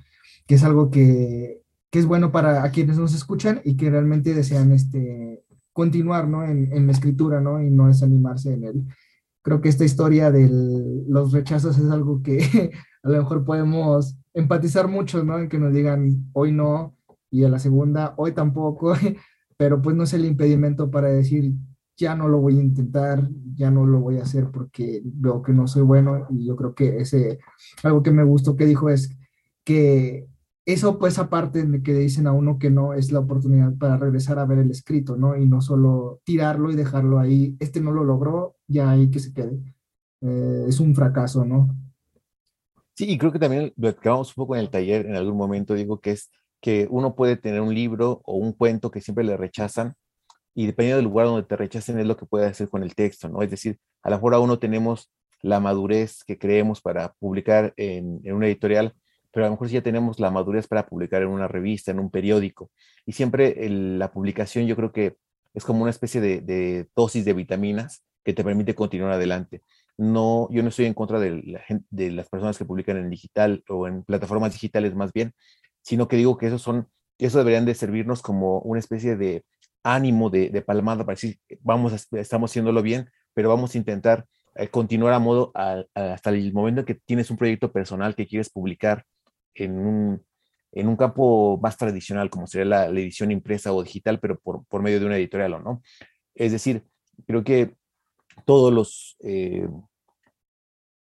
Que 0.46 0.54
es 0.54 0.64
algo 0.64 0.90
que, 0.90 1.62
que 1.90 1.98
es 1.98 2.06
bueno 2.06 2.32
para 2.32 2.70
quienes 2.70 2.98
nos 2.98 3.14
escuchan 3.14 3.60
y 3.64 3.76
que 3.76 3.90
realmente 3.90 4.34
desean 4.34 4.72
este, 4.72 5.42
continuar, 5.72 6.28
¿no? 6.28 6.44
En, 6.44 6.72
en 6.72 6.86
la 6.86 6.92
escritura, 6.92 7.40
¿no? 7.40 7.62
Y 7.62 7.70
no 7.70 7.86
desanimarse 7.88 8.52
en 8.52 8.64
él. 8.64 8.84
Creo 9.42 9.60
que 9.60 9.68
esta 9.68 9.84
historia 9.84 10.30
de 10.30 10.48
los 11.08 11.32
rechazos 11.32 11.78
es 11.78 11.90
algo 11.90 12.22
que 12.22 12.72
a 13.02 13.08
lo 13.08 13.18
mejor 13.18 13.44
podemos 13.44 14.16
empatizar 14.34 14.88
mucho, 14.88 15.24
¿no? 15.24 15.38
En 15.38 15.48
que 15.48 15.58
nos 15.58 15.72
digan, 15.72 16.30
hoy 16.32 16.52
no, 16.52 16.96
y 17.30 17.44
a 17.44 17.48
la 17.48 17.58
segunda, 17.58 18.14
hoy 18.16 18.32
tampoco, 18.32 18.94
pero 19.56 19.80
pues 19.80 19.96
no 19.96 20.04
es 20.04 20.12
el 20.12 20.24
impedimento 20.24 20.90
para 20.90 21.08
decir, 21.08 21.52
ya 21.96 22.14
no 22.14 22.28
lo 22.28 22.40
voy 22.40 22.58
a 22.58 22.62
intentar, 22.62 23.28
ya 23.54 23.70
no 23.70 23.84
lo 23.84 24.00
voy 24.00 24.18
a 24.18 24.22
hacer 24.22 24.50
porque 24.52 25.02
veo 25.04 25.42
que 25.42 25.52
no 25.52 25.66
soy 25.66 25.82
bueno 25.82 26.26
y 26.30 26.46
yo 26.46 26.54
creo 26.54 26.74
que 26.74 26.98
ese, 26.98 27.40
algo 27.82 28.02
que 28.02 28.12
me 28.12 28.22
gustó 28.22 28.54
que 28.54 28.66
dijo 28.66 28.88
es 28.88 29.16
que 29.64 30.28
eso 30.68 30.98
pues 30.98 31.18
aparte 31.18 31.64
de 31.64 31.82
que 31.82 31.94
dicen 31.94 32.26
a 32.26 32.32
uno 32.32 32.58
que 32.58 32.68
no 32.68 32.92
es 32.92 33.10
la 33.10 33.20
oportunidad 33.20 33.72
para 33.78 33.96
regresar 33.96 34.38
a 34.38 34.44
ver 34.44 34.58
el 34.58 34.70
escrito, 34.70 35.16
¿no? 35.16 35.34
Y 35.34 35.46
no 35.46 35.62
solo 35.62 36.20
tirarlo 36.24 36.70
y 36.70 36.76
dejarlo 36.76 37.18
ahí, 37.18 37.56
este 37.58 37.80
no 37.80 37.90
lo 37.90 38.04
logró, 38.04 38.56
ya 38.66 38.90
ahí 38.90 39.10
que 39.10 39.18
se 39.18 39.32
quede. 39.32 39.58
Eh, 40.20 40.66
es 40.68 40.78
un 40.78 40.94
fracaso, 40.94 41.46
¿no? 41.46 41.74
Sí, 42.94 43.06
y 43.08 43.16
creo 43.16 43.32
que 43.32 43.38
también 43.38 43.72
lo 43.78 43.88
acabamos 43.88 44.28
un 44.28 44.34
poco 44.34 44.56
en 44.56 44.60
el 44.60 44.68
taller 44.68 45.06
en 45.06 45.16
algún 45.16 45.38
momento, 45.38 45.72
digo 45.72 46.00
que 46.00 46.10
es 46.10 46.30
que 46.60 46.86
uno 46.90 47.14
puede 47.14 47.36
tener 47.38 47.62
un 47.62 47.74
libro 47.74 48.20
o 48.26 48.36
un 48.36 48.52
cuento 48.52 48.90
que 48.90 49.00
siempre 49.00 49.24
le 49.24 49.38
rechazan 49.38 49.94
y 50.54 50.66
dependiendo 50.66 50.96
del 50.96 51.06
lugar 51.06 51.28
donde 51.28 51.44
te 51.44 51.56
rechacen 51.56 51.98
es 51.98 52.06
lo 52.06 52.18
que 52.18 52.26
puede 52.26 52.44
hacer 52.44 52.68
con 52.68 52.82
el 52.82 52.94
texto, 52.94 53.30
¿no? 53.30 53.40
Es 53.40 53.50
decir, 53.50 53.78
a 54.02 54.10
lo 54.10 54.16
mejor 54.16 54.34
aún 54.34 54.48
no 54.48 54.58
tenemos 54.58 55.10
la 55.40 55.60
madurez 55.60 56.24
que 56.24 56.36
creemos 56.36 56.82
para 56.82 57.14
publicar 57.14 57.72
en, 57.78 58.20
en 58.24 58.34
una 58.34 58.48
editorial, 58.48 58.94
pero 59.30 59.46
a 59.46 59.48
lo 59.48 59.54
mejor 59.54 59.68
sí 59.68 59.74
ya 59.74 59.82
tenemos 59.82 60.18
la 60.20 60.30
madurez 60.30 60.66
para 60.66 60.86
publicar 60.86 61.22
en 61.22 61.28
una 61.28 61.48
revista, 61.48 61.90
en 61.90 61.98
un 61.98 62.10
periódico. 62.10 62.70
Y 63.06 63.12
siempre 63.12 63.68
la 63.68 64.10
publicación 64.12 64.66
yo 64.66 64.76
creo 64.76 64.92
que 64.92 65.16
es 65.54 65.64
como 65.64 65.82
una 65.82 65.90
especie 65.90 66.20
de, 66.20 66.40
de, 66.40 66.86
dosis 66.94 67.24
de 67.24 67.32
vitaminas 67.32 68.04
que 68.24 68.32
te 68.32 68.44
permite 68.44 68.74
continuar 68.74 69.12
adelante. 69.12 69.62
No, 69.96 70.48
yo 70.50 70.62
no 70.62 70.68
estoy 70.68 70.86
en 70.86 70.94
contra 70.94 71.18
de, 71.18 71.42
la 71.42 71.62
de 71.90 72.10
las 72.10 72.28
personas 72.28 72.56
que 72.56 72.64
publican 72.64 72.96
en 72.96 73.10
digital 73.10 73.64
o 73.68 73.88
en 73.88 74.04
plataformas 74.04 74.52
digitales 74.52 74.94
más 74.94 75.12
bien, 75.12 75.32
sino 75.82 76.08
que 76.08 76.16
digo 76.16 76.36
que 76.38 76.46
esos 76.46 76.62
son, 76.62 76.88
eso 77.18 77.38
deberían 77.38 77.64
de 77.64 77.74
servirnos 77.74 78.22
como 78.22 78.60
una 78.60 78.78
especie 78.78 79.16
de 79.16 79.44
ánimo 79.82 80.30
de, 80.30 80.50
de 80.50 80.62
palmada 80.62 81.04
para 81.04 81.14
decir, 81.14 81.38
vamos, 81.60 82.08
estamos 82.12 82.50
haciéndolo 82.50 82.82
bien, 82.82 83.08
pero 83.34 83.48
vamos 83.48 83.74
a 83.74 83.78
intentar 83.78 84.26
eh, 84.58 84.68
continuar 84.68 85.12
a 85.14 85.20
modo 85.20 85.52
hasta 85.54 86.30
el 86.30 86.52
momento 86.52 86.80
en 86.80 86.86
que 86.86 86.94
tienes 86.94 87.30
un 87.30 87.36
proyecto 87.36 87.70
personal 87.70 88.16
que 88.16 88.26
quieres 88.26 88.50
publicar 88.50 89.04
en 89.58 89.78
un, 89.78 90.24
en 90.72 90.88
un 90.88 90.96
campo 90.96 91.58
más 91.62 91.76
tradicional, 91.76 92.30
como 92.30 92.46
sería 92.46 92.64
la, 92.64 92.88
la 92.88 93.00
edición 93.00 93.30
impresa 93.30 93.72
o 93.72 93.82
digital, 93.82 94.20
pero 94.20 94.38
por, 94.38 94.64
por, 94.66 94.82
medio 94.82 95.00
de 95.00 95.06
una 95.06 95.16
editorial 95.16 95.54
o 95.54 95.60
no. 95.60 95.82
Es 96.34 96.52
decir, 96.52 96.84
creo 97.26 97.44
que 97.44 97.74
todos 98.44 98.72
los, 98.72 99.16
eh, 99.20 99.68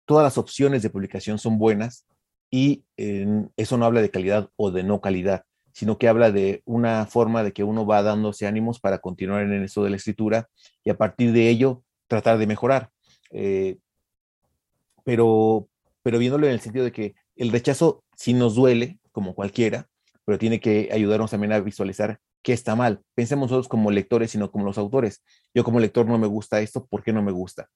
todas 0.06 0.24
las 0.24 0.38
opciones 0.38 0.82
de 0.82 0.90
publicación 0.90 1.38
son 1.38 1.58
buenas, 1.58 2.06
y 2.52 2.84
eh, 2.98 3.46
eso 3.56 3.78
no 3.78 3.86
habla 3.86 4.02
de 4.02 4.12
calidad 4.12 4.50
o 4.58 4.72
de 4.72 4.84
no 4.84 5.00
calidad, 5.00 5.46
sino 5.72 5.98
que 5.98 6.10
habla 6.10 6.32
de 6.32 6.62
una 6.66 7.06
forma 7.06 7.44
de 7.44 7.54
que 7.54 7.64
uno 7.64 7.86
va 7.86 8.04
dándose 8.04 8.46
ánimos 8.46 8.80
para 8.82 9.00
continuar 9.00 9.44
en 9.44 9.64
eso 9.64 9.84
de 9.84 9.90
la 9.90 9.96
escritura 9.96 10.50
y 10.84 10.90
a 10.90 10.98
partir 10.98 11.32
de 11.32 11.50
ello 11.50 11.82
tratar 12.08 12.38
de 12.38 12.48
mejorar. 12.48 12.90
Eh, 13.32 13.78
pero, 15.06 15.70
pero 16.04 16.20
viéndolo 16.20 16.46
en 16.46 16.52
el 16.52 16.60
sentido 16.60 16.84
de 16.84 16.92
que 16.92 17.16
el 17.36 17.52
rechazo 17.52 18.04
sí 18.16 18.34
nos 18.34 18.56
duele, 18.56 19.00
como 19.12 19.36
cualquiera, 19.36 19.88
pero 20.26 20.38
tiene 20.38 20.60
que 20.60 20.90
ayudarnos 20.92 21.32
también 21.32 21.54
a 21.54 21.60
visualizar 21.60 22.20
qué 22.44 22.54
está 22.54 22.76
mal. 22.76 23.02
Pensemos 23.16 23.50
nosotros 23.50 23.68
como 23.68 23.92
lectores, 23.92 24.32
sino 24.32 24.52
como 24.52 24.66
los 24.66 24.78
autores. 24.78 25.24
Yo 25.54 25.64
como 25.64 25.80
lector 25.80 26.06
no 26.06 26.18
me 26.18 26.28
gusta 26.28 26.62
esto, 26.62 26.86
¿por 26.86 27.04
qué 27.04 27.14
no 27.14 27.22
me 27.22 27.32
gusta? 27.32 27.68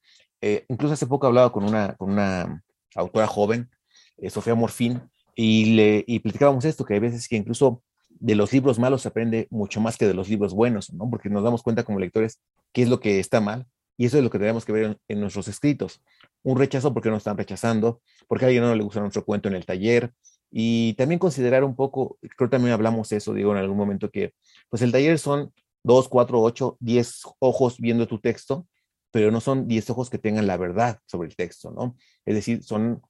Eh, 0.42 0.66
incluso 0.70 0.94
hace 0.94 1.08
poco 1.08 1.28
hablaba 1.28 1.52
con 1.52 1.64
una, 1.64 1.96
con 1.96 2.12
una 2.12 2.64
autora 2.96 3.28
joven 3.28 3.70
eh, 4.18 4.30
Sofía 4.30 4.56
Morfín, 4.56 5.02
y, 5.36 5.76
le, 5.76 6.04
y 6.08 6.20
platicábamos 6.20 6.64
esto, 6.64 6.86
que 6.86 6.94
hay 6.94 7.00
veces 7.00 7.28
que 7.28 7.36
incluso 7.36 7.84
de 8.10 8.36
los 8.36 8.54
libros 8.54 8.80
malos 8.80 9.02
se 9.02 9.10
aprende 9.10 9.48
mucho 9.52 9.82
más 9.82 9.98
que 9.98 10.08
de 10.08 10.14
los 10.14 10.30
libros 10.30 10.54
buenos, 10.54 10.94
¿no? 10.94 11.10
Porque 11.10 11.30
nos 11.30 11.44
damos 11.44 11.62
cuenta 11.62 11.84
como 11.84 12.00
lectores 12.00 12.40
qué 12.72 12.84
es 12.84 12.90
lo 12.90 13.02
que 13.02 13.20
está 13.20 13.42
mal 13.42 13.68
y 13.98 14.06
eso 14.06 14.18
es 14.18 14.24
lo 14.24 14.30
que 14.30 14.40
tenemos 14.40 14.66
que 14.66 14.72
ver 14.72 15.00
en, 15.08 15.20
nuestros 15.20 15.48
escritos. 15.48 16.02
Un 16.44 16.58
rechazo 16.58 16.94
porque 16.94 17.10
nos 17.10 17.20
están 17.20 17.38
rechazando, 17.38 18.02
porque 18.28 18.46
a 18.46 18.48
alguien 18.48 18.64
no 18.64 18.76
le 18.76 18.84
gusta 18.84 19.00
nuestro 19.00 19.24
cuento 19.24 19.48
en 19.48 19.56
el 19.56 19.66
taller 19.66 20.14
y 20.52 20.94
también 20.94 21.20
considerar 21.20 21.64
un 21.64 21.76
poco, 21.76 22.18
creo 22.22 22.50
que 22.50 22.56
también 22.56 22.74
hablamos 22.74 23.12
eso, 23.12 23.34
digo, 23.34 23.52
en 23.52 23.58
algún 23.58 23.78
momento 23.78 24.10
que, 24.10 24.34
pues 24.70 24.82
el 24.82 24.92
taller 24.92 25.20
son 25.20 25.54
dos, 25.84 26.08
cuatro, 26.08 26.42
ocho, 26.42 26.78
diez 26.80 27.22
ojos 27.40 27.78
viendo 27.80 28.08
tu 28.08 28.20
texto, 28.20 28.68
pero 29.12 29.32
no 29.32 29.40
son 29.40 29.68
diez 29.68 29.90
ojos 29.90 30.10
que 30.10 30.18
tengan 30.18 30.48
la 30.48 30.58
verdad 30.58 31.00
sobre 31.06 31.30
el 31.30 31.36
texto, 31.36 31.72
¿no? 31.72 31.96
Es 32.26 32.36
decir, 32.36 32.64
son 32.64 33.02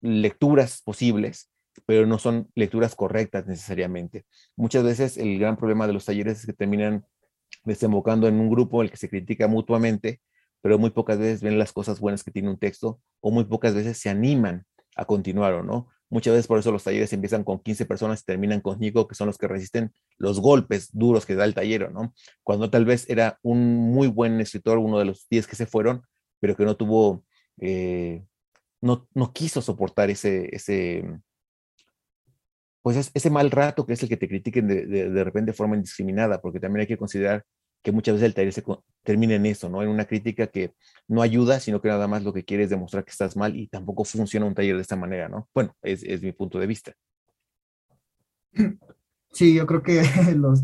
lecturas 0.00 0.82
posibles, 0.82 1.50
pero 1.86 2.06
no 2.06 2.18
son 2.18 2.50
lecturas 2.54 2.94
correctas 2.94 3.46
necesariamente. 3.46 4.24
Muchas 4.56 4.84
veces 4.84 5.16
el 5.16 5.38
gran 5.38 5.56
problema 5.56 5.86
de 5.86 5.92
los 5.92 6.04
talleres 6.04 6.40
es 6.40 6.46
que 6.46 6.52
terminan 6.52 7.04
desembocando 7.64 8.28
en 8.28 8.40
un 8.40 8.50
grupo 8.50 8.80
en 8.80 8.86
el 8.86 8.90
que 8.90 8.96
se 8.96 9.08
critica 9.08 9.48
mutuamente, 9.48 10.20
pero 10.60 10.78
muy 10.78 10.90
pocas 10.90 11.18
veces 11.18 11.42
ven 11.42 11.58
las 11.58 11.72
cosas 11.72 12.00
buenas 12.00 12.24
que 12.24 12.30
tiene 12.30 12.50
un 12.50 12.58
texto 12.58 13.00
o 13.20 13.30
muy 13.30 13.44
pocas 13.44 13.74
veces 13.74 13.98
se 13.98 14.08
animan 14.08 14.64
a 14.96 15.04
continuar 15.04 15.54
o 15.54 15.62
no. 15.62 15.88
Muchas 16.10 16.32
veces 16.32 16.46
por 16.46 16.58
eso 16.58 16.70
los 16.70 16.84
talleres 16.84 17.12
empiezan 17.12 17.44
con 17.44 17.58
15 17.58 17.86
personas 17.86 18.20
y 18.20 18.24
terminan 18.24 18.60
con 18.60 18.78
5, 18.78 19.08
que 19.08 19.14
son 19.14 19.26
los 19.26 19.38
que 19.38 19.48
resisten 19.48 19.92
los 20.16 20.40
golpes 20.40 20.90
duros 20.92 21.26
que 21.26 21.34
da 21.34 21.44
el 21.44 21.54
taller, 21.54 21.90
¿no? 21.92 22.14
Cuando 22.42 22.70
tal 22.70 22.84
vez 22.84 23.08
era 23.08 23.38
un 23.42 23.74
muy 23.92 24.08
buen 24.08 24.40
escritor, 24.40 24.78
uno 24.78 24.98
de 24.98 25.06
los 25.06 25.26
10 25.28 25.46
que 25.46 25.56
se 25.56 25.66
fueron, 25.66 26.02
pero 26.40 26.56
que 26.56 26.64
no 26.64 26.76
tuvo, 26.76 27.24
eh, 27.60 28.24
no, 28.80 29.08
no 29.14 29.32
quiso 29.32 29.60
soportar 29.60 30.10
ese, 30.10 30.54
ese, 30.54 31.04
pues 32.84 33.10
ese 33.14 33.30
mal 33.30 33.50
rato 33.50 33.86
que 33.86 33.94
es 33.94 34.02
el 34.02 34.10
que 34.10 34.18
te 34.18 34.28
critiquen 34.28 34.68
de, 34.68 35.24
repente 35.24 35.52
de 35.52 35.56
forma 35.56 35.74
indiscriminada, 35.74 36.42
porque 36.42 36.60
también 36.60 36.82
hay 36.82 36.86
que 36.86 36.98
considerar 36.98 37.42
que 37.82 37.92
muchas 37.92 38.16
veces 38.16 38.26
el 38.26 38.34
taller 38.34 38.52
se 38.52 38.62
termina 39.02 39.36
en 39.36 39.46
eso, 39.46 39.70
¿no? 39.70 39.82
En 39.82 39.88
una 39.88 40.04
crítica 40.04 40.48
que 40.48 40.74
no 41.08 41.22
ayuda, 41.22 41.60
sino 41.60 41.80
que 41.80 41.88
nada 41.88 42.06
más 42.08 42.24
lo 42.24 42.34
que 42.34 42.44
quiere 42.44 42.64
es 42.64 42.68
demostrar 42.68 43.02
que 43.02 43.10
estás 43.10 43.38
mal 43.38 43.56
y 43.56 43.68
tampoco 43.68 44.04
funciona 44.04 44.44
un 44.44 44.54
taller 44.54 44.76
de 44.76 44.82
esta 44.82 44.96
manera, 44.96 45.30
¿no? 45.30 45.48
Bueno, 45.54 45.74
es, 45.80 46.02
es 46.02 46.22
mi 46.22 46.32
punto 46.32 46.58
de 46.58 46.66
vista. 46.66 46.92
Sí, 49.32 49.54
yo 49.54 49.66
creo 49.66 49.82
que 49.82 50.02
los... 50.36 50.62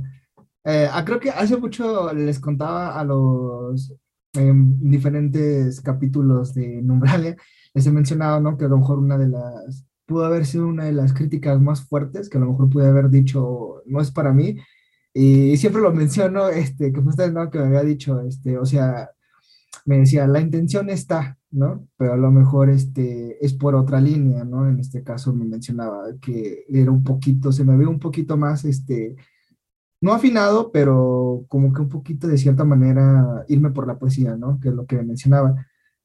Eh, 0.65 0.89
ah, 0.93 1.03
creo 1.07 1.21
que 1.21 1.31
hace 1.31 1.57
mucho 1.57 2.13
les 2.13 2.39
contaba 2.39 3.01
a 3.01 3.03
los 3.03 3.95
em, 4.35 4.79
diferentes 4.79 5.81
capítulos 5.81 6.53
de 6.53 6.83
Numbralia, 6.83 7.35
les 7.73 7.87
he 7.87 7.91
mencionado, 7.91 8.43
¿no? 8.43 8.59
Que 8.59 8.67
a 8.67 8.69
lo 8.69 8.77
mejor 8.77 8.99
una 8.99 9.17
de 9.17 9.29
las... 9.29 9.87
pudo 10.11 10.25
haber 10.25 10.45
sido 10.45 10.67
una 10.67 10.87
de 10.87 10.93
las 10.93 11.13
críticas 11.15 11.61
más 11.61 11.83
fuertes, 11.83 12.29
que 12.29 12.37
a 12.37 12.41
lo 12.41 12.51
mejor 12.51 12.69
pude 12.69 12.89
haber 12.89 13.11
dicho, 13.11 13.83
no 13.87 14.01
es 14.01 14.11
para 14.11 14.33
mí, 14.33 14.57
y 15.15 15.57
siempre 15.57 15.81
lo 15.81 15.93
menciono, 15.95 16.49
este, 16.49 16.93
que 16.93 16.99
usted 17.01 17.33
no, 17.33 17.49
que 17.49 17.61
me 17.61 17.67
había 17.67 17.85
dicho, 17.85 18.21
este, 18.23 18.59
o 18.59 18.67
sea, 18.67 19.11
me 19.87 19.99
decía, 19.99 20.27
la 20.27 20.41
intención 20.41 20.91
está, 20.91 21.39
¿no? 21.53 21.87
Pero 21.97 22.15
a 22.15 22.17
lo 22.17 22.33
mejor 22.33 22.71
este, 22.71 23.45
es 23.45 23.55
por 23.55 23.77
otra 23.77 24.01
línea, 24.01 24.45
¿no? 24.45 24.69
En 24.69 24.81
este 24.81 25.05
caso 25.05 25.33
me 25.33 25.45
mencionaba 25.45 26.09
que 26.21 26.65
era 26.69 26.91
un 26.91 27.05
poquito, 27.05 27.53
se 27.53 27.65
me 27.65 27.77
ve 27.77 27.87
un 27.87 28.01
poquito 28.01 28.37
más, 28.37 28.65
este, 28.65 29.15
no 30.01 30.13
afinado, 30.13 30.73
pero 30.73 31.45
como 31.49 31.73
que 31.73 31.83
un 31.83 31.89
poquito 31.89 32.27
de 32.27 32.39
cierta 32.39 32.65
manera 32.65 33.45
irme 33.49 33.71
por 33.71 33.87
la 33.87 33.99
poesía, 33.99 34.37
¿no? 34.37 34.59
Que 34.61 34.71
es 34.71 34.75
lo 34.75 34.87
que 34.87 34.97
me 34.97 35.05
mencionaba. 35.05 35.55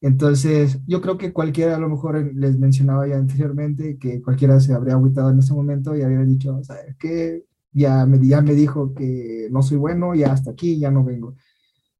Entonces, 0.05 0.79
yo 0.85 1.01
creo 1.01 1.17
que 1.17 1.33
cualquiera, 1.33 1.75
a 1.75 1.79
lo 1.79 1.89
mejor 1.89 2.31
les 2.35 2.59
mencionaba 2.59 3.07
ya 3.07 3.17
anteriormente, 3.17 3.97
que 3.97 4.21
cualquiera 4.21 4.59
se 4.59 4.73
habría 4.73 4.93
agüitado 4.93 5.31
en 5.31 5.39
ese 5.39 5.53
momento 5.53 5.95
y 5.95 6.03
habría 6.03 6.19
dicho, 6.23 6.63
¿sabes 6.63 6.95
qué? 6.99 7.43
ya 7.75 8.05
me, 8.05 8.25
ya 8.25 8.41
me 8.41 8.53
dijo 8.53 8.93
que 8.93 9.49
no 9.51 9.61
soy 9.61 9.77
bueno, 9.77 10.15
ya 10.15 10.31
hasta 10.31 10.51
aquí, 10.51 10.79
ya 10.79 10.91
no 10.91 11.03
vengo. 11.03 11.35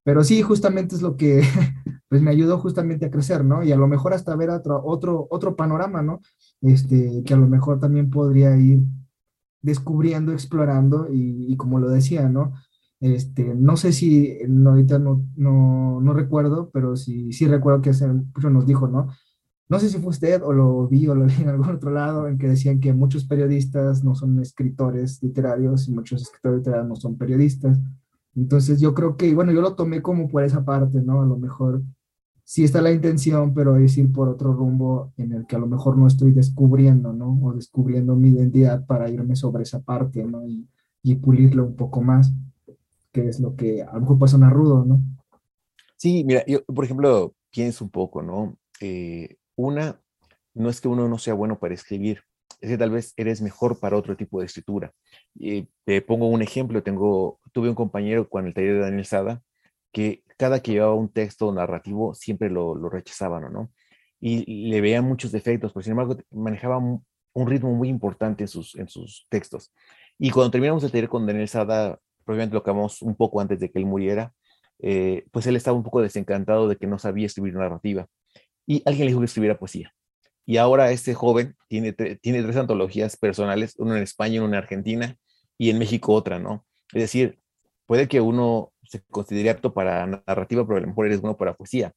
Pero 0.04 0.24
sí, 0.24 0.42
justamente 0.42 0.96
es 0.96 1.02
lo 1.02 1.18
que 1.18 1.42
pues 2.10 2.22
me 2.22 2.32
ayudó 2.32 2.60
justamente 2.60 3.08
a 3.08 3.12
crecer, 3.12 3.44
¿no? 3.44 3.64
Y 3.64 3.72
a 3.72 3.78
lo 3.78 3.88
mejor 3.88 4.14
hasta 4.14 4.36
ver 4.36 4.52
otro, 4.52 4.82
otro, 4.86 5.28
otro 5.32 5.56
panorama, 5.56 6.02
¿no? 6.02 6.22
Este, 6.62 7.24
que 7.26 7.34
a 7.34 7.38
lo 7.38 7.48
mejor 7.48 7.80
también 7.80 8.10
podría 8.10 8.56
ir 8.58 8.84
descubriendo, 9.62 10.32
explorando 10.32 11.08
y, 11.12 11.58
como 11.58 11.80
lo 11.80 11.90
decía, 11.90 12.30
¿no? 12.30 12.54
Este, 13.06 13.54
no 13.56 13.78
sé 13.78 13.92
si, 13.94 14.38
ahorita 14.66 14.98
no, 15.00 15.24
no, 15.36 16.02
no 16.02 16.14
recuerdo, 16.14 16.72
pero 16.74 16.96
sí, 16.96 17.32
sí 17.34 17.48
recuerdo 17.48 17.82
que 17.82 17.92
hace 17.92 18.08
mucho 18.08 18.50
nos 18.50 18.66
dijo, 18.66 18.88
¿no? 18.88 19.10
no 19.68 19.80
sé 19.80 19.90
si 19.90 19.98
fue 19.98 20.10
usted 20.10 20.42
o 20.44 20.54
lo 20.54 20.88
vi 20.88 21.08
o 21.08 21.16
lo 21.16 21.26
vi 21.26 21.34
en 21.42 21.50
algún 21.50 21.70
otro 21.70 21.92
lado, 21.92 22.28
en 22.28 22.38
que 22.38 22.48
decían 22.48 22.80
que 22.80 22.94
muchos 22.94 23.26
periodistas 23.26 24.04
no 24.04 24.16
son 24.16 24.40
escritores 24.40 25.22
literarios 25.24 25.88
y 25.88 25.92
muchos 25.92 26.22
escritores 26.22 26.60
literarios 26.60 26.88
no 26.88 26.96
son 26.96 27.18
periodistas. 27.18 27.80
Entonces 28.36 28.80
yo 28.80 28.94
creo 28.94 29.18
que, 29.18 29.34
bueno, 29.34 29.52
yo 29.52 29.62
lo 29.62 29.76
tomé 29.76 30.02
como 30.02 30.28
por 30.28 30.44
esa 30.44 30.64
parte, 30.64 31.02
¿no? 31.02 31.22
A 31.22 31.26
lo 31.26 31.38
mejor 31.38 31.82
sí 32.44 32.64
está 32.64 32.82
la 32.82 32.92
intención, 32.92 33.54
pero 33.54 33.78
es 33.78 33.98
ir 33.98 34.12
por 34.12 34.30
otro 34.30 34.54
rumbo 34.54 35.14
en 35.18 35.32
el 35.32 35.48
que 35.48 35.56
a 35.56 35.60
lo 35.60 35.68
mejor 35.68 35.98
no 35.98 36.06
estoy 36.06 36.32
descubriendo, 36.32 37.14
¿no? 37.14 37.40
O 37.42 37.54
descubriendo 37.54 38.16
mi 38.16 38.30
identidad 38.30 38.86
para 38.86 39.10
irme 39.10 39.36
sobre 39.36 39.64
esa 39.64 39.82
parte, 39.82 40.24
¿no? 40.26 40.46
Y, 40.48 40.68
y 41.02 41.16
pulirlo 41.16 41.66
un 41.66 41.76
poco 41.76 42.02
más, 42.02 42.34
que 43.16 43.30
es 43.30 43.40
lo 43.40 43.56
que 43.56 43.82
a 43.82 43.94
lo 43.94 44.02
mejor 44.02 44.20
puede 44.20 44.32
sonar 44.32 44.52
rudo, 44.52 44.84
¿no? 44.84 45.02
Sí, 45.96 46.26
mira, 46.26 46.44
yo, 46.46 46.66
por 46.66 46.84
ejemplo, 46.84 47.34
pienso 47.50 47.86
un 47.86 47.90
poco, 47.90 48.22
¿no? 48.22 48.58
Eh, 48.82 49.38
una, 49.56 50.02
no 50.54 50.70
es 50.70 50.82
que 50.82 50.90
uno 50.90 51.08
no 51.08 51.18
sea 51.18 51.34
bueno 51.34 51.58
para 51.58 51.74
escribir, 51.74 52.24
es 52.60 52.70
que 52.70 52.78
tal 52.78 52.92
vez 52.92 53.14
eres 53.16 53.42
mejor 53.42 53.80
para 53.80 53.96
otro 53.96 54.18
tipo 54.18 54.42
de 54.42 54.48
escritura. 54.48 54.92
Y 55.34 55.70
te 55.86 56.02
pongo 56.02 56.28
un 56.28 56.42
ejemplo, 56.42 56.84
tengo, 56.84 57.40
tuve 57.54 57.70
un 57.70 57.76
compañero 57.76 58.28
con 58.28 58.48
el 58.48 58.54
taller 58.54 58.74
de 58.74 58.80
Daniel 58.82 59.06
Sada 59.06 59.42
que 59.94 60.24
cada 60.38 60.60
que 60.60 60.74
llevaba 60.74 60.94
un 60.94 61.08
texto 61.08 61.54
narrativo 61.54 62.14
siempre 62.16 62.50
lo, 62.50 62.76
lo 62.76 62.90
rechazaban, 62.90 63.54
¿no? 63.54 63.72
Y 64.20 64.68
le 64.70 64.82
veían 64.82 65.06
muchos 65.06 65.32
defectos, 65.32 65.72
pero 65.72 65.84
sin 65.84 65.92
embargo 65.92 66.18
manejaba 66.32 66.78
un, 66.78 67.48
ritmo 67.48 67.74
muy 67.74 67.88
importante 67.88 68.44
en 68.44 68.48
sus, 68.50 68.76
en 68.76 68.90
sus 68.90 69.26
textos. 69.30 69.72
Y 70.18 70.32
cuando 70.32 70.52
terminamos 70.52 70.84
el 70.84 70.92
taller 70.92 71.08
con 71.08 71.26
Daniel 71.26 71.48
Sada, 71.48 72.00
probablemente 72.26 72.54
lo 72.54 72.60
acabamos 72.60 73.02
un 73.02 73.16
poco 73.16 73.40
antes 73.40 73.60
de 73.60 73.72
que 73.72 73.80
él 73.80 73.86
muriera, 73.86 74.34
eh, 74.80 75.26
pues 75.32 75.48
él 75.48 75.56
estaba 75.56 75.78
un 75.78 75.84
poco 75.84 76.02
desencantado 76.02 76.68
de 76.68 76.76
que 76.76 76.88
no 76.88 77.00
sabía 77.00 77.28
escribir 77.28 77.54
narrativa 77.54 78.08
y 78.68 78.82
alguien 78.86 79.06
le 79.06 79.12
dijo 79.12 79.20
que 79.20 79.26
escribiera 79.26 79.58
poesía. 79.58 79.94
Y 80.46 80.58
ahora 80.58 80.92
este 80.92 81.14
joven 81.14 81.56
tiene, 81.68 81.94
tiene 81.94 82.44
tres 82.44 82.58
antologías 82.58 83.18
personales, 83.18 83.76
una 83.78 83.98
en 83.98 84.04
España, 84.04 84.42
una 84.42 84.58
en 84.58 84.64
Argentina 84.64 85.16
y 85.58 85.70
en 85.70 85.80
México 85.80 86.14
otra, 86.14 86.40
¿no? 86.40 86.66
Es 86.94 87.02
decir, 87.02 87.40
puede 87.86 88.08
que 88.08 88.22
uno 88.22 88.72
se 88.84 89.02
considere 89.10 89.50
apto 89.50 89.74
para 89.74 90.06
narrativa, 90.06 90.66
pero 90.66 90.78
a 90.78 90.82
lo 90.82 90.88
mejor 90.88 91.08
eres 91.08 91.22
bueno 91.22 91.38
para 91.38 91.56
poesía. 91.56 91.94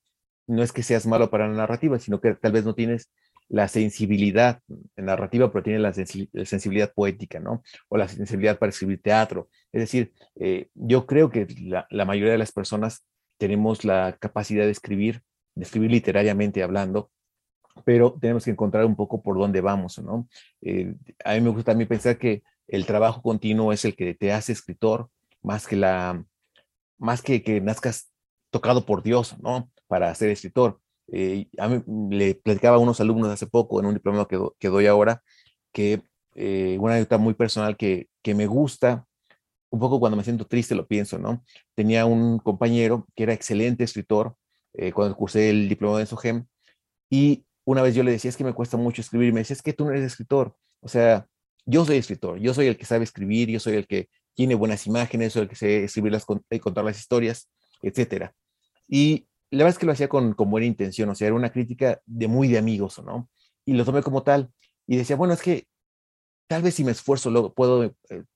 No 0.47 0.62
es 0.62 0.73
que 0.73 0.83
seas 0.83 1.07
malo 1.07 1.31
para 1.31 1.47
la 1.47 1.55
narrativa, 1.55 1.99
sino 1.99 2.21
que 2.21 2.35
tal 2.35 2.53
vez 2.53 2.64
no 2.64 2.75
tienes 2.75 3.11
la 3.48 3.68
sensibilidad 3.68 4.61
narrativa, 4.96 5.50
pero 5.50 5.62
tienes 5.62 5.82
la, 5.82 6.44
sensibilidad 6.44 6.92
poética, 6.92 7.40
¿no? 7.40 7.62
O 7.88 7.96
la 7.96 8.08
sensibilidad 8.08 8.58
para 8.58 8.70
escribir 8.70 9.00
teatro. 9.02 9.48
Es 9.72 9.80
decir, 9.80 10.12
eh, 10.37 10.68
yo 10.74 11.06
creo 11.06 11.30
que 11.30 11.46
la, 11.62 11.87
la, 11.90 12.04
mayoría 12.04 12.32
de 12.32 12.38
las 12.38 12.52
personas 12.52 13.06
tenemos 13.38 13.84
la 13.84 14.16
capacidad 14.20 14.64
de 14.64 14.72
escribir 14.72 15.22
de 15.58 15.64
escribir 15.64 15.90
literariamente 15.90 16.62
hablando, 16.62 17.11
pero 17.84 18.16
tenemos 18.20 18.44
que 18.44 18.52
encontrar 18.52 18.84
un 18.84 18.96
poco 18.96 19.22
por 19.22 19.38
dónde 19.38 19.61
vamos, 19.61 19.98
¿no? 19.98 20.28
Eh, 20.62 20.94
a 21.24 21.34
mí 21.34 21.40
me 21.40 21.50
gusta 21.50 21.72
también 21.72 21.88
pensar 21.88 22.18
que 22.18 22.42
el 22.68 22.87
trabajo 22.87 23.22
continuo 23.22 23.72
es 23.72 23.84
el 23.84 23.96
que 23.96 24.14
te 24.14 24.32
hace 24.32 24.52
escritor, 24.52 25.11
más 25.42 25.66
que 25.66 25.76
la, 25.76 26.24
más 26.98 27.22
que 27.22 27.42
que 27.42 27.61
nazcas 27.61 28.12
tocado 28.50 28.87
por 28.87 29.02
Dios, 29.02 29.38
¿no? 29.40 29.70
Para 29.87 30.14
ser 30.14 30.30
escritor. 30.30 30.80
Eh, 31.12 31.49
a 31.59 31.68
mí 31.68 31.83
le 32.11 32.35
platicaba 32.35 32.77
a 32.77 32.81
unos 32.81 33.01
alumnos 33.01 33.31
hace 33.31 33.47
poco 33.47 33.81
en 33.81 33.87
un 33.87 33.94
diploma 33.94 34.27
que, 34.27 34.38
que 34.59 34.68
doy 34.68 34.87
ahora, 34.87 35.23
que 35.73 36.03
eh, 36.35 36.77
una 36.81 36.94
anécdota 36.94 37.18
muy 37.18 37.35
personal 37.35 37.77
que, 37.77 38.09
que 38.23 38.35
me 38.35 38.47
gusta, 38.47 39.07
un 39.71 39.81
poco 39.81 40.01
cuando 40.01 40.16
me 40.16 40.25
siento 40.25 40.47
triste 40.47 40.75
lo 40.75 40.87
pienso, 40.87 41.18
¿no? 41.18 41.44
Tenía 41.75 42.07
un 42.07 42.38
compañero 42.38 43.07
que 43.14 43.25
era 43.25 43.33
excelente 43.33 43.85
escritor, 43.85 44.37
eh, 44.75 44.92
cuando 44.92 45.16
cursé 45.16 45.51
el 45.51 45.68
diploma 45.68 45.99
de 45.99 46.07
SOGEM. 46.07 46.47
Y 47.11 47.44
una 47.64 47.83
vez 47.83 47.94
yo 47.94 48.03
le 48.03 48.12
decía, 48.12 48.29
es 48.29 48.37
que 48.37 48.44
me 48.44 48.55
cuesta 48.55 48.77
mucho 48.77 49.03
escribir. 49.03 49.29
Y 49.29 49.33
me 49.33 49.40
decía, 49.40 49.55
es 49.55 49.62
que 49.62 49.73
tú 49.73 49.85
no 49.85 49.90
eres 49.90 50.05
escritor. 50.05 50.57
O 50.81 50.88
sea, 50.88 51.27
yo 51.66 51.85
soy 51.85 51.97
escritor, 51.97 52.38
yo 52.38 52.55
soy 52.55 52.66
el 52.66 52.77
que 52.79 52.87
sabe 52.87 53.05
escribir, 53.05 53.49
yo 53.51 53.61
soy 53.61 53.75
el 53.75 53.87
que 53.87 54.09
tiene 54.35 54.55
buenas 54.55 54.87
imágenes, 54.87 55.33
soy 55.33 55.42
el 55.42 55.49
que 55.49 55.57
sé 55.57 55.85
escribirlas 55.85 56.25
y 56.51 56.59
contar 56.61 56.85
las 56.85 56.99
historias, 56.99 57.51
etcétera. 57.83 58.33
Y 58.88 59.29
la 59.50 59.64
verdad 59.64 59.74
es 59.74 59.78
que 59.78 59.87
lo 59.87 59.92
hacía 59.92 60.08
con, 60.08 60.34
con, 60.34 60.50
buena 60.50 60.66
intención, 60.66 61.08
o 61.08 61.14
sea, 61.14 61.26
era 61.26 61.37
una 61.37 61.50
crítica 61.50 62.00
de 62.06 62.28
muy 62.28 62.48
de 62.48 62.58
amigos, 62.58 63.02
¿no? 63.04 63.28
Y 63.64 63.74
lo 63.74 63.84
tomé 63.84 64.02
como 64.02 64.22
tal. 64.22 64.50
Y 64.87 64.96
decía, 64.96 65.16
bueno, 65.16 65.34
es 65.34 65.42
que 65.42 65.66
tal 66.48 66.62
vez 66.62 66.74
si 66.74 66.84
me 66.84 66.92
esfuerzo, 66.92 67.30
lo, 67.30 67.52
puedo, 67.52 67.84
eh, 67.84 67.92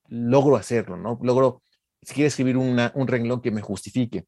logro 0.09 0.57
hacerlo, 0.57 0.97
¿no? 0.97 1.19
Logro, 1.23 1.63
si 2.03 2.15
quiero 2.15 2.29
escribir 2.29 2.57
una, 2.57 2.93
un 2.95 3.09
renglón 3.09 3.41
que 3.41 3.51
me 3.51 3.63
justifique. 3.63 4.27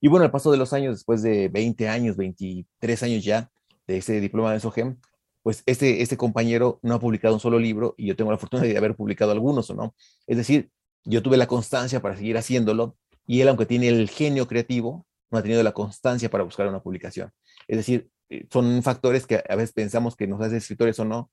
Y 0.00 0.08
bueno, 0.08 0.24
al 0.24 0.30
paso 0.30 0.50
de 0.50 0.58
los 0.58 0.72
años, 0.72 0.96
después 0.96 1.22
de 1.22 1.48
20 1.48 1.88
años, 1.88 2.16
23 2.16 3.02
años 3.02 3.24
ya 3.24 3.50
de 3.86 3.98
ese 3.98 4.20
diploma 4.20 4.52
de 4.52 4.60
SOGEM, 4.60 4.96
pues 5.42 5.62
este, 5.66 6.02
este 6.02 6.16
compañero 6.16 6.80
no 6.82 6.94
ha 6.94 7.00
publicado 7.00 7.34
un 7.34 7.40
solo 7.40 7.58
libro 7.58 7.94
y 7.96 8.06
yo 8.06 8.16
tengo 8.16 8.32
la 8.32 8.38
fortuna 8.38 8.64
de 8.64 8.76
haber 8.76 8.96
publicado 8.96 9.30
algunos, 9.30 9.70
¿o 9.70 9.74
no? 9.74 9.94
Es 10.26 10.36
decir, 10.36 10.70
yo 11.04 11.22
tuve 11.22 11.36
la 11.36 11.46
constancia 11.46 12.02
para 12.02 12.16
seguir 12.16 12.36
haciéndolo 12.36 12.96
y 13.26 13.40
él, 13.40 13.48
aunque 13.48 13.66
tiene 13.66 13.88
el 13.88 14.08
genio 14.08 14.48
creativo, 14.48 15.06
no 15.30 15.38
ha 15.38 15.42
tenido 15.42 15.62
la 15.62 15.72
constancia 15.72 16.30
para 16.30 16.44
buscar 16.44 16.68
una 16.68 16.82
publicación. 16.82 17.30
Es 17.68 17.76
decir, 17.78 18.08
eh, 18.28 18.46
son 18.50 18.82
factores 18.82 19.26
que 19.26 19.42
a 19.48 19.56
veces 19.56 19.72
pensamos 19.72 20.16
que 20.16 20.26
nos 20.26 20.40
hace 20.40 20.58
escritores 20.58 20.98
o 20.98 21.04
no, 21.04 21.30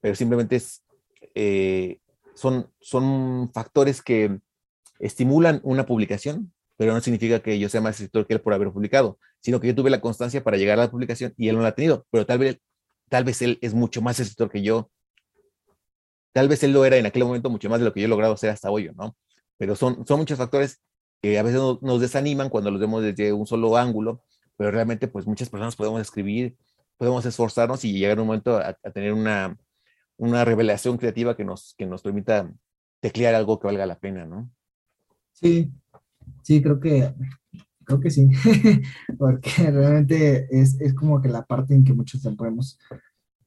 pero 0.00 0.14
simplemente 0.14 0.60
eh, 1.34 1.98
son, 2.34 2.70
son 2.80 3.50
factores 3.52 4.02
que 4.02 4.38
estimulan 4.98 5.60
una 5.62 5.86
publicación, 5.86 6.52
pero 6.76 6.92
no 6.92 7.00
significa 7.00 7.40
que 7.40 7.58
yo 7.58 7.68
sea 7.68 7.80
más 7.80 7.96
escritor 7.96 8.26
que 8.26 8.34
él 8.34 8.40
por 8.40 8.54
haber 8.54 8.70
publicado, 8.70 9.18
sino 9.40 9.60
que 9.60 9.68
yo 9.68 9.74
tuve 9.74 9.90
la 9.90 10.00
constancia 10.00 10.42
para 10.44 10.56
llegar 10.56 10.78
a 10.78 10.84
la 10.84 10.90
publicación 10.90 11.34
y 11.36 11.48
él 11.48 11.56
no 11.56 11.62
la 11.62 11.68
ha 11.68 11.74
tenido, 11.74 12.06
pero 12.10 12.26
tal 12.26 12.38
vez, 12.38 12.58
tal 13.08 13.24
vez 13.24 13.42
él 13.42 13.58
es 13.62 13.74
mucho 13.74 14.00
más 14.02 14.20
escritor 14.20 14.50
que 14.50 14.62
yo. 14.62 14.90
Tal 16.32 16.48
vez 16.48 16.62
él 16.62 16.72
lo 16.72 16.84
era 16.84 16.96
en 16.96 17.06
aquel 17.06 17.24
momento 17.24 17.50
mucho 17.50 17.68
más 17.68 17.80
de 17.80 17.86
lo 17.86 17.92
que 17.92 18.00
yo 18.00 18.06
he 18.06 18.08
logrado 18.08 18.36
ser 18.36 18.50
hasta 18.50 18.70
hoy, 18.70 18.90
¿no? 18.94 19.16
Pero 19.56 19.74
son, 19.74 20.06
son 20.06 20.20
muchos 20.20 20.38
factores 20.38 20.80
que 21.20 21.38
a 21.38 21.42
veces 21.42 21.60
nos, 21.80 22.00
desaniman 22.00 22.48
cuando 22.48 22.70
los 22.70 22.80
vemos 22.80 23.02
desde 23.02 23.32
un 23.32 23.46
solo 23.46 23.76
ángulo, 23.76 24.22
pero 24.56 24.70
realmente 24.70 25.08
pues 25.08 25.26
muchas 25.26 25.48
personas 25.48 25.76
podemos 25.76 26.00
escribir, 26.00 26.56
podemos 26.96 27.24
esforzarnos 27.26 27.84
y 27.84 27.92
llegar 27.92 28.20
un 28.20 28.26
momento 28.26 28.56
a, 28.56 28.74
tener 28.92 29.12
una, 29.12 29.56
una 30.16 30.44
revelación 30.44 30.96
creativa 30.96 31.36
que 31.36 31.44
nos, 31.44 31.74
que 31.76 31.86
nos 31.86 32.02
permita 32.02 32.52
teclear 33.00 33.34
algo 33.34 33.58
que 33.58 33.66
valga 33.66 33.86
la 33.86 33.98
pena, 33.98 34.26
¿no? 34.26 34.50
Sí, 35.32 35.70
sí, 36.42 36.60
creo 36.60 36.80
que, 36.80 37.14
creo 37.84 38.00
que 38.00 38.10
sí, 38.10 38.28
porque 39.18 39.70
realmente 39.70 40.48
es, 40.50 40.80
es, 40.80 40.94
como 40.94 41.22
que 41.22 41.28
la 41.28 41.44
parte 41.44 41.74
en 41.74 41.84
que 41.84 41.94
muchos 41.94 42.22
podemos, 42.36 42.78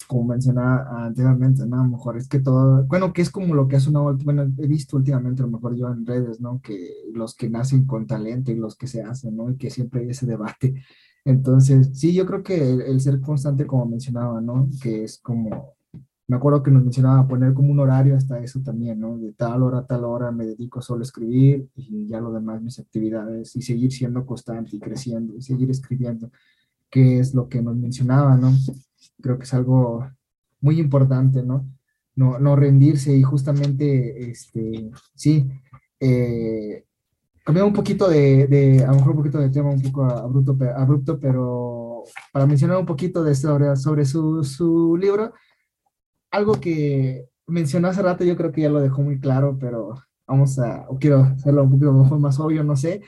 como 0.05 0.25
mencionaba 0.25 1.05
anteriormente, 1.05 1.65
¿no? 1.65 1.81
A 1.81 1.83
lo 1.83 1.89
mejor 1.91 2.17
es 2.17 2.27
que 2.27 2.39
todo, 2.39 2.83
bueno, 2.85 3.13
que 3.13 3.21
es 3.21 3.29
como 3.29 3.55
lo 3.55 3.67
que 3.67 3.75
hace 3.77 3.89
una, 3.89 4.01
bueno, 4.01 4.43
he 4.57 4.67
visto 4.67 4.97
últimamente, 4.97 5.41
a 5.41 5.45
lo 5.45 5.51
mejor 5.51 5.75
yo 5.75 5.87
en 5.89 6.05
redes, 6.05 6.39
¿no? 6.41 6.61
Que 6.61 6.93
los 7.13 7.35
que 7.35 7.49
nacen 7.49 7.85
con 7.85 8.07
talento 8.07 8.51
y 8.51 8.55
los 8.55 8.75
que 8.75 8.87
se 8.87 9.01
hacen, 9.03 9.35
¿no? 9.35 9.49
Y 9.51 9.57
que 9.57 9.69
siempre 9.69 10.01
hay 10.01 10.09
ese 10.09 10.25
debate. 10.25 10.75
Entonces, 11.25 11.91
sí, 11.93 12.13
yo 12.13 12.25
creo 12.25 12.43
que 12.43 12.71
el, 12.71 12.81
el 12.81 13.01
ser 13.01 13.21
constante, 13.21 13.67
como 13.67 13.85
mencionaba, 13.85 14.41
¿no? 14.41 14.69
Que 14.81 15.03
es 15.03 15.19
como 15.19 15.75
me 16.31 16.37
acuerdo 16.37 16.63
que 16.63 16.71
nos 16.71 16.83
mencionaba 16.85 17.27
poner 17.27 17.53
como 17.53 17.73
un 17.73 17.79
horario 17.81 18.15
hasta 18.15 18.39
eso 18.39 18.61
también, 18.61 19.01
¿no? 19.01 19.17
De 19.17 19.33
tal 19.33 19.63
hora 19.63 19.79
a 19.79 19.85
tal 19.85 20.05
hora 20.05 20.31
me 20.31 20.45
dedico 20.45 20.81
solo 20.81 21.01
a 21.01 21.03
escribir 21.03 21.67
y 21.75 22.07
ya 22.07 22.21
lo 22.21 22.31
demás 22.31 22.61
mis 22.61 22.79
actividades 22.79 23.53
y 23.57 23.61
seguir 23.61 23.91
siendo 23.91 24.25
constante 24.25 24.77
y 24.77 24.79
creciendo 24.79 25.35
y 25.35 25.41
seguir 25.41 25.69
escribiendo, 25.69 26.31
que 26.89 27.19
es 27.19 27.33
lo 27.33 27.49
que 27.49 27.61
nos 27.61 27.75
mencionaba, 27.75 28.37
¿no? 28.37 28.49
Creo 29.21 29.37
que 29.37 29.43
es 29.43 29.53
algo 29.53 30.07
muy 30.59 30.79
importante, 30.79 31.43
¿no? 31.43 31.67
No, 32.15 32.39
no 32.39 32.55
rendirse 32.55 33.15
y 33.15 33.23
justamente, 33.23 34.29
este, 34.29 34.91
sí, 35.15 35.49
eh, 35.99 36.83
cambiar 37.43 37.65
un 37.65 37.73
poquito 37.73 38.09
de, 38.09 38.47
de, 38.47 38.83
a 38.83 38.87
lo 38.87 38.95
mejor 38.95 39.11
un 39.11 39.17
poquito 39.17 39.39
de 39.39 39.49
tema, 39.49 39.69
un 39.69 39.81
poco 39.81 40.03
abrupto, 40.03 40.57
abrupto 40.75 41.19
pero 41.19 42.03
para 42.31 42.45
mencionar 42.45 42.77
un 42.77 42.85
poquito 42.85 43.23
de 43.23 43.35
sobre, 43.35 43.75
sobre 43.75 44.05
su, 44.05 44.43
su 44.43 44.97
libro, 44.97 45.33
algo 46.31 46.53
que 46.59 47.29
mencionó 47.47 47.89
hace 47.89 48.01
rato, 48.01 48.23
yo 48.23 48.35
creo 48.35 48.51
que 48.51 48.61
ya 48.61 48.69
lo 48.69 48.79
dejó 48.79 49.01
muy 49.01 49.19
claro, 49.19 49.57
pero 49.59 49.95
vamos 50.27 50.57
a, 50.59 50.85
o 50.89 50.97
quiero 50.97 51.23
hacerlo 51.23 51.63
un 51.63 51.71
poquito 51.71 51.93
más 51.93 52.39
obvio, 52.39 52.63
no 52.63 52.75
sé. 52.75 53.01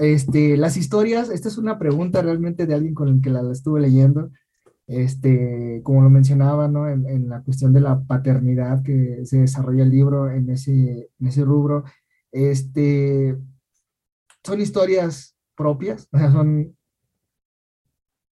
Este, 0.00 0.56
las 0.56 0.76
historias, 0.76 1.30
esta 1.30 1.48
es 1.48 1.56
una 1.56 1.78
pregunta 1.78 2.20
realmente 2.20 2.66
de 2.66 2.74
alguien 2.74 2.94
con 2.94 3.08
el 3.08 3.20
que 3.20 3.30
la, 3.30 3.50
estuve 3.52 3.80
leyendo, 3.80 4.30
este, 4.88 5.80
como 5.84 6.02
lo 6.02 6.10
mencionaba, 6.10 6.66
¿no? 6.66 6.88
En, 6.88 7.06
en, 7.06 7.28
la 7.28 7.42
cuestión 7.42 7.72
de 7.72 7.80
la 7.80 8.00
paternidad 8.00 8.82
que 8.82 9.24
se 9.24 9.38
desarrolla 9.38 9.84
el 9.84 9.90
libro 9.90 10.30
en 10.30 10.50
ese, 10.50 11.10
en 11.20 11.26
ese 11.26 11.44
rubro, 11.44 11.84
este, 12.32 13.36
son 14.44 14.60
historias 14.60 15.36
propias, 15.54 16.08
o 16.12 16.18
sea, 16.18 16.32
son 16.32 16.76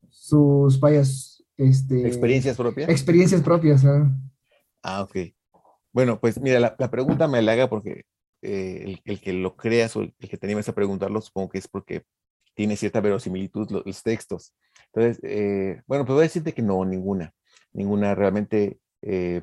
sus, 0.09 0.79
vayas, 0.79 1.43
este, 1.57 2.07
¿Experiencias 2.07 2.57
propias? 2.57 2.89
Experiencias 2.89 3.41
propias. 3.41 3.85
Ah, 4.81 5.01
ok. 5.01 5.17
Bueno, 5.91 6.19
pues 6.19 6.39
mira, 6.39 6.59
la, 6.59 6.91
pregunta 6.91 7.27
me 7.27 7.41
la 7.41 7.53
haga 7.53 7.69
porque 7.69 8.05
eh, 8.41 8.97
el, 9.03 9.19
que 9.19 9.33
lo 9.33 9.55
creas 9.55 9.95
o 9.95 10.01
el, 10.01 10.13
que 10.17 10.37
te 10.37 10.47
animes 10.47 10.69
a 10.69 10.73
preguntarlo, 10.73 11.19
supongo 11.21 11.49
que 11.49 11.57
es 11.57 11.67
porque 11.67 12.03
tiene 12.53 12.77
cierta 12.77 13.01
verosimilitud 13.01 13.83
los, 13.85 14.03
textos. 14.03 14.53
Entonces, 14.93 15.19
eh, 15.23 15.81
bueno, 15.87 16.05
pues 16.05 16.15
voy 16.15 16.21
a 16.21 16.27
decirte 16.27 16.53
que 16.53 16.61
no, 16.61 16.83
ninguna. 16.85 17.33
Ninguna 17.73 18.15
realmente 18.15 18.79
eh, 19.01 19.41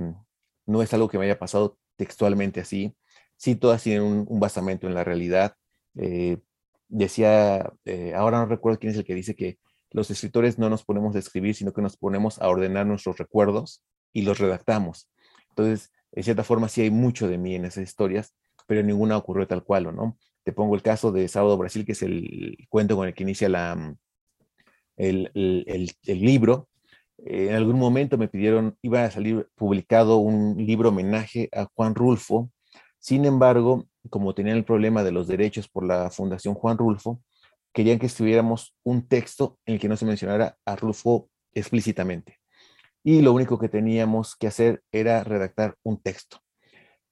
no 0.66 0.82
es 0.82 0.92
algo 0.94 1.09
que 1.09 1.18
me 1.18 1.26
haya 1.26 1.38
pasado 1.38 1.78
textualmente 1.97 2.61
así. 2.61 2.97
Sí, 3.36 3.57
todas 3.57 3.82
tienen 3.82 4.03
un, 4.03 4.26
un 4.28 4.40
basamento 4.40 4.86
en 4.86 4.94
la 4.94 5.05
realidad. 5.05 5.57
decía, 6.88 7.72
ahora 8.14 8.38
no 8.38 8.47
recuerdo 8.47 8.78
quién 8.78 8.92
es 8.92 8.99
el 8.99 9.05
que 9.05 9.14
dice 9.14 9.34
que 9.34 9.59
los 9.90 10.11
escritores 10.11 10.59
no 10.59 10.68
nos 10.68 10.84
ponemos 10.84 11.14
a 11.16 11.18
escribir, 11.18 11.55
sino 11.55 11.72
que 11.72 11.82
nos 11.82 11.97
ponemos 11.97 12.40
a 12.40 12.49
ordenar 12.49 12.86
nuestros 12.86 13.18
recuerdos 13.18 13.82
y 14.12 14.22
los 14.22 14.38
redactamos. 14.38 15.09
Entonces, 15.51 15.92
de 16.12 16.22
cierta 16.22 16.44
forma, 16.44 16.68
sí 16.68 16.82
hay 16.82 16.90
mucho 16.90 17.28
de 17.28 17.38
mí 17.38 17.55
en 17.55 17.64
esas 17.64 17.84
historias, 17.84 18.34
pero 18.66 18.82
ninguna 18.82 19.16
ocurrió 19.16 19.47
tal 19.47 19.64
cual, 19.64 19.94
¿no? 19.94 20.18
Te 20.42 20.53
pongo 20.53 20.74
el 20.74 20.82
caso 20.82 21.12
de 21.12 21.28
Sábado 21.28 21.57
Brasil, 21.57 21.84
que 21.84 21.92
es 21.92 22.03
el 22.03 22.57
cuento 22.68 22.97
con 22.97 23.09
el 23.09 23.14
que 23.14 23.22
inicia 23.22 23.49
la, 23.49 23.97
el, 24.97 25.30
el, 25.34 25.92
el, 26.05 26.20
libro. 26.20 26.68
en 27.18 27.55
algún 27.55 27.78
momento 27.78 28.18
me 28.18 28.28
pidieron, 28.28 28.76
iba 28.82 29.05
a 29.05 29.11
salir 29.11 29.49
publicado 29.55 30.18
un 30.18 30.57
libro 30.57 30.90
homenaje 30.90 31.49
a 31.53 31.66
Juan 31.74 31.94
Rulfo. 31.94 32.51
Sin 32.99 33.24
embargo, 33.24 33.86
como 34.11 34.34
tenían 34.34 34.57
el 34.57 34.64
problema 34.64 35.03
de 35.03 35.12
los 35.12 35.28
derechos 35.28 35.68
por 35.68 35.84
la 35.84 36.11
Fundación 36.11 36.55
Juan 36.55 36.78
Rulfo, 36.78 37.22
querían 37.72 37.99
que 37.99 38.07
escribiéramos 38.07 38.74
un 38.84 39.07
texto 39.07 39.59
en 39.66 39.74
el 39.74 39.80
que 39.80 39.88
no 39.88 39.97
se 39.97 40.07
mencionara 40.07 40.57
a 40.64 40.76
Rulfo 40.76 41.28
explícitamente. 41.53 42.38
Y 43.05 43.22
lo 43.22 43.32
único 43.32 43.59
que 43.59 43.68
teníamos 43.68 44.34
que 44.34 44.47
hacer 44.47 44.82
era 44.90 45.22
redactar 45.22 45.76
un 45.84 46.01
texto. 46.01 46.38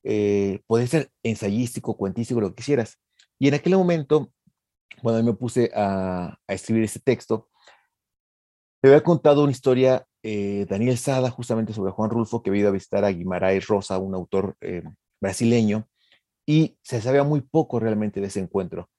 Eh, 0.03 0.61
puede 0.67 0.87
ser 0.87 1.11
ensayístico, 1.23 1.97
cuentístico, 1.97 2.41
lo 2.41 2.49
que 2.49 2.57
quisieras. 2.57 2.99
Y 3.39 3.49
en 3.49 3.55
aquel 3.55 3.77
momento, 3.77 4.33
cuando 5.03 5.23
me 5.23 5.37
puse 5.37 5.71
a, 5.75 6.37
escribir 6.49 6.85
ese 6.85 7.01
texto, 7.01 7.49
me 8.85 8.91
había 8.91 9.03
contado 9.03 9.43
una 9.43 9.53
historia 9.53 10.07
eh, 10.23 10.67
Daniel 10.69 10.99
Sada, 10.99 11.31
justamente 11.31 11.73
sobre 11.73 11.91
Juan 11.93 12.11
Rulfo, 12.11 12.43
que 12.43 12.51
había 12.51 12.61
ido 12.61 12.69
a 12.69 12.73
visitar 12.73 13.03
a 13.03 13.09
Guimaraes 13.09 13.67
Rosa, 13.67 13.97
un 13.97 14.15
autor 14.15 14.57
eh, 14.61 14.83
brasileño, 15.23 15.89
y 16.45 16.77
se 16.83 17.01
sabía 17.01 17.25
muy 17.25 17.41
poco 17.41 17.81
realmente 17.81 18.21
de 18.21 18.27
ese 18.27 18.41
encuentro. 18.41 18.91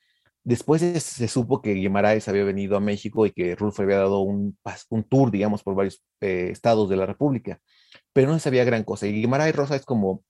Después 0.43 0.81
se 0.81 1.27
supo 1.27 1.61
que 1.61 1.75
Guimaraes 1.75 2.27
había 2.27 2.43
venido 2.43 2.75
a 2.75 2.79
México 2.79 3.27
y 3.27 3.31
que 3.31 3.55
Rulfo 3.55 3.83
había 3.83 3.97
dado 3.97 4.21
un, 4.21 4.57
un 4.89 5.03
tour, 5.03 5.29
digamos, 5.29 5.61
por 5.61 5.75
varios 5.75 6.03
eh, 6.19 6.49
estados 6.51 6.89
de 6.89 6.95
la 6.95 7.05
República, 7.05 7.59
pero 8.11 8.29
no 8.29 8.33
se 8.33 8.39
sabía 8.39 8.63
gran 8.63 8.83
cosa. 8.83 9.05
Y 9.05 9.13
Guimaraes 9.13 9.55
Rosa 9.55 9.75
es 9.75 9.85
como, 9.85 10.23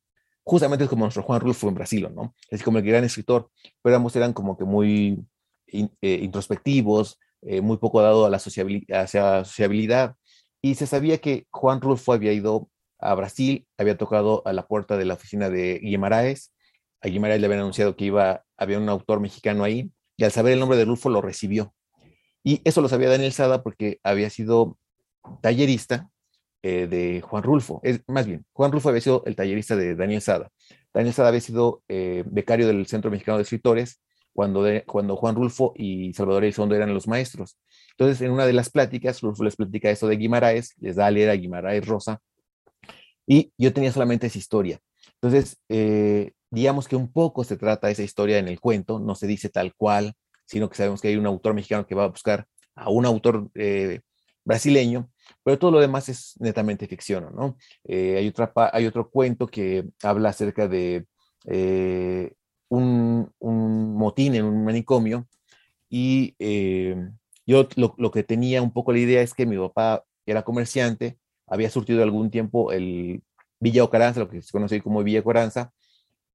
justamente 0.44 0.84
es 0.84 0.90
como 0.90 1.06
nuestro 1.06 1.24
Juan 1.24 1.40
Rulfo 1.40 1.70
en 1.70 1.76
Brasil, 1.76 2.10
¿no? 2.14 2.36
Es 2.50 2.62
como 2.62 2.80
el 2.80 2.84
gran 2.84 3.06
escritor, 3.06 3.50
pero 3.82 3.96
ambos 3.96 4.18
eran 4.18 4.34
como 4.34 4.58
que 4.58 4.66
muy 4.66 5.26
eh, 5.68 6.20
introspectivos, 6.22 7.20
eh, 7.42 7.62
muy 7.62 7.78
poco 7.78 8.02
dado 8.02 8.26
a 8.26 8.30
la 8.30 8.40
sociabilidad. 8.40 10.16
Y 10.62 10.76
se 10.76 10.88
sabía 10.88 11.20
que 11.20 11.46
Juan 11.52 11.82
Rulfo 11.82 12.14
había 12.14 12.34
ido 12.34 12.70
a 13.00 13.14
Brasil, 13.16 13.68
había 13.78 13.98
tocado 13.98 14.42
a 14.46 14.54
la 14.54 14.68
puerta 14.68 14.98
de 14.98 15.06
la 15.06 15.14
oficina 15.16 15.50
de 15.50 15.80
Guimaraes. 15.80 16.54
A 17.02 17.08
Guimaraes 17.08 17.40
le 17.40 17.48
habían 17.48 17.62
anunciado 17.62 17.96
que 17.96 18.06
iba, 18.06 18.44
había 18.58 18.80
un 18.80 18.90
autor 18.90 19.20
mexicano 19.20 19.64
ahí, 19.64 19.92
y 20.18 20.24
al 20.24 20.32
saber 20.32 20.54
el 20.54 20.60
nombre 20.60 20.78
de 20.78 20.86
Rulfo 20.86 21.10
lo 21.10 21.22
recibió. 21.22 21.74
Y 22.44 22.62
eso 22.64 22.82
lo 22.82 22.90
sabía 22.90 23.10
Daniel 23.10 23.34
Sada 23.34 23.64
porque 23.64 24.00
había 24.04 24.30
sido 24.30 24.78
tallerista 25.42 26.10
eh, 26.64 26.88
de 26.88 27.22
Juan 27.22 27.44
Rulfo. 27.44 27.80
Es, 27.84 28.02
más 28.08 28.26
bien, 28.26 28.46
Juan 28.54 28.72
Rulfo 28.72 28.90
había 28.90 29.02
sido 29.02 29.24
el 29.26 29.36
tallerista 29.36 29.76
de 29.76 29.96
Daniel 29.96 30.22
Sada. 30.22 30.50
Daniel 30.94 31.14
Sada 31.14 31.30
había 31.30 31.42
sido 31.42 31.84
eh, 31.88 32.24
becario 32.26 32.68
del 32.68 32.86
Centro 32.88 33.12
Mexicano 33.12 33.38
de 33.38 33.44
Escritores 33.44 34.02
cuando, 34.36 34.66
cuando 34.86 35.16
Juan 35.16 35.34
Rulfo 35.34 35.72
y 35.78 36.14
Salvador 36.14 36.44
Elizondo 36.44 36.76
eran 36.76 36.94
los 36.94 37.08
maestros. 37.08 37.58
Entonces, 37.92 38.22
en 38.22 38.32
una 38.32 38.46
de 38.46 38.52
las 38.52 38.70
pláticas, 38.70 39.22
Rulfo 39.22 39.46
les 39.46 39.56
platica 39.56 39.90
eso 39.90 40.10
de 40.10 40.18
Guimaraes, 40.18 40.76
les 40.82 40.98
da 40.98 41.06
a 41.06 41.12
leer 41.12 41.30
a 41.30 41.36
Guimaraes 41.36 41.88
Rosa, 41.88 42.22
y 43.26 43.54
yo 43.58 43.72
tenía 43.72 43.94
solamente 43.94 44.28
esa 44.28 44.38
historia. 44.38 44.82
Entonces, 45.22 45.58
eh, 45.70 46.34
digamos 46.52 46.90
que 46.90 46.98
un 46.98 47.14
poco 47.14 47.46
se 47.46 47.56
trata 47.56 47.90
esa 47.90 48.04
historia 48.04 48.38
en 48.38 48.50
el 48.50 48.60
cuento, 48.60 49.00
no 49.00 49.16
se 49.16 49.26
dice 49.26 49.48
tal 49.48 49.74
cual, 49.74 50.14
sino 50.46 50.70
que 50.70 50.76
sabemos 50.76 51.00
que 51.00 51.08
hay 51.08 51.16
un 51.16 51.26
autor 51.26 51.54
mexicano 51.54 51.88
que 51.88 51.96
va 51.96 52.04
a 52.04 52.10
buscar 52.10 52.46
a 52.76 52.90
un 52.90 53.06
autor 53.06 53.50
eh, 53.56 54.02
brasileño, 54.44 55.10
pero 55.44 55.58
todo 55.58 55.72
lo 55.72 55.80
demás 55.80 56.10
es 56.10 56.34
netamente 56.42 56.88
ficción, 56.88 57.34
¿no? 57.34 57.58
Eh, 57.86 58.18
hay, 58.18 58.28
otra, 58.28 58.52
hay 58.74 58.86
otro 58.86 59.10
cuento 59.10 59.48
que 59.48 59.86
habla 60.04 60.28
acerca 60.28 60.68
de 60.68 61.06
un, 62.70 63.32
motín 63.40 64.36
en 64.36 64.46
un 64.46 64.66
manicomio 64.66 65.28
y 65.90 66.36
yo 67.46 67.68
lo, 67.76 67.96
lo, 67.98 68.12
que 68.12 68.24
tenía 68.24 68.62
un 68.62 68.74
poco 68.74 68.92
la 68.92 69.00
idea 69.00 69.22
es 69.22 69.34
que 69.34 69.46
mi 69.46 69.58
papá 69.58 70.04
era 70.26 70.44
comerciante, 70.44 71.20
había 71.48 71.70
surtido 71.70 72.04
algún 72.04 72.32
tiempo 72.32 72.72
el 72.72 73.24
Villa 73.60 73.84
Ocaranza, 73.84 74.20
lo 74.20 74.30
que 74.30 74.42
se 74.42 74.52
conoce 74.52 74.82
como 74.82 75.04
Villa 75.04 75.22
Ocaranza, 75.22 75.72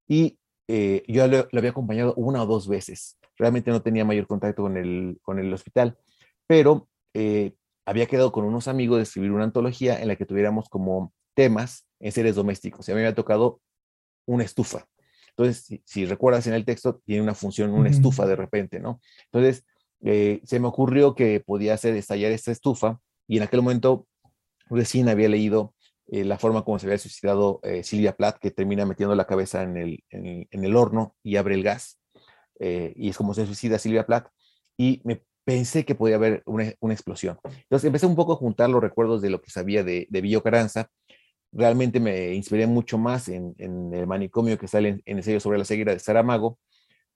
y 0.09 0.39
eh, 0.68 1.03
yo 1.09 1.26
lo, 1.26 1.49
había 1.53 1.70
acompañado 1.70 2.14
una 2.14 2.43
o 2.43 2.47
dos 2.47 2.68
veces. 2.68 3.18
Realmente 3.37 3.70
no 3.70 3.83
tenía 3.83 4.05
mayor 4.05 4.26
contacto 4.26 4.62
con 4.62 4.76
el, 4.76 5.18
con 5.22 5.39
el 5.39 5.53
hospital, 5.53 5.99
pero 6.47 6.89
eh, 7.14 7.55
había 7.87 8.07
quedado 8.07 8.33
con 8.33 8.45
unos 8.45 8.68
amigos 8.68 8.99
de 8.99 9.03
escribir 9.05 9.33
una 9.33 9.45
antología 9.45 10.01
en 10.01 10.09
la 10.09 10.16
que 10.16 10.26
tuviéramos 10.26 10.68
como 10.68 11.12
temas 11.35 11.87
en 11.99 12.12
seres 12.12 12.37
domésticos. 12.37 12.89
Y 12.89 12.93
a 12.93 12.95
mí 12.95 13.01
me 13.01 13.07
había 13.07 13.16
tocado 13.16 13.61
una 14.26 14.45
estufa. 14.45 14.87
Entonces, 15.41 15.80
si, 15.86 16.05
recuerdas 16.05 16.47
en 16.47 16.53
el 16.55 16.66
texto, 16.66 17.01
tiene 17.07 17.22
una 17.22 17.34
función, 17.34 17.70
una 17.70 17.88
estufa 17.88 18.26
de 18.26 18.36
repente, 18.36 18.78
¿no? 18.78 19.01
Entonces, 19.32 19.64
eh, 20.03 20.43
se 20.45 20.61
me 20.61 20.68
ocurrió 20.68 21.14
que 21.14 21.41
podía 21.41 21.72
hacer 21.72 21.97
estallar 21.97 22.30
esta 22.32 22.53
estufa 22.53 23.01
y 23.26 23.38
en 23.38 23.45
aquel 23.45 23.62
momento 23.62 24.07
recién 24.68 25.09
había 25.09 25.30
leído 25.30 25.74
eh, 26.09 26.24
la 26.24 26.38
forma 26.38 26.62
como 26.62 26.78
se 26.78 26.86
había 26.86 26.99
suicidado 26.99 27.61
eh, 27.62 27.82
Silvia 27.84 28.16
Plath, 28.16 28.38
que 28.38 28.51
termina 28.51 28.84
metiendo 28.84 29.14
la 29.14 29.26
cabeza 29.26 29.62
en 29.62 29.78
el, 29.78 30.05
en, 30.11 30.47
el 30.51 30.76
horno 30.76 31.14
y 31.22 31.36
abre 31.36 31.55
el 31.55 31.62
gas. 31.62 31.99
Y 32.59 33.09
es 33.09 33.16
como 33.16 33.32
se 33.32 33.47
suicida 33.47 33.78
Silvia 33.78 34.05
Plath. 34.05 34.28
Y 34.76 35.01
me 35.05 35.22
pensé 35.45 35.86
que 35.86 35.95
podía 35.95 36.16
haber 36.16 36.43
una, 36.45 36.74
una, 36.80 36.93
explosión. 36.93 37.38
Entonces 37.45 37.86
empecé 37.86 38.05
un 38.05 38.14
poco 38.14 38.34
a 38.34 38.36
juntar 38.36 38.68
los 38.68 38.82
recuerdos 38.82 39.22
de 39.22 39.30
lo 39.30 39.41
que 39.41 39.51
sabía 39.51 39.82
de, 39.82 40.07
de 40.11 40.41
Caranza 40.43 40.91
realmente 41.53 42.01
me 42.01 42.34
inspiré 42.34 42.66
mucho 42.66 42.98
más 42.98 43.28
en, 43.28 43.55
el 43.59 44.07
manicomio 44.07 44.59
que 44.59 44.68
sale 44.68 45.03
en, 45.05 45.18
el 45.18 45.22
sello 45.22 45.40
sobre 45.40 45.59
la 45.59 45.64
ceguera 45.64 45.92
de 45.92 45.98
Saramago, 45.98 46.59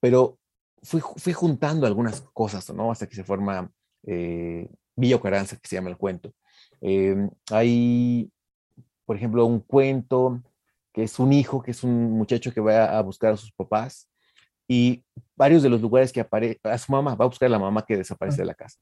pero 0.01 0.39
fui, 0.83 1.01
fui 1.01 1.33
juntando 1.33 1.87
algunas 1.87 2.21
cosas, 2.33 2.73
¿no? 2.75 2.91
Hasta 2.91 3.07
que 3.09 3.15
se 3.15 3.25
forma 3.25 3.71
eh, 4.07 4.69
Villa 4.97 5.17
Ocaranza, 5.17 5.57
que 5.57 5.69
se 5.69 5.77
llama 5.77 5.91
el 5.91 5.97
cuento. 5.97 6.33
Em, 6.81 7.31
hay, 7.51 8.31
por 9.05 9.17
ejemplo, 9.17 9.47
un 9.47 9.61
cuento 9.61 10.43
que 10.93 11.05
es 11.05 11.19
un 11.19 11.33
hijo, 11.33 11.63
que 11.63 11.73
es 11.73 11.83
un 11.83 12.13
muchacho 12.13 12.53
que 12.53 12.61
va 12.61 12.97
a 12.97 13.03
buscar 13.03 13.33
a 13.35 13.37
sus 13.37 13.53
papás 13.53 14.09
y 14.69 15.05
varios 15.37 15.63
de 15.63 15.69
los 15.69 15.81
lugares 15.81 16.13
que 16.13 16.21
aparece, 16.21 16.61
a 16.63 16.79
su 16.79 16.93
mamá, 16.93 17.15
va 17.15 17.25
a 17.25 17.29
buscar 17.29 17.49
a 17.49 17.51
la 17.51 17.59
mamá 17.59 17.85
que 17.85 17.97
desaparece 17.97 18.39
de 18.39 18.47
la 18.47 18.55
casa. 18.55 18.79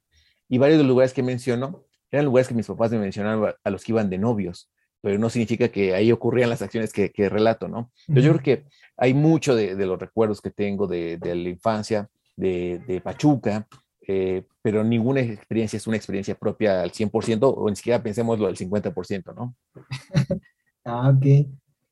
Y 0.48 0.58
varios 0.58 0.78
de 0.78 0.84
los 0.84 0.90
lugares 0.90 1.12
que 1.12 1.22
mencionó 1.22 1.84
eran 2.10 2.26
lugares 2.26 2.48
que 2.48 2.54
mis 2.54 2.66
papás 2.66 2.90
me 2.92 2.98
mencionaban 2.98 3.54
a 3.64 3.70
los 3.70 3.82
que 3.82 3.92
iban 3.92 4.10
de 4.10 4.18
novios, 4.18 4.70
pero 5.02 5.18
no 5.18 5.28
significa 5.28 5.68
que 5.68 5.94
ahí 5.94 6.12
ocurrían 6.12 6.48
las 6.48 6.62
acciones 6.62 6.92
que, 6.92 7.10
relato, 7.28 7.68
¿no? 7.68 7.90
yo 8.08 8.30
creo 8.30 8.42
que 8.42 8.64
hay 8.96 9.12
mucho 9.12 9.54
de, 9.54 9.74
los 9.74 9.98
recuerdos 9.98 10.40
que 10.40 10.50
tengo 10.50 10.86
de, 10.86 11.18
la 11.20 11.48
infancia, 11.48 12.08
de, 12.36 13.00
Pachuca, 13.04 13.66
eh, 14.06 14.46
pero 14.62 14.82
ninguna 14.84 15.20
experiencia 15.20 15.76
es 15.76 15.86
una 15.86 15.96
experiencia 15.96 16.34
propia 16.36 16.82
al 16.82 16.92
100%, 16.92 17.54
o 17.56 17.68
ni 17.68 17.76
siquiera 17.76 18.02
pensemos 18.02 18.38
lo 18.38 18.46
del 18.46 18.56
50%, 18.56 19.34
¿no? 19.34 19.54
ah, 20.84 21.10
ok. 21.10 21.48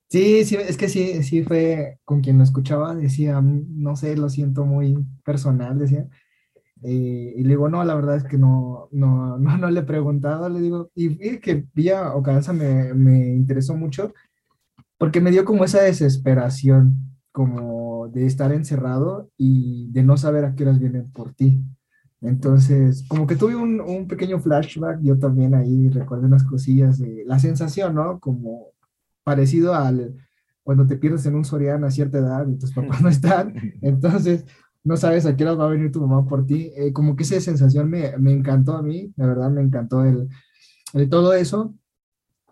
Sí, 0.09 0.45
sí, 0.45 0.57
es 0.57 0.77
que 0.77 0.89
sí, 0.89 1.23
sí 1.23 1.45
fue 1.45 1.99
con 2.05 2.21
quien 2.21 2.39
lo 2.39 2.45
escuchaba, 2.45 2.97
decía, 2.97 3.41
mm, 3.41 3.81
no 3.81 3.97
sé, 3.97 4.17
lo 4.17 4.29
siento 4.29 4.65
muy 4.65 4.97
personal, 5.25 5.79
decía. 5.79 6.09
Eh, 6.83 7.35
y 7.37 7.43
le 7.43 7.51
digo, 7.51 7.69
no, 7.69 7.85
la 7.85 7.95
verdad 7.95 8.17
es 8.17 8.25
que 8.25 8.39
no, 8.39 8.89
no, 8.93 9.39
no, 9.39 9.59
no 9.59 9.71
le 9.71 9.81
he 9.81 9.85
preguntado, 9.85 10.49
le 10.49 10.61
digo, 10.61 10.91
y, 10.95 11.29
es 11.29 11.41
que 11.41 11.67
Villa 11.75 12.15
Ocaranza 12.15 12.53
me, 12.53 12.95
me 12.95 13.29
interesó 13.29 13.77
mucho 13.77 14.15
porque 14.99 15.21
me 15.21 15.31
dio 15.31 15.45
como 15.45 15.65
esa 15.65 15.83
desesperación, 15.83 17.17
como 17.33 18.09
de 18.09 18.27
estar 18.27 18.53
encerrado 18.53 19.31
y 19.37 19.91
de 19.93 20.03
no 20.03 20.17
saber 20.17 20.45
a 20.45 20.55
qué 20.55 20.65
horas 20.65 20.79
vienen 20.79 21.11
por 21.11 21.33
ti. 21.33 21.63
Entonces, 22.21 23.07
como 23.09 23.27
que 23.27 23.37
tuve 23.37 23.57
un, 23.57 23.81
un 23.81 24.07
pequeño 24.07 24.41
flashback, 24.41 25.01
yo 25.01 25.19
también 25.19 25.55
ahí 25.55 25.89
recuerdo 25.89 26.27
unas 26.27 26.45
cosillas 26.45 26.99
de 26.99 27.25
la 27.27 27.39
sensación, 27.39 27.95
¿no? 27.95 28.21
Como 28.21 28.69
parecido 29.25 29.75
al 29.75 30.17
cuando 30.63 30.87
te 30.87 30.97
pierdes 30.97 31.27
en 31.27 31.35
un 31.35 31.45
Soriana 31.45 31.89
a 31.89 31.91
cierta 31.91 32.19
edad 32.19 32.47
y 32.47 32.59
tus 32.59 32.73
papás 32.73 33.01
no 33.01 33.09
están, 33.09 33.55
entonces 33.81 34.45
no 34.85 34.97
sabes 34.97 35.27
a 35.27 35.37
qué 35.37 35.45
hora 35.45 35.55
va 35.55 35.67
a 35.67 35.71
venir 35.71 35.93
tu 35.93 36.01
mamá 36.01 36.27
por 36.27 36.47
ti. 36.47 36.73
Eh, 36.77 36.93
como 36.93 37.17
que 37.17 37.23
esa 37.25 37.41
sensación 37.41 37.91
me, 37.91 38.17
me, 38.19 38.33
encantó 38.33 38.77
a 38.77 38.83
mí, 38.83 39.13
la 39.17 39.27
verdad 39.27 39.51
me 39.51 39.63
encantó 39.63 40.05
el, 40.05 40.29
todo 41.09 41.35
eso. 41.35 41.75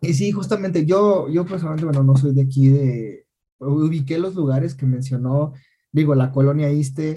Y 0.01 0.15
sí, 0.15 0.31
justamente 0.33 0.87
yo, 0.87 1.29
yo 1.29 1.45
personalmente, 1.45 1.87
bueno, 1.87 2.05
no 2.05 2.17
soy 2.17 2.35
de 2.35 2.43
aquí, 2.43 2.69
de, 2.69 3.27
ubiqué 3.59 4.19
los 4.19 4.35
lugares 4.35 4.75
que 4.75 4.87
mencionó, 4.87 5.55
digo, 5.93 6.15
la 6.15 6.31
colonia 6.33 6.71
Iste, 6.71 7.15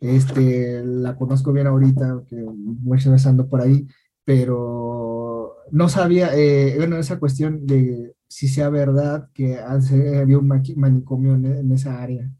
este, 0.00 0.82
la 0.84 1.16
conozco 1.16 1.52
bien 1.52 1.66
ahorita, 1.66 2.24
que 2.28 2.36
voy 2.44 2.98
besando 3.04 3.48
por 3.48 3.60
ahí, 3.60 3.86
pero 4.24 5.56
no 5.70 5.88
sabía, 5.88 6.30
eh, 6.36 6.74
bueno, 6.76 6.96
esa 6.96 7.18
cuestión 7.18 7.66
de 7.66 8.14
si 8.28 8.48
sea 8.48 8.68
verdad 8.68 9.28
que 9.32 9.58
había 9.58 10.38
un 10.38 10.48
manicomio 10.48 11.34
en, 11.34 11.70
esa 11.72 12.02
área. 12.02 12.30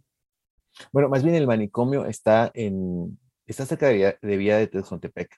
Bueno, 0.93 1.09
más 1.09 1.22
bien 1.22 1.35
el 1.35 1.47
manicomio 1.47 2.07
está 2.07 2.51
en, 2.55 3.18
está 3.47 3.66
cerca 3.66 3.89
de, 3.89 4.16
de 4.20 4.37
Villa 4.37 4.59
de 4.59 4.66
Tezontepec. 4.66 5.31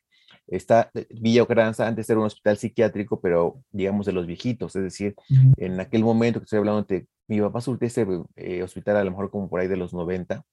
Está 0.47 0.91
eh, 0.95 1.07
Villa 1.11 1.43
Ocranza, 1.43 1.87
antes 1.87 2.09
era 2.09 2.20
un 2.20 2.26
hospital 2.26 2.57
psiquiátrico, 2.57 3.20
pero 3.20 3.62
digamos 3.70 4.07
de 4.07 4.12
los 4.12 4.26
viejitos, 4.26 4.76
es 4.76 4.82
decir, 4.82 5.14
en 5.57 5.80
aquel 5.80 6.05
momento 6.05 6.41
que 6.41 6.45
estoy 6.45 6.59
hablando, 6.59 6.82
de, 6.82 7.07
mi 7.26 7.41
papá 7.41 7.61
surtió 7.61 7.89
ese 7.89 8.07
eh, 8.37 8.62
hospital 8.62 8.97
a 8.97 9.05
lo 9.05 9.11
mejor 9.11 9.30
como 9.30 9.49
por 9.49 9.61
ahí 9.61 9.66
de 9.66 9.76
los 9.76 9.93
90, 9.93 10.45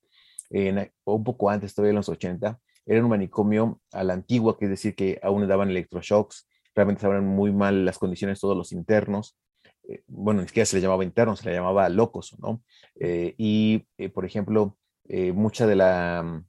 o 1.03 1.15
un 1.15 1.23
poco 1.23 1.49
antes, 1.49 1.73
todavía 1.73 1.91
en 1.91 1.97
los 1.97 2.09
80, 2.09 2.59
era 2.85 3.03
un 3.03 3.09
manicomio 3.09 3.79
a 3.91 4.03
la 4.03 4.13
antigua, 4.13 4.57
que 4.57 4.65
es 4.65 4.71
decir, 4.71 4.95
que 4.95 5.19
aún 5.23 5.47
daban 5.47 5.69
electroshocks, 5.69 6.47
realmente 6.75 6.99
estaban 6.99 7.25
muy 7.25 7.51
mal 7.51 7.85
las 7.85 7.97
condiciones, 7.97 8.39
todos 8.39 8.57
los 8.57 8.71
internos, 8.71 9.37
eh, 9.87 10.03
bueno, 10.07 10.41
ni 10.41 10.47
siquiera 10.47 10.65
se 10.65 10.77
le 10.77 10.81
llamaba 10.81 11.03
interno, 11.03 11.35
se 11.35 11.49
le 11.49 11.55
llamaba 11.55 11.89
locos, 11.89 12.37
¿no? 12.39 12.63
Eh, 12.99 13.35
y, 13.37 13.85
eh, 13.97 14.09
por 14.09 14.25
ejemplo, 14.25 14.77
mucha 15.33 15.65
mm, 15.65 16.45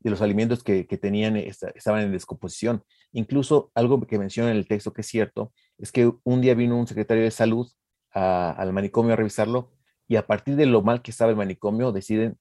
de 0.00 0.10
los 0.10 0.22
alimentos 0.22 0.62
que, 0.62 0.84
tenían 0.84 1.36
estaban 1.36 2.02
en 2.02 2.12
descomposición. 2.12 2.84
Incluso 3.12 3.72
algo 3.74 4.00
que 4.06 4.18
menciona 4.18 4.50
en 4.50 4.56
el 4.56 4.68
texto 4.68 4.92
que 4.92 5.00
es 5.00 5.08
cierto, 5.08 5.52
es 5.78 5.90
que 5.90 6.12
un 6.24 6.40
día 6.40 6.54
vino 6.54 6.78
un 6.78 6.86
secretario 6.86 7.24
de 7.24 7.30
salud 7.30 7.68
al 8.12 8.72
manicomio 8.72 9.12
a 9.12 9.16
revisarlo 9.16 9.72
y 10.08 10.16
a 10.16 10.26
partir 10.26 10.56
de 10.56 10.66
lo 10.66 10.82
mal 10.82 11.02
que 11.02 11.10
estaba 11.10 11.30
el 11.30 11.36
manicomio 11.36 11.92
deciden 11.92 12.38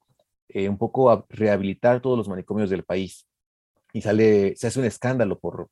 un 0.54 0.78
poco 0.78 1.12
a 1.12 1.26
rehabilitar 1.30 2.02
todos 2.02 2.18
los 2.18 2.28
manicomios 2.30 2.70
del 2.70 2.84
país. 2.84 3.28
Y 3.94 4.02
sale, 4.02 4.56
se 4.56 4.68
hace 4.68 4.80
un 4.80 4.86
escándalo 4.86 5.40
por, 5.40 5.70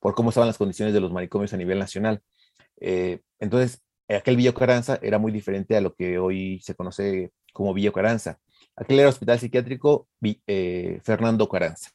por 0.00 0.14
cómo 0.14 0.30
estaban 0.30 0.46
las 0.46 0.58
condiciones 0.58 0.94
de 0.94 1.00
los 1.00 1.12
manicomios 1.12 1.52
a 1.52 1.56
nivel 1.56 1.78
nacional. 1.78 2.22
Eh, 2.80 3.20
entonces, 3.38 3.82
aquel 4.08 4.36
Villa 4.36 4.54
Caranza 4.54 4.98
era 5.02 5.18
muy 5.18 5.32
diferente 5.32 5.76
a 5.76 5.80
lo 5.80 5.94
que 5.94 6.18
hoy 6.18 6.60
se 6.60 6.74
conoce 6.74 7.32
como 7.52 7.74
Villa 7.74 7.92
Caranza. 7.92 8.38
Aquel 8.76 9.00
era 9.00 9.08
hospital 9.08 9.38
psiquiátrico 9.38 10.08
eh, 10.46 11.00
Fernando 11.02 11.48
Caranza 11.48 11.90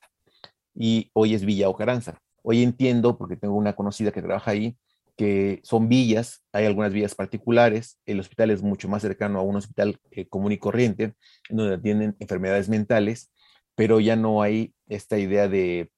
y 0.75 1.09
hoy 1.13 1.33
es 1.33 1.45
Villa 1.45 1.69
Ocaranza. 1.69 2.19
Hoy 2.41 2.63
entiendo, 2.63 3.17
porque 3.17 3.37
tengo 3.37 3.55
una 3.55 3.73
conocida 3.73 4.11
que 4.11 4.21
trabaja 4.21 4.51
ahí, 4.51 4.75
que 5.15 5.61
son 5.63 5.87
villas, 5.87 6.43
hay 6.51 6.65
algunas 6.65 6.91
villas 6.91 7.15
particulares, 7.15 7.99
el 8.05 8.19
hospital 8.19 8.49
es 8.51 8.63
mucho 8.63 8.89
más 8.89 9.01
cercano 9.01 9.39
a 9.39 9.43
un 9.43 9.55
hospital 9.55 9.99
eh, 10.11 10.27
común 10.27 10.51
y 10.51 10.57
corriente, 10.57 11.13
donde 11.49 11.75
atienden 11.75 12.15
enfermedades 12.19 12.67
mentales, 12.67 13.31
pero 13.75 13.99
ya 13.99 14.15
no 14.15 14.41
hay 14.41 14.73
esta 14.87 15.17
idea 15.19 15.47
de 15.47 15.91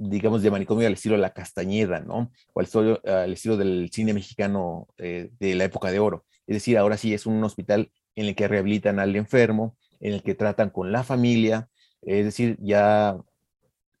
digamos, 0.00 0.42
de 0.42 0.50
manicomio 0.50 0.86
al 0.86 0.94
estilo 0.94 1.18
La 1.18 1.34
Castañeda, 1.34 2.00
¿no? 2.00 2.32
O 2.54 2.60
al 2.60 3.32
estilo, 3.32 3.56
del 3.58 3.90
cine 3.92 4.14
mexicano 4.14 4.88
eh, 4.96 5.30
de 5.38 5.54
la 5.54 5.64
época 5.64 5.90
de 5.90 5.98
oro. 5.98 6.24
Es 6.46 6.56
decir, 6.56 6.78
ahora 6.78 6.96
sí 6.96 7.12
es 7.12 7.26
un 7.26 7.44
hospital 7.44 7.92
en 8.16 8.26
el 8.26 8.34
que 8.34 8.48
rehabilitan 8.48 8.98
al 8.98 9.14
enfermo, 9.14 9.76
en 10.00 10.14
el 10.14 10.22
que 10.22 10.34
tratan 10.34 10.70
con 10.70 10.90
la 10.90 11.04
familia, 11.04 11.68
es 12.00 12.24
decir, 12.24 12.56
ya 12.60 13.18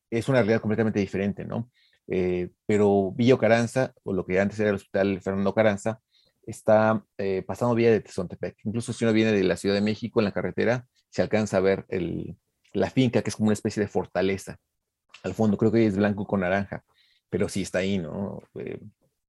es 0.08 0.28
una 0.28 0.38
realidad 0.38 0.62
completamente 0.62 1.00
diferente, 1.00 1.44
¿no? 1.44 1.70
Eh, 2.08 2.48
pero 2.64 3.12
Villa 3.12 3.36
Caranza, 3.36 3.92
o 4.02 4.14
lo 4.14 4.24
que 4.24 4.40
antes 4.40 4.58
era 4.58 4.70
el 4.70 4.76
Hospital 4.76 5.20
Fernando 5.20 5.54
Caranza, 5.54 6.00
está 6.46 7.04
eh, 7.18 7.44
pasando 7.46 7.74
vía 7.74 7.90
de 7.90 8.00
Tezontepec. 8.00 8.56
Incluso 8.64 8.94
si 8.94 9.04
uno 9.04 9.12
viene 9.12 9.32
de 9.32 9.44
la 9.44 9.56
Ciudad 9.56 9.74
de 9.74 9.82
México 9.82 10.20
en 10.20 10.24
la 10.24 10.32
carretera, 10.32 10.86
se 11.10 11.20
alcanza 11.20 11.58
a 11.58 11.60
ver 11.60 11.86
la 12.72 12.88
finca, 12.88 13.20
que 13.20 13.28
es 13.28 13.36
como 13.36 13.48
una 13.48 13.54
especie 13.54 13.82
de 13.82 13.88
fortaleza 13.88 14.58
al 15.22 15.34
fondo, 15.34 15.56
creo 15.56 15.72
que 15.72 15.86
es 15.86 15.96
blanco 15.96 16.26
con 16.26 16.40
naranja, 16.40 16.82
pero 17.28 17.48
sí 17.48 17.62
está 17.62 17.78
ahí, 17.78 17.98
¿no? 17.98 18.42
Eh, 18.54 18.80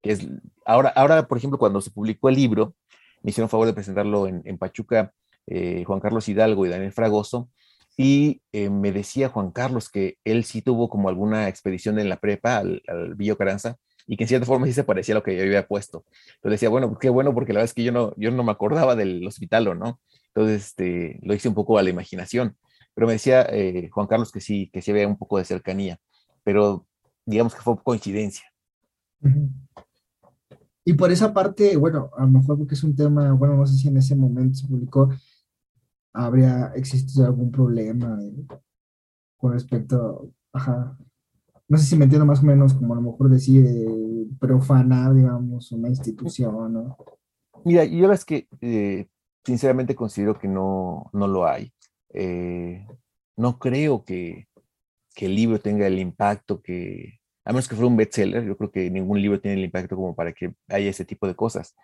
es, 0.02 0.26
ahora, 0.64 0.90
ahora, 0.90 1.28
por 1.28 1.38
ejemplo, 1.38 1.58
cuando 1.58 1.80
se 1.80 1.90
publicó 1.90 2.28
el 2.28 2.36
libro, 2.36 2.74
me 3.22 3.30
hicieron 3.30 3.48
favor 3.48 3.66
de 3.66 3.74
presentarlo 3.74 4.26
en, 4.26 4.58
Pachuca 4.58 5.12
eh, 5.46 5.84
Juan 5.84 6.00
Carlos 6.00 6.28
Hidalgo 6.28 6.66
y 6.66 6.68
Daniel 6.68 6.92
Fragoso, 6.92 7.50
y 7.96 8.40
eh, 8.52 8.70
me 8.70 8.90
decía 8.90 9.28
Juan 9.28 9.50
Carlos 9.50 9.90
que 9.90 10.16
él 10.24 10.44
sí 10.44 10.62
tuvo 10.62 10.88
como 10.88 11.08
alguna 11.08 11.48
expedición 11.48 11.98
en 11.98 12.08
la 12.08 12.16
prepa 12.16 12.56
al, 12.58 12.82
al 12.88 13.16
Caranza, 13.36 13.76
y 14.06 14.16
que 14.16 14.24
en 14.24 14.28
cierta 14.28 14.46
forma 14.46 14.66
sí 14.66 14.72
se 14.72 14.84
parecía 14.84 15.14
a 15.14 15.18
lo 15.18 15.22
que 15.22 15.36
yo 15.36 15.42
había 15.42 15.66
puesto. 15.66 16.04
Entonces 16.36 16.60
decía, 16.60 16.68
bueno, 16.68 16.98
qué 16.98 17.08
bueno, 17.08 17.34
porque 17.34 17.52
la 17.52 17.58
verdad 17.58 17.70
es 17.70 17.74
que 17.74 17.84
yo 17.84 17.92
no, 17.92 18.14
yo 18.16 18.30
no 18.30 18.42
me 18.42 18.52
acordaba 18.52 18.96
del 18.96 19.26
hospital, 19.26 19.68
¿o 19.68 19.74
no? 19.74 20.00
Entonces, 20.34 20.66
este, 20.66 21.18
lo 21.22 21.34
hice 21.34 21.48
un 21.48 21.54
poco 21.54 21.78
a 21.78 21.82
la 21.82 21.90
imaginación. 21.90 22.56
Pero 22.94 23.06
me 23.06 23.14
decía 23.14 23.42
eh, 23.50 23.88
Juan 23.90 24.06
Carlos 24.06 24.30
que 24.30 24.40
sí, 24.40 24.70
que 24.72 24.82
se 24.82 24.92
ve 24.92 25.06
un 25.06 25.16
poco 25.16 25.38
de 25.38 25.44
cercanía, 25.44 25.98
pero 26.44 26.86
digamos 27.24 27.54
que 27.54 27.62
fue 27.62 27.82
coincidencia. 27.82 28.44
Y 30.84 30.94
por 30.94 31.12
esa 31.12 31.32
parte, 31.32 31.76
bueno, 31.76 32.10
a 32.16 32.22
lo 32.22 32.28
mejor 32.28 32.58
porque 32.58 32.74
es 32.74 32.82
un 32.82 32.96
tema, 32.96 33.32
bueno, 33.32 33.56
no 33.56 33.66
sé 33.66 33.76
si 33.76 33.88
en 33.88 33.96
ese 33.96 34.16
momento 34.16 34.56
se 34.58 34.66
publicó, 34.66 35.10
habría 36.12 36.72
existido 36.74 37.26
algún 37.26 37.50
problema 37.50 38.18
con 39.36 39.52
respecto, 39.52 40.30
ajá, 40.52 40.96
no 41.68 41.78
sé 41.78 41.86
si 41.86 41.96
me 41.96 42.04
entiendo 42.04 42.26
más 42.26 42.40
o 42.40 42.46
menos 42.46 42.74
como 42.74 42.92
a 42.92 42.96
lo 42.96 43.02
mejor 43.02 43.30
decir 43.30 43.64
profanar, 44.38 45.14
digamos, 45.14 45.72
una 45.72 45.88
institución, 45.88 46.72
¿no? 46.72 46.96
Mira, 47.64 47.84
yo 47.84 48.10
es 48.12 48.24
que 48.24 48.48
eh, 48.60 49.08
sinceramente 49.44 49.94
considero 49.94 50.38
que 50.38 50.48
no, 50.48 51.10
no 51.12 51.26
lo 51.28 51.46
hay. 51.46 51.72
Eh, 52.14 52.86
no 53.36 53.58
creo 53.58 54.04
que, 54.04 54.48
el 55.16 55.36
libro 55.36 55.60
tenga 55.60 55.86
el 55.86 55.98
impacto 55.98 56.62
que, 56.62 57.20
a 57.44 57.52
menos 57.52 57.68
que 57.68 57.76
fuera 57.76 57.88
un 57.88 57.96
bestseller, 57.96 58.44
yo 58.44 58.56
creo 58.56 58.72
que 58.72 58.90
ningún 58.90 59.20
libro 59.20 59.40
tiene 59.40 59.58
el 59.58 59.64
impacto 59.64 59.94
como 59.96 60.14
para 60.16 60.32
que 60.32 60.54
haya 60.68 60.90
ese 60.90 61.04
tipo 61.04 61.26
de 61.26 61.36
cosas. 61.36 61.76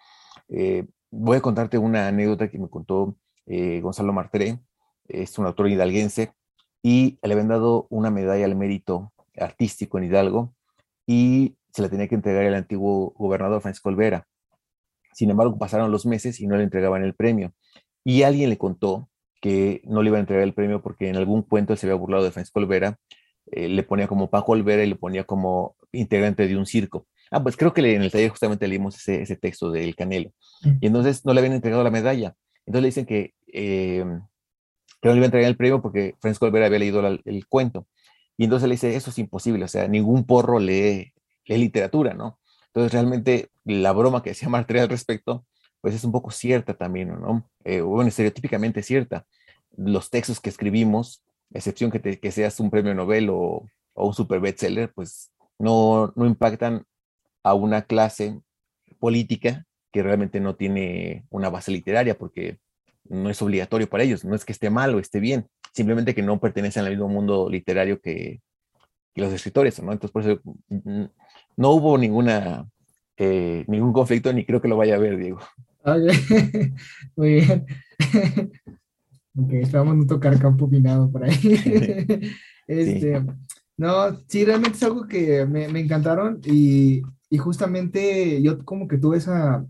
Eh, 0.48 0.86
voy 1.10 1.36
a 1.36 1.40
contarte 1.40 1.78
una 1.78 2.08
anécdota 2.08 2.50
que 2.50 2.58
me 2.58 2.68
contó 2.68 3.16
eh, 3.46 3.80
Gonzalo 3.80 4.12
Martré, 4.12 4.58
es 5.08 5.38
un 5.38 5.46
autor 5.46 5.68
hidalguense, 5.68 6.32
y 6.82 7.18
le 7.22 7.32
habían 7.32 7.48
dado 7.48 7.86
una 7.90 8.10
medalla 8.10 8.44
al 8.44 8.56
mérito 8.56 9.12
artístico 9.36 9.98
en 9.98 10.04
Hidalgo 10.04 10.54
y 11.06 11.56
se 11.72 11.82
la 11.82 11.88
tenía 11.88 12.08
que 12.08 12.14
entregar 12.14 12.44
el 12.44 12.54
antiguo 12.54 13.14
gobernador 13.16 13.60
Francisco 13.60 13.88
Olvera. 13.88 14.26
Sin 15.12 15.30
embargo, 15.30 15.58
pasaron 15.58 15.90
los 15.90 16.06
meses 16.06 16.40
y 16.40 16.46
no 16.46 16.56
le 16.56 16.64
entregaban 16.64 17.02
el 17.02 17.14
premio. 17.14 17.52
Y 18.04 18.22
alguien 18.22 18.50
le 18.50 18.58
contó 18.58 19.07
que 19.40 19.82
no 19.84 20.02
le 20.02 20.08
iba 20.08 20.18
a 20.18 20.20
entregar 20.20 20.44
el 20.44 20.54
premio 20.54 20.82
porque 20.82 21.08
en 21.08 21.16
algún 21.16 21.42
cuento 21.42 21.76
se 21.76 21.86
había 21.86 21.96
burlado 21.96 22.24
de 22.24 22.30
Francisco 22.30 22.60
Olvera, 22.60 22.98
eh, 23.50 23.68
le 23.68 23.82
ponía 23.82 24.06
como 24.06 24.30
Paco 24.30 24.52
Olvera 24.52 24.84
y 24.84 24.88
le 24.88 24.96
ponía 24.96 25.24
como 25.24 25.76
integrante 25.92 26.46
de 26.46 26.56
un 26.56 26.66
circo. 26.66 27.06
Ah, 27.30 27.42
pues 27.42 27.56
creo 27.56 27.72
que 27.72 27.80
en 27.94 28.02
el 28.02 28.10
taller 28.10 28.30
justamente 28.30 28.66
leímos 28.66 28.96
ese, 28.96 29.22
ese 29.22 29.36
texto 29.36 29.70
del 29.70 29.94
Canelo. 29.94 30.30
Mm. 30.62 30.70
Y 30.80 30.86
entonces 30.86 31.24
no 31.24 31.32
le 31.32 31.40
habían 31.40 31.54
entregado 31.54 31.84
la 31.84 31.90
medalla. 31.90 32.34
Entonces 32.66 32.82
le 32.82 32.88
dicen 32.88 33.06
que, 33.06 33.34
eh, 33.52 34.04
que 35.00 35.08
no 35.08 35.12
le 35.12 35.18
iba 35.18 35.24
a 35.24 35.26
entregar 35.26 35.48
el 35.48 35.56
premio 35.56 35.80
porque 35.80 36.16
Francisco 36.20 36.46
Olvera 36.46 36.66
había 36.66 36.78
leído 36.78 37.06
el 37.06 37.46
cuento. 37.48 37.86
Y 38.38 38.44
entonces 38.44 38.68
le 38.68 38.76
dice, 38.76 38.94
eso 38.94 39.10
es 39.10 39.18
imposible, 39.18 39.64
o 39.64 39.68
sea, 39.68 39.88
ningún 39.88 40.24
porro 40.24 40.60
lee, 40.60 41.12
lee 41.44 41.58
literatura, 41.58 42.14
¿no? 42.14 42.38
Entonces 42.68 42.92
realmente 42.92 43.50
la 43.64 43.92
broma 43.92 44.22
que 44.22 44.30
decía 44.30 44.48
Martel 44.48 44.78
al 44.78 44.88
respecto, 44.88 45.44
pues 45.80 45.94
es 45.94 46.04
un 46.04 46.12
poco 46.12 46.30
cierta 46.30 46.74
también, 46.74 47.08
¿no? 47.20 47.48
Eh, 47.64 47.80
bueno, 47.80 48.08
estereotípicamente 48.08 48.82
cierta. 48.82 49.26
Los 49.76 50.10
textos 50.10 50.40
que 50.40 50.50
escribimos, 50.50 51.22
excepción 51.52 51.90
que, 51.90 52.00
te, 52.00 52.18
que 52.18 52.32
seas 52.32 52.58
un 52.60 52.70
premio 52.70 52.94
Nobel 52.94 53.30
o, 53.30 53.68
o 53.94 54.06
un 54.06 54.14
super 54.14 54.40
bestseller, 54.40 54.92
pues 54.92 55.30
no, 55.58 56.12
no 56.16 56.26
impactan 56.26 56.84
a 57.42 57.54
una 57.54 57.82
clase 57.82 58.40
política 58.98 59.66
que 59.92 60.02
realmente 60.02 60.40
no 60.40 60.56
tiene 60.56 61.24
una 61.30 61.50
base 61.50 61.70
literaria, 61.70 62.18
porque 62.18 62.58
no 63.04 63.30
es 63.30 63.40
obligatorio 63.40 63.88
para 63.88 64.04
ellos, 64.04 64.24
no 64.24 64.34
es 64.34 64.44
que 64.44 64.52
esté 64.52 64.70
mal 64.70 64.94
o 64.94 64.98
esté 64.98 65.20
bien, 65.20 65.48
simplemente 65.72 66.14
que 66.14 66.22
no 66.22 66.40
pertenecen 66.40 66.84
al 66.84 66.90
mismo 66.90 67.08
mundo 67.08 67.48
literario 67.48 68.00
que, 68.00 68.40
los 69.18 69.32
escritores, 69.32 69.82
¿no? 69.82 69.92
Entonces, 69.92 70.12
por 70.12 70.22
eso 70.22 70.40
no 71.56 71.70
hubo 71.70 71.98
ninguna, 71.98 72.68
eh, 73.16 73.64
ningún 73.66 73.92
conflicto, 73.92 74.32
ni 74.32 74.44
creo 74.44 74.60
que 74.60 74.68
lo 74.68 74.76
vaya 74.76 74.94
a 74.94 74.98
ver, 74.98 75.16
Diego. 75.16 75.40
Muy 77.16 77.34
bien. 77.34 77.66
ok, 79.36 79.52
esperamos 79.52 79.96
no 79.96 80.06
tocar 80.06 80.38
campo 80.38 80.68
minado 80.68 81.10
por 81.10 81.24
ahí. 81.24 81.34
este, 82.66 83.24
No, 83.76 84.16
sí, 84.28 84.44
realmente 84.44 84.76
es 84.76 84.82
algo 84.82 85.06
que 85.06 85.46
me, 85.46 85.68
me 85.68 85.80
encantaron 85.80 86.40
y, 86.44 87.02
y, 87.30 87.38
justamente 87.38 88.42
yo 88.42 88.64
como 88.64 88.88
que 88.88 88.98
tuve 88.98 89.18
esa, 89.18 89.66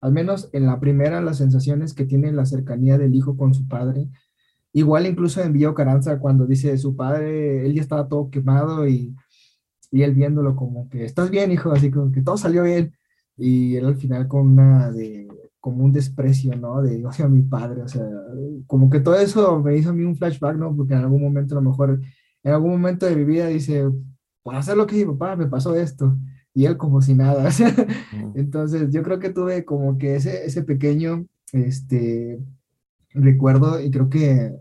al 0.00 0.12
menos 0.12 0.48
en 0.52 0.66
la 0.66 0.80
primera, 0.80 1.20
las 1.20 1.38
sensaciones 1.38 1.94
que 1.94 2.04
tiene 2.04 2.32
la 2.32 2.46
cercanía 2.46 2.98
del 2.98 3.14
hijo 3.14 3.36
con 3.36 3.54
su 3.54 3.66
padre, 3.68 4.08
Igual 4.72 5.06
incluso 5.06 5.42
envió 5.42 5.74
Caranza 5.74 6.18
cuando 6.18 6.46
dice 6.46 6.76
su 6.78 6.94
padre, 6.94 7.66
él 7.66 7.74
ya 7.74 7.80
estaba 7.82 8.06
todo 8.06 8.30
quemado 8.30 8.86
y, 8.86 9.14
y 9.90 10.02
él 10.02 10.14
viéndolo 10.14 10.56
como 10.56 10.88
que, 10.88 11.04
estás 11.04 11.30
bien, 11.30 11.50
hijo, 11.52 11.72
así 11.72 11.90
como 11.90 12.12
que 12.12 12.22
todo 12.22 12.36
salió 12.36 12.62
bien. 12.64 12.94
Y 13.36 13.76
él 13.76 13.86
al 13.86 13.96
final 13.96 14.28
con 14.28 14.48
una 14.48 14.90
de, 14.92 15.28
como 15.60 15.84
un 15.84 15.92
desprecio, 15.92 16.54
¿no? 16.56 16.82
De, 16.82 17.04
o 17.04 17.12
sea, 17.12 17.28
mi 17.28 17.42
padre, 17.42 17.82
o 17.82 17.88
sea, 17.88 18.06
como 18.66 18.90
que 18.90 19.00
todo 19.00 19.16
eso 19.16 19.60
me 19.60 19.76
hizo 19.76 19.90
a 19.90 19.92
mí 19.92 20.04
un 20.04 20.16
flashback, 20.16 20.56
¿no? 20.56 20.74
Porque 20.76 20.94
en 20.94 21.00
algún 21.00 21.22
momento, 21.22 21.56
a 21.56 21.60
lo 21.60 21.70
mejor, 21.70 22.00
en 22.42 22.52
algún 22.52 22.72
momento 22.72 23.06
de 23.06 23.16
mi 23.16 23.24
vida 23.24 23.46
dice, 23.46 23.84
por 24.42 24.54
hacer 24.56 24.76
lo 24.76 24.86
que 24.86 24.96
mi 24.96 25.04
papá, 25.04 25.36
me 25.36 25.46
pasó 25.46 25.74
esto. 25.74 26.16
Y 26.54 26.64
él 26.66 26.76
como 26.76 27.02
si 27.02 27.14
nada. 27.14 27.50
Entonces, 28.34 28.90
yo 28.90 29.02
creo 29.02 29.18
que 29.18 29.30
tuve 29.30 29.64
como 29.64 29.98
que 29.98 30.16
ese, 30.16 30.44
ese 30.46 30.62
pequeño, 30.62 31.26
este, 31.52 32.40
recuerdo 33.10 33.80
y 33.80 33.90
creo 33.90 34.08
que 34.08 34.52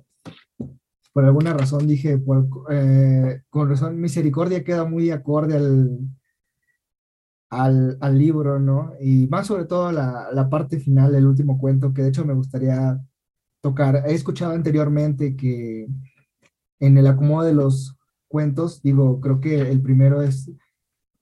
por 1.13 1.25
alguna 1.25 1.53
razón 1.53 1.87
dije, 1.87 2.21
eh, 2.69 3.41
con 3.49 3.69
razón, 3.69 3.99
misericordia 3.99 4.63
queda 4.63 4.85
muy 4.85 5.09
acorde 5.09 5.57
al, 5.57 5.97
al, 7.49 7.97
al, 8.01 8.17
libro, 8.17 8.59
¿no? 8.59 8.93
Y 8.99 9.27
más 9.27 9.47
sobre 9.47 9.65
todo 9.65 9.91
la, 9.91 10.29
la, 10.33 10.49
parte 10.49 10.79
final, 10.79 11.15
el 11.15 11.27
último 11.27 11.57
cuento, 11.57 11.93
que 11.93 12.03
de 12.03 12.09
hecho 12.09 12.25
me 12.25 12.33
gustaría 12.33 12.99
tocar. 13.61 14.03
He 14.07 14.13
escuchado 14.13 14.53
anteriormente 14.53 15.35
que 15.35 15.87
en 16.79 16.97
el 16.97 17.07
acomodo 17.07 17.45
de 17.45 17.53
los 17.53 17.97
cuentos, 18.27 18.81
digo, 18.81 19.21
creo 19.21 19.39
que 19.39 19.61
el 19.61 19.81
primero 19.81 20.21
es 20.21 20.51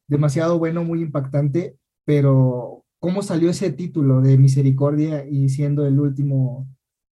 demasiado 0.08 0.60
bueno, 0.60 0.84
muy 0.84 1.02
impactante, 1.02 1.78
pero 2.06 2.84
¿cómo 3.00 3.22
salió 3.22 3.50
ese 3.50 3.72
título 3.72 4.22
de 4.22 4.38
misericordia 4.38 5.26
y 5.26 5.50
siendo 5.50 5.86
el 5.86 6.00
último 6.00 6.68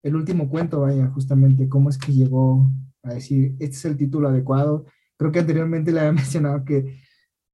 el 0.04 0.16
último 0.16 0.50
cuento, 0.50 0.82
vaya, 0.82 1.08
justamente 1.10 1.70
cómo 1.70 1.90
es 1.90 1.98
que 1.98 2.12
llegó 2.12 2.72
a 3.04 3.14
decir, 3.14 3.56
este 3.60 3.76
es 3.78 3.86
el 3.86 3.98
título 3.98 4.30
adecuado. 4.30 4.86
Creo 5.18 5.32
que 5.32 5.40
anteriormente 5.40 5.92
le 5.92 6.00
había 6.00 6.12
mencionado 6.24 6.66
que 6.66 7.00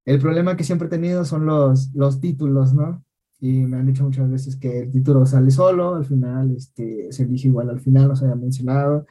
el 0.08 0.18
problema 0.20 0.56
que 0.56 0.64
siempre 0.64 0.86
he 0.86 0.90
tenido 0.90 1.24
son 1.26 1.44
los, 1.44 1.94
los 1.94 2.18
títulos, 2.18 2.72
¿no? 2.72 3.04
Y 3.40 3.58
me 3.66 3.76
han 3.76 3.86
dicho 3.86 4.04
muchas 4.04 4.30
veces 4.30 4.56
que 4.56 4.80
el 4.80 4.90
título 4.90 5.26
sale 5.26 5.50
solo, 5.50 5.96
al 5.96 6.06
final 6.06 6.56
este, 6.56 7.12
se 7.12 7.24
elige 7.24 7.48
igual 7.48 7.68
al 7.68 7.80
final, 7.80 8.08
no 8.08 8.16
se 8.16 8.24
había 8.24 8.36
mencionado. 8.36 9.06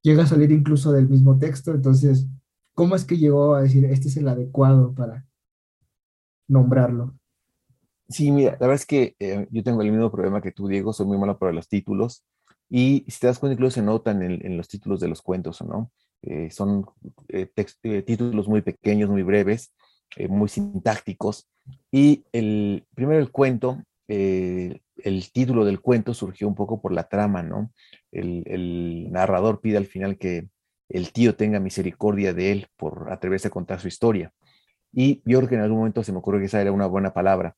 Llega 0.00 0.22
a 0.22 0.26
salir 0.26 0.52
incluso 0.52 0.92
del 0.92 1.08
mismo 1.08 1.38
texto, 1.38 1.72
entonces, 1.72 2.28
¿cómo 2.72 2.94
es 2.94 3.04
que 3.04 3.18
llegó 3.18 3.56
a 3.56 3.62
decir, 3.62 3.84
este 3.86 4.06
es 4.06 4.16
el 4.16 4.28
adecuado 4.28 4.94
para 4.94 5.26
nombrarlo? 6.46 7.18
Sí, 8.08 8.30
mira, 8.30 8.52
la 8.52 8.68
verdad 8.68 8.76
es 8.76 8.86
que 8.86 9.16
eh, 9.18 9.48
yo 9.50 9.64
tengo 9.64 9.82
el 9.82 9.90
mismo 9.90 10.10
problema 10.10 10.40
que 10.40 10.52
tú, 10.52 10.68
Diego, 10.68 10.92
soy 10.92 11.06
muy 11.06 11.18
malo 11.18 11.36
para 11.36 11.52
los 11.52 11.68
títulos. 11.68 12.24
Y 12.70 13.04
si 13.08 13.18
te 13.18 13.26
das 13.26 13.40
cuenta, 13.40 13.54
incluso 13.54 13.74
se 13.74 13.82
notan 13.82 14.22
en, 14.22 14.56
los 14.56 14.68
títulos 14.68 15.00
de 15.00 15.08
los 15.08 15.20
cuentos, 15.20 15.60
¿no? 15.62 15.90
Eh, 16.22 16.50
son 16.50 16.86
eh, 17.28 17.50
eh, 17.82 18.02
títulos 18.02 18.46
muy 18.48 18.62
pequeños, 18.62 19.10
muy 19.10 19.22
breves, 19.22 19.72
muy 20.28 20.48
sintácticos. 20.48 21.48
Y 21.92 22.24
el, 22.32 22.86
primero 22.94 23.20
el 23.20 23.30
cuento, 23.30 23.82
el 24.08 25.32
título 25.32 25.64
del 25.64 25.80
cuento 25.80 26.14
surgió 26.14 26.48
un 26.48 26.54
poco 26.54 26.80
por 26.80 26.92
la 26.92 27.08
trama, 27.08 27.42
¿no? 27.42 27.72
El, 28.10 29.10
narrador 29.10 29.60
pide 29.60 29.76
al 29.76 29.86
final 29.86 30.18
que 30.18 30.48
el 30.88 31.12
tío 31.12 31.36
tenga 31.36 31.60
misericordia 31.60 32.32
de 32.32 32.52
él 32.52 32.66
por 32.76 33.12
atreverse 33.12 33.48
a 33.48 33.50
contar 33.50 33.80
su 33.80 33.88
historia. 33.88 34.32
Y 34.92 35.22
yo 35.26 35.38
creo 35.38 35.48
que 35.48 35.54
en 35.56 35.60
algún 35.60 35.78
momento 35.78 36.02
se 36.02 36.12
me 36.12 36.18
ocurrió 36.18 36.40
que 36.40 36.46
esa 36.46 36.60
era 36.60 36.72
una 36.72 36.86
buena 36.86 37.12
palabra. 37.12 37.56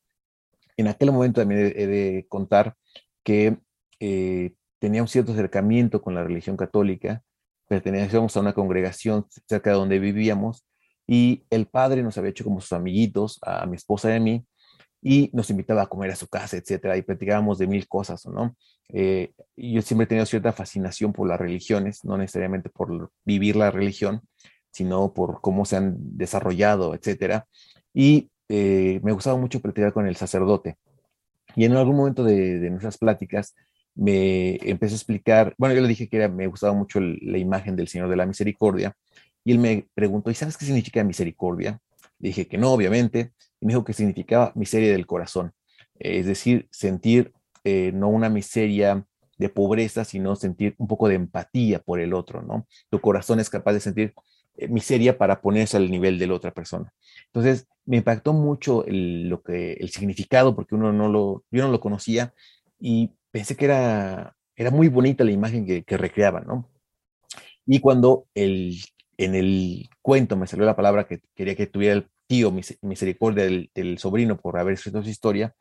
En 0.75 0.87
aquel 0.87 1.11
momento 1.11 1.41
también 1.41 1.73
he 1.75 1.87
de 1.87 2.25
contar 2.27 2.75
que 3.23 3.57
tenía 4.79 5.01
un 5.01 5.07
cierto 5.07 5.31
acercamiento 5.31 6.01
con 6.01 6.15
la 6.15 6.23
religión 6.23 6.57
católica, 6.57 7.23
pertenecíamos 7.67 8.35
a 8.35 8.39
una 8.41 8.53
congregación 8.53 9.27
cerca 9.47 9.69
de 9.69 9.77
donde 9.77 9.99
vivíamos 9.99 10.65
y 11.11 11.43
el 11.49 11.65
padre 11.65 12.03
nos 12.03 12.17
había 12.17 12.29
hecho 12.29 12.45
como 12.45 12.61
sus 12.61 12.71
amiguitos, 12.71 13.37
a, 13.41 13.65
mi 13.65 13.75
esposa 13.75 14.09
y 14.13 14.15
a 14.15 14.19
mí, 14.21 14.45
y 15.01 15.29
nos 15.33 15.49
invitaba 15.49 15.81
a 15.81 15.87
comer 15.87 16.09
a 16.11 16.15
su 16.15 16.29
casa, 16.29 16.55
etcétera, 16.55 16.95
y 16.95 17.01
platicábamos 17.01 17.57
de 17.57 17.67
mil 17.67 17.85
cosas, 17.89 18.25
¿no? 18.27 18.55
Eh, 18.87 19.33
yo 19.57 19.81
siempre 19.81 20.05
he 20.05 20.07
tenido 20.07 20.25
cierta 20.25 20.53
fascinación 20.53 21.11
por 21.11 21.27
las 21.27 21.37
religiones, 21.37 22.05
no 22.05 22.17
necesariamente 22.17 22.69
por 22.69 23.11
vivir 23.25 23.57
la 23.57 23.71
religión, 23.71 24.21
sino 24.71 25.13
por 25.13 25.41
cómo 25.41 25.65
se 25.65 25.75
han 25.75 25.97
desarrollado, 25.97 26.95
etcétera. 26.95 27.45
Y 27.93 28.31
eh, 28.47 29.01
me 29.03 29.11
gustaba 29.11 29.37
mucho 29.37 29.59
platicar 29.59 29.91
con 29.91 30.07
el 30.07 30.15
sacerdote. 30.15 30.77
Y 31.57 31.65
en 31.65 31.73
algún 31.73 31.97
momento 31.97 32.23
de, 32.23 32.57
de 32.57 32.69
nuestras 32.69 32.97
pláticas, 32.97 33.53
me 33.95 34.55
empezó 34.61 34.93
a 34.93 34.97
explicar, 34.97 35.55
bueno, 35.57 35.75
yo 35.75 35.81
le 35.81 35.89
dije 35.89 36.07
que 36.07 36.15
era, 36.15 36.29
me 36.29 36.47
gustaba 36.47 36.71
mucho 36.71 37.01
la 37.01 37.37
imagen 37.37 37.75
del 37.75 37.89
Señor 37.89 38.07
de 38.07 38.15
la 38.15 38.25
Misericordia, 38.25 38.95
y 39.43 39.51
él 39.51 39.59
me 39.59 39.87
preguntó, 39.93 40.31
¿y 40.31 40.35
sabes 40.35 40.57
qué 40.57 40.65
significa 40.65 41.03
misericordia? 41.03 41.79
Le 42.19 42.29
dije 42.29 42.47
que 42.47 42.57
no, 42.57 42.71
obviamente, 42.71 43.33
y 43.59 43.65
me 43.65 43.73
dijo 43.73 43.83
que 43.83 43.93
significaba 43.93 44.51
miseria 44.55 44.91
del 44.91 45.07
corazón, 45.07 45.53
es 45.95 46.25
decir, 46.25 46.67
sentir 46.71 47.33
eh, 47.63 47.91
no 47.93 48.09
una 48.09 48.29
miseria 48.29 49.05
de 49.37 49.49
pobreza, 49.49 50.05
sino 50.05 50.35
sentir 50.35 50.75
un 50.77 50.87
poco 50.87 51.07
de 51.07 51.15
empatía 51.15 51.79
por 51.79 51.99
el 51.99 52.13
otro, 52.13 52.43
¿no? 52.43 52.67
Tu 52.89 53.01
corazón 53.01 53.39
es 53.39 53.49
capaz 53.49 53.73
de 53.73 53.79
sentir 53.79 54.13
eh, 54.55 54.67
miseria 54.67 55.17
para 55.17 55.41
ponerse 55.41 55.77
al 55.77 55.89
nivel 55.89 56.19
de 56.19 56.27
la 56.27 56.35
otra 56.35 56.51
persona. 56.51 56.93
Entonces, 57.27 57.67
me 57.85 57.97
impactó 57.97 58.33
mucho 58.33 58.85
el, 58.85 59.29
lo 59.29 59.41
que, 59.41 59.73
el 59.73 59.89
significado, 59.89 60.55
porque 60.55 60.75
uno 60.75 60.93
no 60.93 61.09
lo, 61.09 61.43
yo 61.49 61.63
no 61.63 61.71
lo 61.71 61.79
conocía, 61.79 62.33
y 62.79 63.11
pensé 63.31 63.55
que 63.55 63.65
era, 63.65 64.35
era 64.55 64.69
muy 64.69 64.87
bonita 64.89 65.23
la 65.23 65.31
imagen 65.31 65.65
que, 65.65 65.83
que 65.83 65.97
recreaban, 65.97 66.45
¿no? 66.45 66.69
Y 67.65 67.79
cuando 67.79 68.27
el, 68.33 68.79
en 69.23 69.35
el 69.35 69.89
cuento 70.01 70.35
me 70.35 70.47
salió 70.47 70.65
la 70.65 70.75
palabra 70.75 71.05
que 71.05 71.21
quería 71.35 71.55
que 71.55 71.67
tuviera 71.67 71.95
el 71.95 72.07
tío 72.27 72.51
misericordia 72.81 73.43
del, 73.43 73.97
sobrino 73.97 74.39
por 74.39 74.57
haber 74.57 74.75
escrito 74.75 75.03
su 75.03 75.09
historia, 75.09 75.53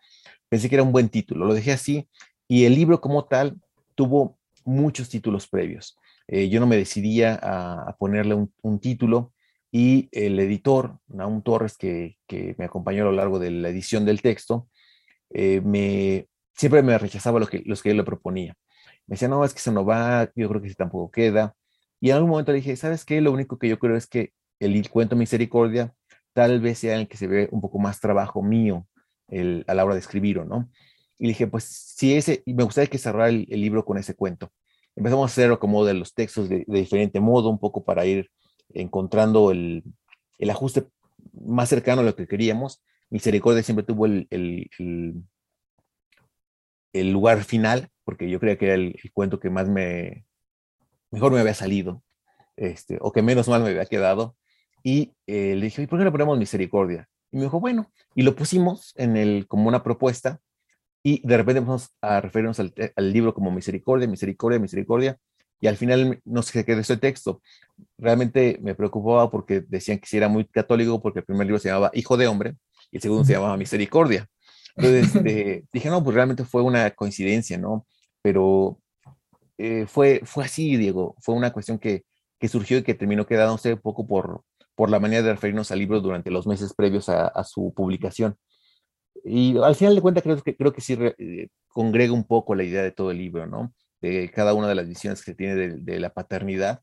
pensé 0.49 0.69
que 0.69 0.77
era 0.77 0.85
un 0.85 0.93
buen 0.93 1.09
título, 1.09 1.45
lo 1.45 1.55
dejé 1.55 1.73
así 1.73 2.09
y 2.47 2.65
el 2.65 2.75
libro 2.75 3.01
como 3.01 3.25
tal 3.25 3.57
tuvo 3.95 4.39
muchos 4.65 5.09
títulos 5.09 5.49
previos. 5.49 5.97
Eh, 6.29 6.49
yo 6.49 6.61
no 6.61 6.67
me 6.67 6.77
decidía 6.77 7.39
a, 7.43 7.97
ponerle 7.99 8.35
un, 8.63 8.79
título 8.79 9.33
y 9.73 10.09
el 10.13 10.39
editor, 10.39 10.99
Naum 11.09 11.43
Torres, 11.43 11.77
que, 11.77 12.17
me 12.57 12.65
acompañó 12.65 13.03
a 13.03 13.07
lo 13.07 13.13
largo 13.13 13.39
de 13.41 13.51
la 13.51 13.69
edición 13.69 14.05
del 14.05 14.23
texto, 14.23 14.69
eh, 15.31 15.61
me, 15.65 16.29
siempre 16.55 16.83
me 16.83 16.97
rechazaba 16.99 17.41
lo 17.41 17.47
que, 17.47 17.63
los 17.67 17.83
que 17.83 17.89
yo 17.89 17.97
le 17.97 18.05
proponía. 18.05 18.55
Me 19.07 19.15
decía, 19.15 19.27
no, 19.29 19.45
es 19.45 19.53
que 19.53 19.59
eso 19.59 19.73
no 19.73 19.85
va, 19.85 20.31
yo 20.37 20.49
creo 20.49 20.63
que 20.63 20.69
sí 20.69 20.75
tampoco 20.77 21.11
queda. 21.11 21.55
Y 22.01 22.11
en 22.11 22.17
algún 22.17 22.31
momento 22.31 22.53
le 22.53 22.59
dije, 22.59 22.77
¿sabes 22.77 23.05
qué? 23.05 23.21
Lo 23.21 23.33
único 23.33 23.59
que 23.59 23.69
yo 23.69 23.79
creo 23.79 23.97
es 23.97 24.07
que 24.07 24.33
el 24.59 24.89
cuento 24.91 25.17
Misericordia 25.17 25.95
tal 26.33 26.61
vez 26.61 26.79
sea 26.79 26.97
el 26.97 27.09
que 27.09 27.17
se 27.17 27.27
ve 27.27 27.49
un 27.53 27.61
poco 27.61 27.79
más 27.79 28.01
trabajo 28.01 28.43
mío 28.43 28.87
el, 29.29 29.65
a 29.69 29.75
la 29.75 29.85
hora 29.85 29.95
de 29.95 30.01
escribirlo, 30.01 30.45
¿no? 30.45 30.71
Y 31.19 31.29
dije, 31.29 31.47
pues 31.47 31.65
sí, 31.65 32.15
ese, 32.15 32.43
y 32.47 32.55
me 32.55 32.65
gustaría 32.65 32.89
que 32.89 32.99
cerrara 32.99 33.29
el, 33.29 33.47
libro 33.49 33.85
con 33.85 33.99
ese 33.99 34.15
cuento. 34.15 34.51
Empezamos 34.97 35.31
a 35.31 35.33
hacerlo 35.33 35.61
como 35.61 35.85
de 35.85 35.95
los 35.95 36.15
textos 36.15 36.49
de, 36.49 36.65
diferente 36.67 37.21
modo, 37.21 37.51
un 37.51 37.59
poco 37.59 37.85
para 37.85 38.07
ir 38.07 38.31
encontrando 38.71 39.51
el, 39.51 39.85
el, 40.39 40.51
ajuste 40.51 40.87
más 41.33 41.69
cercano 41.69 42.01
a 42.01 42.05
lo 42.05 42.17
que 42.17 42.27
queríamos. 42.27 42.83
Misericordia 43.11 43.63
siempre 43.63 43.85
tuvo 43.85 44.07
el 44.07 44.27
lugar 46.93 47.45
final, 47.45 47.89
porque 48.05 48.31
yo 48.31 48.41
creía 48.41 48.57
que 48.57 48.67
era 48.67 48.75
el, 48.75 48.97
cuento 49.13 49.39
que 49.39 49.51
más 49.51 49.69
me, 49.69 50.25
mejor 51.11 51.33
me 51.33 51.41
había 51.41 51.55
salido, 51.55 52.03
este, 52.57 52.99
o 53.01 53.13
que 53.13 53.23
menos 53.23 53.49
mal 53.49 53.63
me 53.63 53.71
había 53.71 53.87
quedado. 53.87 54.37
Y 54.83 55.15
eh, 55.27 55.55
le 55.57 55.67
dije, 55.67 55.83
¿y 55.83 55.87
por 55.87 55.99
qué 55.99 56.05
no 56.05 56.13
ponemos 56.13 56.39
misericordia? 56.39 57.09
Y 57.33 57.37
me 57.37 57.45
dijo, 57.45 57.61
bueno, 57.61 57.91
y 58.15 58.23
lo 58.23 58.35
pusimos 58.35 58.93
en 58.97 59.17
el, 59.17 59.47
como 59.47 59.69
una 59.69 59.83
propuesta, 59.83 60.41
y 61.03 61.27
de 61.27 61.37
repente 61.37 61.59
empezamos 61.59 61.91
a 62.03 62.21
referirnos 62.21 62.61
al, 62.61 62.73
libro 63.13 63.33
como 63.35 63.51
misericordia, 63.51 64.07
misericordia, 64.07 64.59
misericordia, 64.59 65.19
y 65.61 65.67
al 65.67 65.77
final 65.77 66.21
no 66.25 66.43
se 66.43 66.65
quedó 66.65 66.81
ese 66.81 66.97
texto. 66.97 67.43
Realmente 67.99 68.59
me 68.63 68.75
preocupaba 68.75 69.31
porque 69.31 69.63
decían 69.67 69.99
que 69.99 70.07
si 70.07 70.17
era 70.17 70.29
muy 70.29 70.45
católico, 70.47 71.01
porque 71.01 71.21
el 71.21 71.25
primer 71.25 71.47
libro 71.47 71.59
se 71.59 71.69
llamaba 71.69 71.91
Hijo 71.95 72.17
de 72.17 72.27
Hombre, 72.27 72.57
y 72.91 72.97
el 72.97 73.03
segundo 73.03 73.25
se 73.25 73.35
llamaba 73.35 73.57
Misericordia. 73.57 74.27
Entonces 74.77 75.15
este, 75.15 75.65
dije, 75.73 75.91
no, 75.91 76.03
pues 76.03 76.15
realmente 76.15 76.45
fue 76.45 76.63
una 76.63 76.91
coincidencia, 76.91 77.59
¿no? 77.59 77.87
Pero 78.23 78.80
eh, 79.63 79.87
fue, 79.87 80.23
fue 80.25 80.45
así, 80.45 80.77
Diego, 80.79 81.17
fue 81.21 81.35
una 81.35 81.53
cuestión 81.53 81.79
que, 81.79 82.05
que 82.39 82.49
surgió 82.49 82.79
y 82.79 82.83
que 82.83 82.95
terminó 82.95 83.27
quedándose 83.27 83.75
un 83.75 83.81
poco 83.81 84.07
por, 84.07 84.43
por 84.75 84.89
la 84.89 85.01
manera 85.01 85.23
de 85.23 85.33
referirnos 85.33 85.71
al 85.71 85.81
libro 85.81 86.01
durante 86.01 86.31
los 86.31 86.47
meses 86.47 86.73
previos 86.73 87.11
a, 87.11 87.45
su 87.45 87.75
publicación. 87.75 88.37
Y 89.23 89.59
al 89.59 89.75
final 89.75 89.95
de 89.95 90.01
cuentas 90.01 90.23
creo 90.23 90.43
que, 90.43 90.57
creo 90.57 90.73
que 90.73 90.81
sí 90.81 90.97
eh, 91.19 91.49
congrega 91.69 92.15
un 92.15 92.25
poco 92.25 92.55
la 92.55 92.65
idea 92.65 92.83
de 92.83 92.93
todo 92.93 93.11
el 93.11 93.19
libro, 93.19 93.47
¿no? 93.47 93.75
De 94.01 94.31
cada 94.31 94.55
una 94.55 94.67
de 94.67 94.75
las 94.77 94.89
visiones 94.89 95.21
que 95.21 95.33
se 95.33 95.37
tiene 95.37 95.55
de, 95.77 96.01
la 96.01 96.15
paternidad, 96.15 96.81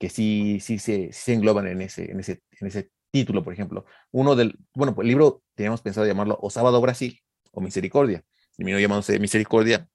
que 0.00 0.10
sí, 0.10 0.58
sí, 0.60 0.80
se, 0.80 1.12
se 1.12 1.34
engloban 1.34 1.68
en 1.68 1.82
ese, 1.82 2.10
en, 2.10 2.18
ese, 2.18 2.42
en 2.60 2.66
ese 2.66 2.90
título, 3.12 3.44
por 3.44 3.52
ejemplo. 3.52 3.84
Uno 4.10 4.34
del, 4.34 4.58
bueno, 4.74 4.92
pues 4.96 5.04
el 5.04 5.10
libro 5.10 5.42
teníamos 5.54 5.82
pensado 5.82 6.04
llamarlo 6.04 6.36
O 6.42 6.50
Sábado 6.50 6.80
Brasil 6.80 7.20
o 7.52 7.60
Misericordia. 7.60 8.24
Terminó 8.56 8.80
llamándose 8.80 9.20
Misericordia 9.20 9.88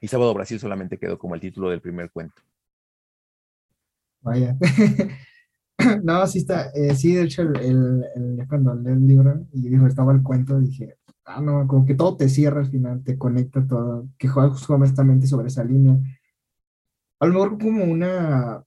y 0.00 0.08
Sábado 0.08 0.34
Brasil 0.34 0.58
solamente 0.58 0.98
quedó 0.98 1.18
como 1.18 1.34
el 1.34 1.40
título 1.40 1.68
del 1.68 1.80
primer 1.80 2.10
cuento. 2.10 2.42
Vaya. 4.22 4.56
no, 6.02 6.26
sí 6.26 6.38
está, 6.38 6.70
eh, 6.74 6.94
sí, 6.94 7.14
de 7.14 7.22
hecho, 7.22 7.42
el, 7.42 8.04
el, 8.14 8.46
cuando 8.48 8.74
leí 8.74 8.94
el 8.94 9.06
libro 9.06 9.46
y 9.52 9.68
dijo, 9.68 9.86
estaba 9.86 10.12
el 10.12 10.22
cuento, 10.22 10.58
dije, 10.58 10.96
ah, 11.24 11.40
no, 11.40 11.66
como 11.66 11.84
que 11.86 11.94
todo 11.94 12.16
te 12.16 12.28
cierra 12.28 12.60
al 12.60 12.70
final, 12.70 13.02
te 13.02 13.18
conecta 13.18 13.66
todo, 13.66 14.08
que 14.18 14.28
juega 14.28 14.50
justamente 14.50 15.26
sobre 15.26 15.48
esa 15.48 15.64
línea. 15.64 15.96
A 17.18 17.26
lo 17.26 17.34
mejor 17.34 17.58
como 17.58 17.84
una 17.84 18.64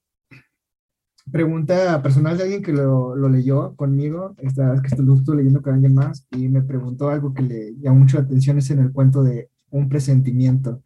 pregunta 1.32 2.02
personal 2.02 2.38
de 2.38 2.44
alguien 2.44 2.64
que 2.64 2.74
lo, 2.74 3.16
lo 3.16 3.30
leyó 3.30 3.76
conmigo, 3.76 4.36
esta 4.40 4.72
vez 4.72 4.82
que 4.82 4.88
estuve 4.88 5.38
leyendo 5.38 5.62
con 5.62 5.74
alguien 5.74 5.94
más, 5.94 6.28
y 6.32 6.48
me 6.50 6.62
preguntó 6.62 7.10
algo 7.10 7.34
que 7.34 7.44
le 7.44 7.76
llamó 7.80 8.00
mucho 8.02 8.18
la 8.18 8.24
atención, 8.24 8.58
es 8.58 8.70
en 8.70 8.80
el 8.80 8.92
cuento 8.92 9.24
de 9.24 9.50
un 9.72 9.90
presentimiento. 9.90 10.82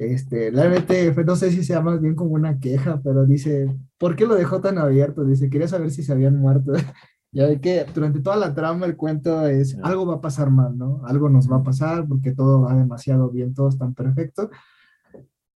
Este, 0.00 0.50
realmente, 0.50 1.12
pues, 1.12 1.26
no 1.26 1.36
sé 1.36 1.50
si 1.50 1.62
sea 1.62 1.82
más 1.82 2.00
bien 2.00 2.14
como 2.14 2.30
una 2.30 2.58
queja, 2.58 3.02
pero 3.04 3.26
dice, 3.26 3.76
¿por 3.98 4.16
qué 4.16 4.24
lo 4.24 4.34
dejó 4.34 4.62
tan 4.62 4.78
abierto? 4.78 5.24
Dice, 5.24 5.50
quería 5.50 5.68
saber 5.68 5.90
si 5.90 6.02
se 6.02 6.12
habían 6.12 6.36
muerto. 6.38 6.72
ya 7.32 7.46
ve 7.46 7.60
que 7.60 7.84
durante 7.94 8.20
toda 8.20 8.36
la 8.36 8.54
trama 8.54 8.86
el 8.86 8.96
cuento 8.96 9.46
es, 9.46 9.76
algo 9.82 10.06
va 10.06 10.14
a 10.14 10.20
pasar 10.22 10.50
mal, 10.50 10.78
¿no? 10.78 11.02
Algo 11.04 11.28
nos 11.28 11.52
va 11.52 11.58
a 11.58 11.62
pasar 11.62 12.08
porque 12.08 12.32
todo 12.32 12.62
va 12.62 12.74
demasiado 12.74 13.28
bien, 13.28 13.52
todo 13.52 13.68
es 13.68 13.76
tan 13.76 13.92
perfecto, 13.92 14.50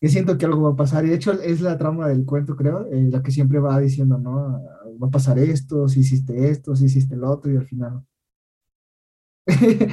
que 0.01 0.09
siento 0.09 0.37
que 0.37 0.47
algo 0.47 0.63
va 0.63 0.71
a 0.71 0.77
pasar. 0.77 1.05
Y 1.05 1.11
de 1.11 1.15
hecho 1.15 1.33
es 1.41 1.61
la 1.61 1.79
trama 1.79 2.09
del 2.09 2.25
cuento, 2.25 2.57
creo, 2.57 2.89
eh, 2.91 3.11
la 3.13 3.23
que 3.23 3.31
siempre 3.31 3.61
va 3.61 3.79
diciendo, 3.79 4.19
¿no? 4.19 4.61
Va 5.01 5.07
a 5.07 5.11
pasar 5.11 5.39
esto, 5.39 5.89
si 5.89 6.01
hiciste 6.01 6.51
esto, 6.51 6.75
si 6.75 6.87
hiciste 6.87 7.15
lo 7.15 7.31
otro, 7.31 7.53
y 7.53 7.59
al 7.59 7.67
final... 7.67 8.05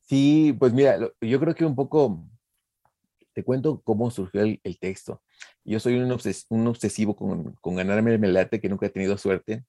sí, 0.00 0.56
pues 0.58 0.72
mira, 0.72 0.98
yo 1.20 1.38
creo 1.38 1.54
que 1.54 1.64
un 1.64 1.76
poco 1.76 2.28
te 3.34 3.42
cuento 3.44 3.82
cómo 3.82 4.10
surgió 4.10 4.42
el, 4.42 4.78
texto. 4.78 5.22
Yo 5.64 5.80
soy 5.80 5.96
un, 5.96 6.10
obsesivo 6.66 7.16
con, 7.16 7.54
con, 7.60 7.74
ganarme 7.74 8.12
el 8.12 8.18
melate, 8.18 8.60
que 8.60 8.68
nunca 8.68 8.86
he 8.86 8.90
tenido 8.90 9.18
suerte, 9.18 9.64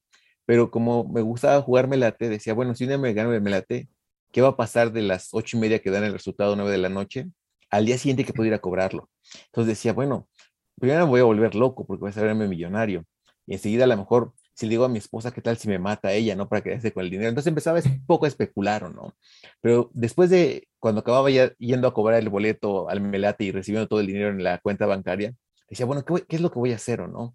pero 0.46 0.70
como 0.70 1.04
me 1.04 1.20
gustaba 1.20 1.60
jugar 1.60 1.88
melate, 1.88 2.28
decía, 2.28 2.54
bueno, 2.54 2.74
si 2.74 2.84
un 2.84 3.00
me 3.00 3.12
gano 3.12 3.32
el 3.34 3.42
melate, 3.42 3.88
¿qué 4.32 4.40
va 4.40 4.48
a 4.48 4.56
pasar 4.56 4.92
de 4.92 5.02
las 5.02 5.30
ocho 5.32 5.56
y 5.56 5.60
media 5.60 5.80
que 5.80 5.90
dan 5.90 6.04
el 6.04 6.12
resultado 6.12 6.54
nueve 6.56 6.72
de 6.72 6.78
la 6.78 6.88
noche 6.88 7.28
al 7.70 7.84
día 7.84 7.98
siguiente 7.98 8.24
que 8.24 8.32
puedo 8.32 8.46
ir 8.46 8.54
a 8.54 8.60
cobrarlo? 8.60 9.10
Entonces 9.46 9.76
decía, 9.76 9.92
bueno, 9.92 10.28
primero 10.78 11.04
me 11.04 11.10
voy 11.10 11.20
a 11.20 11.24
volver 11.24 11.54
loco 11.56 11.84
porque 11.86 12.00
voy 12.02 12.10
a 12.10 12.12
saberme 12.12 12.48
millonario. 12.48 13.04
Y 13.46 13.54
enseguida 13.54 13.84
a 13.84 13.88
lo 13.88 13.96
mejor 13.96 14.32
si 14.56 14.64
le 14.64 14.70
digo 14.70 14.86
a 14.86 14.88
mi 14.88 14.98
esposa, 14.98 15.32
¿qué 15.32 15.42
tal 15.42 15.58
si 15.58 15.68
me 15.68 15.78
mata 15.78 16.12
ella, 16.12 16.34
no? 16.34 16.48
Para 16.48 16.62
quedarse 16.62 16.90
con 16.90 17.04
el 17.04 17.10
dinero. 17.10 17.28
Entonces 17.28 17.48
empezaba 17.48 17.78
un 17.78 18.06
poco 18.06 18.24
a 18.24 18.28
especular, 18.28 18.90
¿no? 18.90 19.14
Pero 19.60 19.90
después 19.92 20.30
de, 20.30 20.66
cuando 20.86 21.00
acababa 21.00 21.28
ya 21.30 21.52
yendo 21.58 21.88
a 21.88 21.92
cobrar 21.92 22.20
el 22.20 22.28
boleto 22.28 22.88
al 22.88 23.00
Melate 23.00 23.42
y 23.42 23.50
recibiendo 23.50 23.88
todo 23.88 23.98
el 23.98 24.06
dinero 24.06 24.28
en 24.28 24.44
la 24.44 24.58
cuenta 24.58 24.86
bancaria, 24.86 25.34
decía, 25.68 25.84
bueno, 25.84 26.04
¿qué, 26.04 26.24
es 26.28 26.40
lo 26.40 26.52
que 26.52 26.60
voy 26.60 26.70
a 26.70 26.76
hacer 26.76 27.00
o 27.00 27.08
no? 27.08 27.34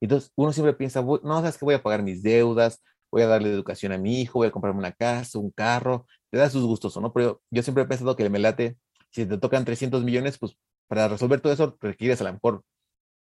Entonces 0.00 0.30
uno 0.36 0.52
siempre 0.52 0.72
piensa, 0.74 1.02
no, 1.02 1.20
sabes 1.40 1.58
que 1.58 1.64
voy 1.64 1.74
a 1.74 1.82
pagar 1.82 2.04
mis 2.04 2.22
deudas, 2.22 2.80
voy 3.10 3.22
a 3.22 3.26
darle 3.26 3.50
educación 3.50 3.90
a 3.90 3.98
mi 3.98 4.20
hijo, 4.20 4.38
voy 4.38 4.46
a 4.46 4.52
comprarme 4.52 4.78
una 4.78 4.92
casa, 4.92 5.40
un 5.40 5.50
carro, 5.50 6.06
te 6.30 6.38
da 6.38 6.48
sus 6.48 6.64
gustos, 6.64 6.96
¿o 6.96 7.00
no? 7.00 7.12
Pero 7.12 7.42
yo 7.50 7.64
siempre 7.64 7.82
he 7.82 7.86
pensado 7.88 8.14
que 8.14 8.22
el 8.22 8.30
Melate, 8.30 8.76
si 9.10 9.26
te 9.26 9.36
tocan 9.36 9.64
300 9.64 10.04
millones, 10.04 10.38
pues 10.38 10.56
para 10.86 11.08
resolver 11.08 11.40
todo 11.40 11.52
eso 11.52 11.76
requieres 11.80 12.20
a 12.20 12.24
lo 12.24 12.34
mejor 12.34 12.62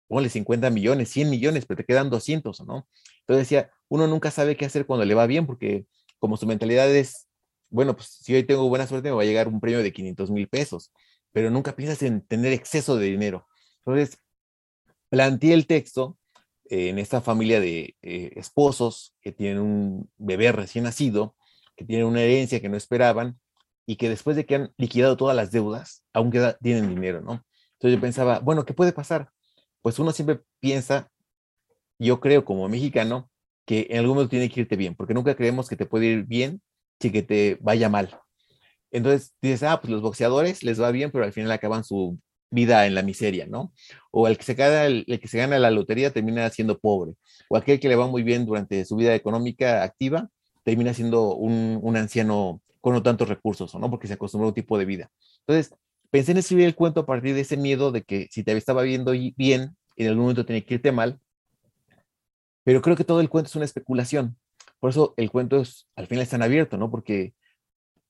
ponle 0.09 0.29
50 0.29 0.69
millones, 0.69 1.09
100 1.09 1.31
millones, 1.31 1.65
pero 1.65 1.79
te 1.79 1.87
quedan 1.87 2.11
200, 2.11 2.61
¿no? 2.67 2.87
Entonces 3.21 3.49
decía, 3.49 3.71
uno 3.89 4.07
nunca 4.07 4.31
sabe 4.31 4.59
qué 4.59 4.67
hacer 4.67 4.85
cuando 4.85 5.07
le 5.07 5.15
va 5.15 5.27
bien, 5.27 5.47
porque 5.47 5.87
como 6.19 6.37
su 6.37 6.47
mentalidad 6.47 6.95
es, 6.95 7.30
bueno, 7.71 7.97
pues 7.97 8.09
si 8.09 8.35
hoy 8.35 8.45
tengo 8.45 8.69
buena 8.69 8.87
suerte 8.87 9.09
me 9.09 9.17
va 9.17 9.23
a 9.23 9.25
llegar 9.25 9.49
un 9.49 9.61
premio 9.61 9.83
de 9.83 9.93
500 9.93 10.31
mil 10.31 10.49
pesos, 10.49 10.93
pero 11.33 11.51
nunca 11.51 11.77
piensas 11.77 12.03
en 12.03 12.23
tener 12.23 12.53
exceso 12.53 12.97
de 12.97 13.07
dinero. 13.07 13.47
Entonces, 13.85 14.19
planteé 15.09 15.55
el 15.55 15.67
texto 15.67 16.19
en 16.67 16.99
esta 16.99 17.21
familia 17.21 17.61
de 17.61 17.97
eh, 18.03 18.33
esposos 18.37 19.15
que 19.21 19.33
tienen 19.33 19.61
un 19.61 20.11
bebé 20.19 20.53
recién 20.53 20.85
nacido, 20.85 21.37
que 21.77 21.85
tienen 21.85 22.07
una 22.07 22.23
herencia 22.23 22.61
que 22.61 22.69
no 22.69 22.77
esperaban 22.77 23.41
y 23.87 23.97
que 23.97 24.09
después 24.09 24.37
de 24.37 24.47
que 24.47 24.55
han 24.57 24.73
liquidado 24.77 25.17
todas 25.17 25.37
las 25.37 25.51
deudas, 25.51 26.05
aún 26.13 26.31
tienen 26.63 26.89
dinero, 26.89 27.23
¿no? 27.23 27.45
Entonces 27.75 27.97
yo 27.97 28.01
pensaba, 28.01 28.41
bueno, 28.41 28.65
¿qué 28.65 28.75
puede 28.75 28.93
pasar? 28.93 29.33
pues 29.83 29.99
uno 29.99 30.13
siempre 30.13 30.41
piensa, 30.61 31.11
yo 31.99 32.21
creo 32.21 32.45
como 32.45 32.69
mexicano, 32.69 33.31
que 33.67 33.87
en 33.91 33.99
algún 33.99 34.17
momento 34.17 34.31
tiene 34.31 34.49
que 34.49 34.61
irte 34.61 34.77
bien, 34.77 34.95
porque 34.95 35.15
nunca 35.15 35.35
creemos 35.35 35.69
que 35.69 35.77
te 35.77 35.87
puede 35.87 36.07
ir 36.07 36.25
bien 36.25 36.61
que 37.09 37.23
te 37.23 37.59
vaya 37.61 37.89
mal. 37.89 38.19
Entonces 38.91 39.35
dices, 39.41 39.63
ah, 39.63 39.81
pues 39.81 39.91
los 39.91 40.03
boxeadores 40.03 40.63
les 40.63 40.81
va 40.81 40.91
bien, 40.91 41.11
pero 41.11 41.25
al 41.25 41.33
final 41.33 41.51
acaban 41.53 41.85
su 41.85 42.19
vida 42.51 42.87
en 42.87 42.95
la 42.95 43.03
miseria, 43.03 43.47
¿no? 43.47 43.73
O 44.11 44.29
el 44.29 44.37
que 44.37 44.45
se 44.45 44.55
gana, 44.55 44.87
el, 44.87 45.05
que 45.07 45.29
se 45.29 45.39
gana 45.39 45.59
la 45.59 45.71
lotería 45.71 46.13
termina 46.13 46.49
siendo 46.51 46.79
pobre, 46.79 47.15
o 47.49 47.57
aquel 47.57 47.81
que 47.81 47.89
le 47.89 47.97
va 47.97 48.09
muy 48.09 48.23
bien 48.23 48.45
durante 48.45 48.85
su 48.85 48.97
vida 48.97 49.15
económica 49.15 49.83
activa 49.83 50.29
termina 50.65 50.93
siendo 50.93 51.35
un, 51.37 51.79
un 51.83 51.97
anciano 51.97 52.61
con 52.81 52.95
no 52.95 53.03
tantos 53.03 53.29
recursos, 53.29 53.75
¿no? 53.75 53.91
Porque 53.91 54.07
se 54.09 54.15
acostumbró 54.15 54.47
a 54.47 54.51
un 54.51 54.55
tipo 54.55 54.79
de 54.79 54.85
vida. 54.85 55.11
Entonces, 55.47 55.75
pensé 56.11 56.33
en 56.33 56.39
escribir 56.39 56.67
el 56.67 56.75
cuento 56.75 57.01
a 57.01 57.07
partir 57.07 57.35
de 57.35 57.43
ese 57.43 57.57
miedo 57.57 57.93
de 57.93 58.03
que 58.03 58.29
si 58.31 58.43
te 58.43 58.53
estaba 58.57 58.83
viendo 58.83 59.13
bien, 59.37 59.77
en 59.97 60.09
algún 60.09 60.23
momento 60.23 60.45
tenía 60.45 60.65
que 60.65 60.75
irte 60.75 60.93
mal. 60.93 61.19
Pero 62.65 62.83
creo 62.83 62.97
que 62.97 63.05
todo 63.05 63.21
el 63.21 63.29
cuento 63.29 63.49
es 63.49 63.57
una 63.57 63.65
especulación. 63.65 64.37
Por 64.81 64.91
eso 64.91 65.15
el 65.17 65.31
cuento 65.31 65.61
es, 65.61 65.89
al 65.95 66.07
final 66.07 66.23
es 66.23 66.31
tan 66.31 66.43
abierto, 66.43 66.79
¿no? 66.79 66.91
Porque 66.91 67.35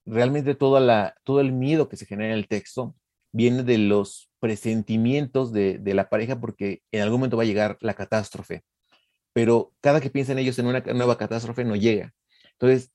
realmente 0.07 0.55
toda 0.55 0.81
la, 0.81 1.17
todo 1.25 1.41
el 1.41 1.53
miedo 1.53 1.89
que 1.89 1.97
se 1.97 2.07
genera 2.07 2.33
en 2.33 2.39
el 2.39 2.49
texto 2.49 2.97
viene 3.33 3.63
de 3.63 3.79
los 3.79 4.31
presentimientos 4.41 5.53
de, 5.53 5.79
de 5.79 5.95
la 5.95 6.09
pareja 6.09 6.41
porque 6.41 6.83
en 6.93 7.03
algún 7.03 7.21
momento 7.21 7.37
va 7.37 7.43
a 7.43 7.47
llegar 7.47 7.77
la 7.81 7.95
catástrofe. 7.95 8.65
Pero 9.33 9.73
cada 9.81 10.01
que 10.01 10.11
piensan 10.11 10.39
ellos 10.39 10.59
en 10.59 10.67
una 10.67 10.81
nueva 10.81 11.19
catástrofe 11.19 11.65
no 11.65 11.77
llega. 11.77 12.15
Entonces, 12.53 12.91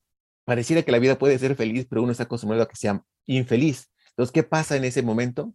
pareciera 0.46 0.84
que 0.84 0.92
la 0.92 1.00
vida 1.00 1.18
puede 1.18 1.40
ser 1.40 1.56
feliz, 1.56 1.88
pero 1.90 2.04
uno 2.04 2.12
está 2.12 2.24
acostumbrado 2.24 2.64
a 2.64 2.68
que 2.68 2.76
sea 2.76 3.04
infeliz. 3.26 3.92
Entonces, 4.10 4.32
¿qué 4.32 4.44
pasa 4.44 4.76
en 4.76 4.86
ese 4.86 5.02
momento? 5.02 5.54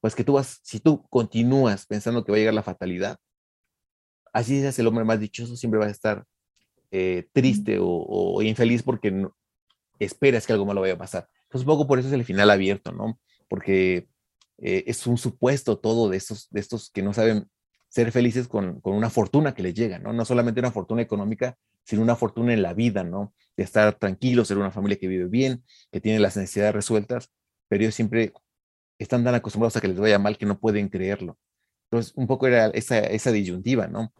Pues 0.00 0.14
que 0.14 0.24
tú 0.24 0.34
vas, 0.34 0.60
si 0.62 0.80
tú 0.80 1.06
continúas 1.08 1.86
pensando 1.86 2.24
que 2.24 2.32
va 2.32 2.36
a 2.36 2.40
llegar 2.40 2.54
la 2.54 2.62
fatalidad, 2.62 3.18
así 4.32 4.58
es 4.58 4.78
el 4.78 4.86
hombre 4.86 5.04
más 5.04 5.20
dichoso, 5.20 5.56
siempre 5.56 5.80
va 5.80 5.86
a 5.86 5.90
estar 5.90 6.24
eh, 6.92 7.28
triste 7.32 7.78
o, 7.80 8.40
infeliz 8.42 8.84
porque 8.84 9.10
no, 9.10 9.34
esperas 9.98 10.46
que 10.46 10.52
algo 10.52 10.64
malo 10.64 10.80
vaya 10.80 10.94
a 10.94 10.98
pasar. 10.98 11.28
Entonces, 11.44 11.66
un 11.66 11.74
poco 11.74 11.88
por 11.88 11.98
eso 11.98 12.08
es 12.08 12.14
el 12.14 12.24
final 12.24 12.50
abierto, 12.50 12.92
¿no? 12.92 13.18
Porque 13.48 14.08
eh, 14.58 14.84
es 14.86 15.06
un 15.06 15.18
supuesto 15.18 15.78
todo 15.78 16.08
de 16.08 16.16
estos, 16.16 16.48
de 16.50 16.60
estos 16.60 16.90
que 16.90 17.02
no 17.02 17.12
saben 17.12 17.48
ser 17.88 18.12
felices 18.12 18.46
con, 18.46 18.80
con, 18.80 18.94
una 18.94 19.10
fortuna 19.10 19.54
que 19.54 19.62
les 19.64 19.74
llega, 19.74 19.98
¿no? 19.98 20.12
No 20.12 20.24
solamente 20.24 20.60
una 20.60 20.70
fortuna 20.70 21.02
económica, 21.02 21.58
sino 21.84 22.02
una 22.02 22.16
fortuna 22.16 22.54
en 22.54 22.62
la 22.62 22.72
vida, 22.72 23.02
¿no? 23.02 23.34
De 23.56 23.64
estar 23.64 23.98
tranquilos, 23.98 24.48
ser 24.48 24.58
una 24.58 24.70
familia 24.70 24.98
que 24.98 25.08
vive 25.08 25.26
bien, 25.26 25.64
que 25.90 26.00
tiene 26.00 26.20
las 26.20 26.36
necesidades 26.36 26.74
resueltas 26.74 27.32
pero 27.72 27.84
ellos 27.84 27.94
siempre 27.94 28.34
están 28.98 29.24
tan 29.24 29.34
acostumbrados 29.34 29.74
a 29.76 29.80
que 29.80 29.88
les 29.88 29.98
vaya 29.98 30.18
mal 30.18 30.36
que 30.36 30.44
no 30.44 30.60
pueden 30.60 30.90
creerlo. 30.90 31.38
Entonces, 31.86 32.12
un 32.16 32.26
poco 32.26 32.46
era 32.46 32.66
esa, 32.66 32.98
esa 32.98 33.32
disyuntiva, 33.32 33.86
¿no? 33.86 34.12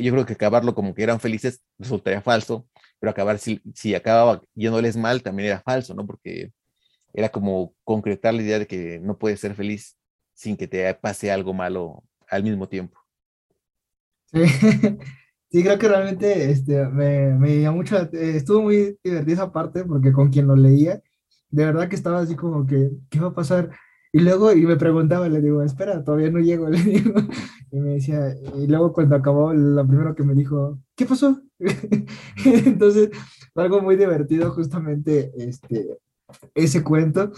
Yo 0.00 0.12
creo 0.12 0.26
que 0.26 0.34
acabarlo 0.34 0.74
como 0.74 0.94
que 0.94 1.02
eran 1.02 1.20
felices 1.20 1.62
resultaría 1.78 2.22
falso, 2.22 2.68
pero 3.00 3.10
acabar 3.10 3.38
si, 3.38 3.60
si 3.74 3.94
acababa 3.94 4.40
yéndoles 4.54 4.96
mal 4.96 5.22
también 5.22 5.48
era 5.48 5.60
falso, 5.60 5.94
¿no? 5.94 6.06
Porque 6.06 6.52
era 7.12 7.28
como 7.30 7.74
concretar 7.84 8.34
la 8.34 8.42
idea 8.42 8.58
de 8.60 8.66
que 8.66 8.98
no 9.00 9.18
puedes 9.18 9.40
ser 9.40 9.54
feliz 9.54 9.96
sin 10.34 10.56
que 10.56 10.68
te 10.68 10.92
pase 10.94 11.30
algo 11.30 11.52
malo 11.52 12.04
al 12.28 12.42
mismo 12.44 12.68
tiempo. 12.68 12.98
Sí, 14.32 14.40
sí 15.50 15.62
creo 15.62 15.78
que 15.78 15.88
realmente 15.88 16.50
este, 16.50 16.86
me, 16.86 17.34
me 17.34 17.56
dio 17.56 17.72
mucho, 17.72 17.98
eh, 18.12 18.36
estuvo 18.36 18.62
muy 18.62 18.98
divertida 19.04 19.34
esa 19.34 19.52
parte 19.52 19.84
porque 19.84 20.12
con 20.12 20.30
quien 20.30 20.46
lo 20.46 20.56
leía, 20.56 21.02
de 21.50 21.66
verdad 21.66 21.88
que 21.88 21.96
estaba 21.96 22.20
así 22.20 22.34
como 22.34 22.66
que, 22.66 22.90
¿qué 23.10 23.20
va 23.20 23.28
a 23.28 23.34
pasar? 23.34 23.70
Y 24.12 24.20
luego, 24.20 24.52
y 24.52 24.66
me 24.66 24.76
preguntaba, 24.76 25.28
le 25.28 25.40
digo, 25.40 25.62
espera, 25.62 26.04
todavía 26.04 26.30
no 26.30 26.38
llego, 26.38 26.68
le 26.70 26.82
digo, 26.82 27.14
y 27.70 27.80
me 27.80 27.94
decía, 27.94 28.34
y 28.56 28.66
luego 28.66 28.92
cuando 28.92 29.16
acabó, 29.16 29.54
lo 29.54 29.86
primero 29.86 30.14
que 30.14 30.22
me 30.22 30.34
dijo, 30.34 30.78
¿qué 30.94 31.06
pasó? 31.06 31.40
Entonces, 32.44 33.10
algo 33.54 33.80
muy 33.80 33.96
divertido 33.96 34.50
justamente 34.50 35.32
este, 35.36 35.98
ese 36.54 36.82
cuento 36.82 37.32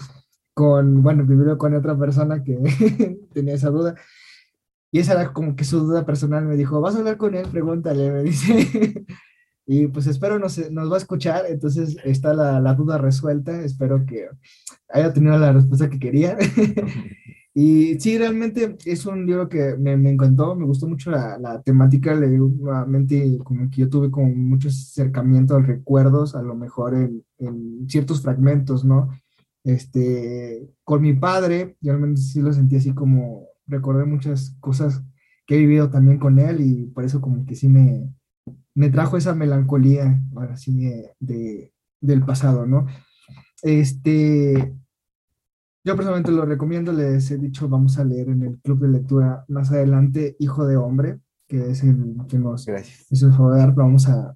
con, 0.53 1.03
bueno, 1.03 1.25
primero 1.25 1.57
con 1.57 1.75
otra 1.75 1.97
persona 1.97 2.43
que 2.43 2.57
tenía 3.33 3.55
esa 3.55 3.69
duda. 3.69 3.95
Y 4.91 4.99
esa 4.99 5.13
era 5.13 5.33
como 5.33 5.55
que 5.55 5.65
su 5.65 5.79
duda 5.81 6.05
personal. 6.05 6.45
Me 6.45 6.55
dijo, 6.55 6.81
¿vas 6.81 6.95
a 6.95 6.99
hablar 6.99 7.17
con 7.17 7.35
él? 7.35 7.47
Pregúntale, 7.51 8.11
me 8.11 8.23
dice. 8.23 9.05
Y 9.67 9.87
pues 9.87 10.05
espero 10.07 10.37
nos, 10.37 10.71
nos 10.71 10.91
va 10.91 10.95
a 10.95 10.99
escuchar. 10.99 11.45
Entonces 11.49 11.97
está 12.03 12.33
la, 12.33 12.59
la 12.59 12.73
duda 12.73 12.97
resuelta. 12.97 13.61
Espero 13.61 14.05
que 14.05 14.27
haya 14.89 15.11
tenido 15.11 15.37
la 15.37 15.53
respuesta 15.53 15.89
que 15.89 15.99
quería. 15.99 16.37
y 17.53 17.99
sí, 17.99 18.17
realmente 18.17 18.77
es 18.85 19.05
un 19.05 19.25
libro 19.25 19.49
que 19.49 19.75
me, 19.77 19.97
me 19.97 20.11
encantó. 20.11 20.55
Me 20.55 20.65
gustó 20.65 20.87
mucho 20.87 21.09
la, 21.09 21.39
la 21.39 21.61
temática. 21.63 22.13
Le 22.13 22.29
digo 22.29 22.51
nuevamente 22.55 23.39
como 23.43 23.69
que 23.71 23.81
yo 23.81 23.89
tuve 23.89 24.11
como 24.11 24.27
mucho 24.35 24.67
acercamiento 24.67 25.55
a 25.55 25.61
recuerdos, 25.61 26.35
a 26.35 26.43
lo 26.43 26.55
mejor 26.55 26.93
en, 26.95 27.23
en 27.39 27.89
ciertos 27.89 28.21
fragmentos, 28.21 28.85
¿no? 28.85 29.09
Este, 29.63 30.69
con 30.83 31.01
mi 31.01 31.13
padre, 31.13 31.75
yo 31.81 31.93
al 31.93 31.99
menos 31.99 32.31
sí 32.31 32.39
lo 32.39 32.53
sentí 32.53 32.75
así 32.75 32.93
como 32.93 33.47
recordé 33.65 34.05
muchas 34.05 34.55
cosas 34.59 35.01
que 35.47 35.55
he 35.55 35.59
vivido 35.59 35.89
también 35.89 36.19
con 36.19 36.37
él 36.37 36.61
y 36.61 36.85
por 36.85 37.03
eso 37.03 37.19
como 37.19 37.47
que 37.47 37.55
sí 37.55 37.67
me, 37.67 38.13
me 38.75 38.89
trajo 38.89 39.17
esa 39.17 39.33
melancolía, 39.33 40.21
ahora 40.35 40.57
sí, 40.57 40.91
de, 41.19 41.73
del 42.01 42.23
pasado, 42.23 42.65
¿no? 42.65 42.85
Este, 43.63 44.75
yo 45.83 45.95
personalmente 45.95 46.31
lo 46.31 46.45
recomiendo, 46.45 46.91
les 46.91 47.31
he 47.31 47.37
dicho, 47.37 47.69
vamos 47.69 47.97
a 47.97 48.03
leer 48.03 48.29
en 48.29 48.43
el 48.43 48.59
club 48.59 48.81
de 48.81 48.89
lectura 48.89 49.45
más 49.47 49.71
adelante 49.71 50.35
Hijo 50.39 50.67
de 50.67 50.75
Hombre, 50.75 51.19
que 51.47 51.71
es 51.71 51.83
el 51.83 52.17
que 52.27 52.37
nos 52.37 52.67
es 52.67 53.23
el 53.23 53.31
favor 53.31 53.55
de 53.55 53.67
lo 53.67 53.73
vamos 53.73 54.09
a 54.09 54.35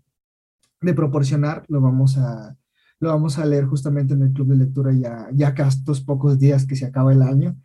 de 0.82 0.94
proporcionar, 0.94 1.66
lo 1.68 1.82
vamos 1.82 2.18
a 2.18 2.56
lo 3.02 3.10
vamos 3.10 3.40
a 3.40 3.46
leer 3.46 3.66
justamente 3.66 4.14
en 4.14 4.22
el 4.22 4.34
club 4.34 4.50
de 4.50 4.58
lectura 4.58 4.94
ya, 4.94 5.30
ya 5.34 5.54
que 5.54 5.64
estos 5.64 6.02
pocos 6.02 6.38
días 6.38 6.66
que 6.66 6.76
se 6.76 6.86
acaba 6.86 7.14
el 7.14 7.22
año. 7.22 7.56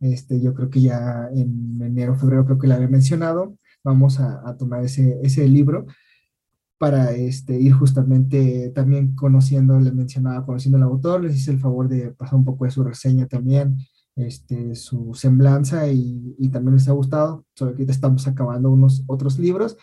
Este, 0.00 0.40
yo 0.40 0.54
creo 0.54 0.70
que 0.70 0.80
ya 0.80 1.28
en 1.32 1.80
enero, 1.82 2.14
febrero, 2.14 2.44
creo 2.44 2.58
que 2.58 2.68
le 2.68 2.74
había 2.74 2.88
mencionado, 2.88 3.56
vamos 3.82 4.20
a, 4.20 4.48
a 4.48 4.56
tomar 4.56 4.84
ese, 4.84 5.18
ese 5.22 5.48
libro 5.48 5.86
para 6.78 7.12
este, 7.12 7.58
ir 7.58 7.72
justamente 7.72 8.70
también 8.74 9.14
conociendo, 9.14 9.78
le 9.78 9.92
mencionaba, 9.92 10.44
conociendo 10.44 10.78
al 10.78 10.84
autor, 10.84 11.22
les 11.22 11.36
hice 11.36 11.52
el 11.52 11.60
favor 11.60 11.88
de 11.88 12.10
pasar 12.12 12.34
un 12.36 12.44
poco 12.44 12.64
de 12.64 12.70
su 12.70 12.82
reseña 12.82 13.26
también, 13.26 13.78
este, 14.16 14.74
su 14.74 15.14
semblanza 15.14 15.88
y, 15.88 16.36
también 16.52 16.74
les 16.74 16.88
ha 16.88 16.92
gustado, 16.92 17.44
solo 17.54 17.74
que 17.74 17.84
estamos 17.84 18.26
acabando 18.26 18.70
unos 18.70 19.04
otros 19.06 19.38
libros. 19.38 19.76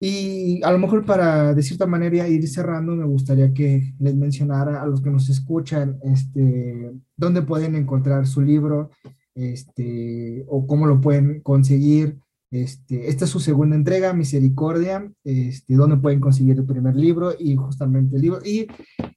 Y 0.00 0.60
a 0.64 0.72
lo 0.72 0.78
mejor 0.78 1.04
para, 1.06 1.54
de 1.54 1.62
cierta 1.62 1.86
manera, 1.86 2.26
ir 2.28 2.48
cerrando, 2.48 2.96
me 2.96 3.06
gustaría 3.06 3.54
que 3.54 3.94
les 4.00 4.16
mencionara 4.16 4.82
a 4.82 4.86
los 4.86 5.00
que 5.00 5.10
nos 5.10 5.28
escuchan, 5.28 5.98
este, 6.02 6.90
dónde 7.16 7.42
pueden 7.42 7.76
encontrar 7.76 8.26
su 8.26 8.42
libro, 8.42 8.90
este, 9.34 10.44
o 10.48 10.66
cómo 10.66 10.86
lo 10.86 11.00
pueden 11.00 11.40
conseguir. 11.40 12.18
Este, 12.52 13.08
esta 13.08 13.24
es 13.24 13.30
su 13.30 13.40
segunda 13.40 13.74
entrega, 13.74 14.12
Misericordia, 14.12 15.10
este, 15.24 15.74
donde 15.74 15.96
pueden 15.96 16.20
conseguir 16.20 16.58
el 16.58 16.66
primer 16.66 16.94
libro 16.94 17.32
y 17.38 17.56
justamente 17.56 18.16
el 18.16 18.22
libro. 18.22 18.40
Y, 18.44 18.66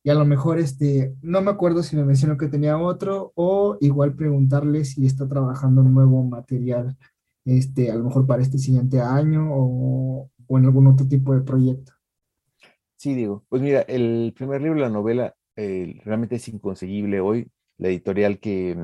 y, 0.04 0.10
a 0.10 0.14
lo 0.14 0.24
mejor, 0.24 0.58
este, 0.58 1.14
no 1.22 1.42
me 1.42 1.52
acuerdo 1.52 1.84
si 1.84 1.98
me 1.98 2.06
mencionó 2.06 2.38
que 2.38 2.48
tenía 2.48 2.78
otro 2.78 3.34
o 3.36 3.78
igual 3.82 4.16
preguntarle 4.16 4.86
si 4.86 5.06
está 5.06 5.28
trabajando 5.28 5.84
nuevo 5.84 6.24
material, 6.24 6.98
este, 7.44 7.92
a 7.92 7.96
lo 7.96 8.06
mejor 8.06 8.26
para 8.26 8.42
este 8.42 8.58
siguiente 8.58 9.02
año 9.02 9.54
o, 9.54 10.32
o 10.48 10.58
en 10.58 10.66
algún 10.66 10.88
otro 10.88 11.06
tipo 11.06 11.36
de 11.36 11.42
proyecto. 11.42 11.92
Sí, 12.96 13.14
digo, 13.14 13.44
pues 13.50 13.62
mira, 13.62 13.82
el 13.82 14.34
primer 14.34 14.62
libro, 14.62 14.80
la 14.80 14.90
novela, 14.90 15.36
eh, 15.58 16.00
realmente 16.06 16.38
es 16.38 16.48
inconseguible 16.48 17.20
hoy. 17.20 17.52
La 17.78 17.90
editorial 17.90 18.40
que, 18.40 18.78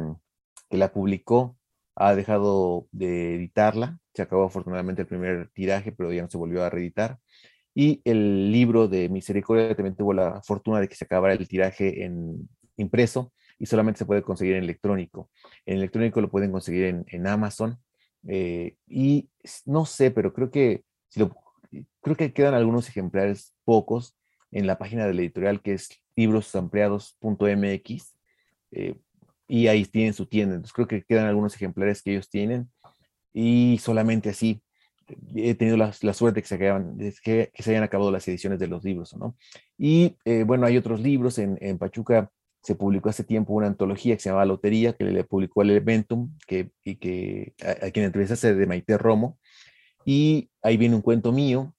que 0.69 0.77
la 0.77 0.91
publicó 0.91 1.57
ha 1.95 2.15
dejado 2.15 2.89
de 2.91 3.35
editarla. 3.35 4.00
Se 4.13 4.21
acabó 4.21 4.45
afortunadamente 4.45 5.03
el 5.03 5.07
primer 5.07 5.49
tiraje, 5.53 5.91
pero 5.91 6.11
ya 6.11 6.23
no 6.23 6.29
se 6.29 6.37
volvió 6.37 6.63
a 6.63 6.69
reeditar. 6.69 7.17
Y 7.73 8.01
el 8.03 8.51
libro 8.51 8.87
de 8.87 9.09
Misericordia 9.09 9.75
también 9.75 9.95
tuvo 9.95 10.13
la 10.13 10.41
fortuna 10.43 10.79
de 10.79 10.87
que 10.87 10.95
se 10.95 11.05
acabara 11.05 11.33
el 11.33 11.47
tiraje 11.47 12.03
en 12.03 12.49
impreso 12.77 13.31
y 13.57 13.65
solamente 13.65 13.99
se 13.99 14.05
puede 14.05 14.23
conseguir 14.23 14.55
en 14.55 14.63
electrónico. 14.63 15.29
En 15.65 15.77
electrónico 15.77 16.19
lo 16.19 16.29
pueden 16.29 16.51
conseguir 16.51 16.85
en, 16.85 17.05
en 17.07 17.27
Amazon. 17.27 17.77
Eh, 18.27 18.75
y 18.87 19.29
no 19.65 19.85
sé, 19.85 20.11
pero 20.11 20.33
creo 20.33 20.51
que 20.51 20.83
si 21.07 21.19
lo, 21.19 21.35
creo 22.01 22.17
que 22.17 22.33
quedan 22.33 22.53
algunos 22.53 22.89
ejemplares, 22.89 23.55
pocos, 23.63 24.17
en 24.51 24.67
la 24.67 24.77
página 24.77 25.07
de 25.07 25.13
la 25.13 25.21
editorial 25.21 25.61
que 25.61 25.73
es 25.73 25.89
librosampliados.mx. 26.15 28.17
Eh, 28.71 28.95
y 29.47 29.67
ahí 29.67 29.85
tienen 29.85 30.13
su 30.13 30.25
tienda. 30.25 30.55
Entonces 30.55 30.73
creo 30.73 30.87
que 30.87 31.03
quedan 31.03 31.27
algunos 31.27 31.55
ejemplares 31.55 32.01
que 32.01 32.11
ellos 32.11 32.29
tienen 32.29 32.69
y 33.33 33.77
solamente 33.79 34.29
así 34.29 34.61
he 35.35 35.55
tenido 35.55 35.77
la, 35.77 35.91
suerte 36.13 36.41
que 36.41 36.47
se, 36.47 36.55
acaban, 36.55 36.97
que, 37.23 37.51
se 37.57 37.71
hayan 37.71 37.83
acabado 37.83 38.11
las 38.11 38.27
ediciones 38.27 38.59
de 38.59 38.67
los 38.67 38.83
libros, 38.83 39.15
¿no? 39.15 39.35
Y 39.77 40.17
eh, 40.25 40.43
bueno, 40.43 40.65
hay 40.65 40.77
otros 40.77 41.01
libros. 41.01 41.37
En, 41.37 41.77
Pachuca 41.77 42.31
se 42.61 42.75
publicó 42.75 43.09
hace 43.09 43.23
tiempo 43.23 43.53
una 43.53 43.67
antología 43.67 44.15
que 44.15 44.21
se 44.21 44.29
llama 44.29 44.45
Lotería, 44.45 44.93
que 44.93 45.03
le 45.03 45.23
publicó 45.23 45.63
el 45.63 45.71
Eventum, 45.71 46.37
que, 46.47 46.71
y 46.83 46.95
que 46.95 47.53
a, 47.61 47.87
a 47.87 47.91
quien 47.91 48.05
entrevistaste 48.05 48.55
de 48.55 48.67
Maite 48.67 48.97
Romo. 48.97 49.37
Y 50.05 50.49
ahí 50.61 50.77
viene 50.77 50.95
un 50.95 51.01
cuento 51.01 51.31
mío, 51.31 51.73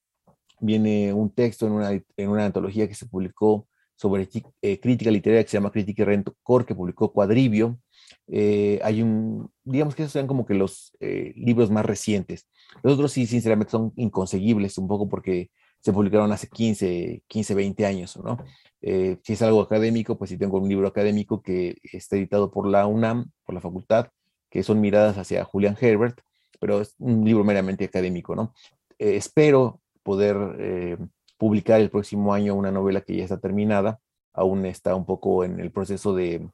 viene 0.59 1.13
un 1.13 1.29
texto 1.29 1.67
en 1.67 1.73
una, 1.73 1.91
en 1.91 2.29
una 2.29 2.45
antología 2.45 2.87
que 2.87 2.95
se 2.95 3.05
publicó 3.05 3.67
sobre 3.95 4.27
eh, 4.61 4.79
crítica 4.79 5.11
literaria 5.11 5.43
que 5.43 5.49
se 5.49 5.57
llama 5.57 5.71
Crítica 5.71 6.03
y 6.03 6.65
que 6.65 6.75
publicó 6.75 7.11
Cuadribio. 7.11 7.79
Eh, 8.27 8.79
hay 8.83 9.01
un, 9.01 9.51
digamos 9.63 9.95
que 9.95 10.03
esos 10.03 10.13
sean 10.13 10.27
como 10.27 10.45
que 10.45 10.53
los 10.53 10.95
eh, 10.99 11.33
libros 11.35 11.69
más 11.71 11.85
recientes. 11.85 12.47
Los 12.81 12.93
otros 12.93 13.11
sí, 13.11 13.27
sinceramente, 13.27 13.71
son 13.71 13.93
inconseguibles, 13.95 14.77
un 14.77 14.87
poco 14.87 15.09
porque 15.09 15.49
se 15.83 15.91
publicaron 15.91 16.31
hace 16.31 16.47
15, 16.47 17.23
15 17.27 17.55
20 17.55 17.85
años, 17.85 18.17
¿no? 18.17 18.37
Eh, 18.81 19.17
si 19.23 19.33
es 19.33 19.41
algo 19.41 19.61
académico, 19.61 20.17
pues 20.17 20.29
sí 20.29 20.37
tengo 20.37 20.57
un 20.57 20.69
libro 20.69 20.87
académico 20.87 21.41
que 21.41 21.77
está 21.83 22.15
editado 22.15 22.51
por 22.51 22.67
la 22.67 22.87
UNAM, 22.87 23.31
por 23.45 23.53
la 23.53 23.61
facultad, 23.61 24.07
que 24.49 24.63
son 24.63 24.79
miradas 24.79 25.17
hacia 25.17 25.43
Julian 25.43 25.77
Herbert, 25.79 26.21
pero 26.59 26.79
es 26.79 26.95
un 26.99 27.25
libro 27.25 27.43
meramente 27.43 27.83
académico, 27.83 28.33
¿no? 28.33 28.53
Eh, 28.97 29.17
espero 29.17 29.81
poder 30.03 30.37
eh, 30.59 30.97
publicar 31.37 31.81
el 31.81 31.89
próximo 31.89 32.33
año 32.33 32.55
una 32.55 32.71
novela 32.71 33.01
que 33.01 33.17
ya 33.17 33.23
está 33.23 33.39
terminada, 33.39 33.99
aún 34.31 34.65
está 34.65 34.95
un 34.95 35.05
poco 35.05 35.43
en 35.43 35.59
el 35.59 35.71
proceso 35.71 36.15
de, 36.15 36.47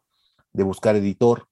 de 0.54 0.64
buscar 0.64 0.96
editor, 0.96 1.48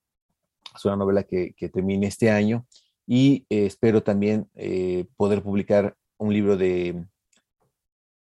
es 0.74 0.84
una 0.84 0.96
novela 0.96 1.22
que, 1.22 1.54
que 1.56 1.68
termine 1.68 2.06
este 2.06 2.30
año 2.30 2.66
y 3.06 3.46
eh, 3.50 3.66
espero 3.66 4.02
también 4.02 4.48
eh, 4.54 5.06
poder 5.16 5.42
publicar 5.42 5.96
un 6.18 6.32
libro 6.32 6.56
de, 6.56 7.04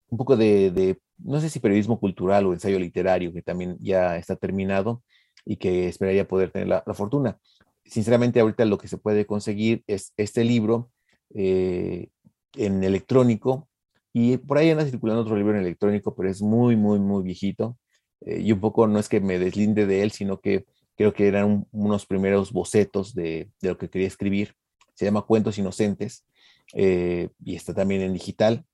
un 0.09 0.18
poco 0.18 0.36
de, 0.36 0.70
de, 0.70 0.99
no 1.18 1.40
sé 1.40 1.51
si 1.51 1.61
periodismo 1.61 1.99
cultural 1.99 2.47
o 2.47 2.53
ensayo 2.53 2.78
literario, 2.78 3.32
que 3.32 3.42
también 3.42 3.76
ya 3.80 4.16
está 4.16 4.36
terminado 4.36 5.03
y 5.44 5.57
que 5.57 5.88
esperaría 5.88 6.28
poder 6.28 6.51
tener 6.51 6.68
la, 6.68 6.82
la 6.86 6.94
fortuna. 6.94 7.38
Sinceramente, 7.84 8.40
ahorita 8.40 8.64
lo 8.64 8.78
que 8.78 8.88
se 8.88 8.99
puede 8.99 9.26
conseguir 9.26 9.84
es 9.86 10.12
este 10.16 10.44
libro 10.44 10.90
eh, 11.34 12.09
en 12.55 12.82
electrónico 12.82 13.68
y 14.12 14.38
por 14.38 14.59
ahí 14.59 14.70
anda 14.70 14.84
circulando 14.84 15.22
otro 15.22 15.36
libro 15.36 15.55
en 15.55 15.61
electrónico, 15.61 16.14
pero 16.14 16.30
es 16.30 16.42
muy, 16.42 16.76
muy, 16.76 16.99
muy 16.99 17.22
viejito. 17.22 17.76
Eh, 18.22 18.40
y 18.40 18.53
un 18.53 18.61
poco 18.61 18.86
no 18.86 18.99
es 18.99 19.09
que 19.09 19.20
me 19.20 19.38
deslinde 19.38 19.86
de 19.86 20.03
él, 20.03 20.11
sino 20.11 20.40
que 20.40 20.64
creo 20.97 21.12
que 21.12 21.28
eran 21.28 21.44
un, 21.44 21.68
unos 21.72 22.07
primeros 22.07 22.53
bocetos 22.53 23.14
de, 23.14 23.51
de, 23.61 23.68
lo 23.68 23.78
que 23.78 23.88
quería 23.88 24.09
escribir. 24.09 24.55
Se 24.94 25.05
llama 25.05 25.22
Cuentos 25.22 25.59
Inocentes 25.59 26.26
eh, 26.74 27.28
y 27.44 27.55
está 27.55 27.74
también 27.74 28.03
en 28.03 28.12
digital. 28.12 28.64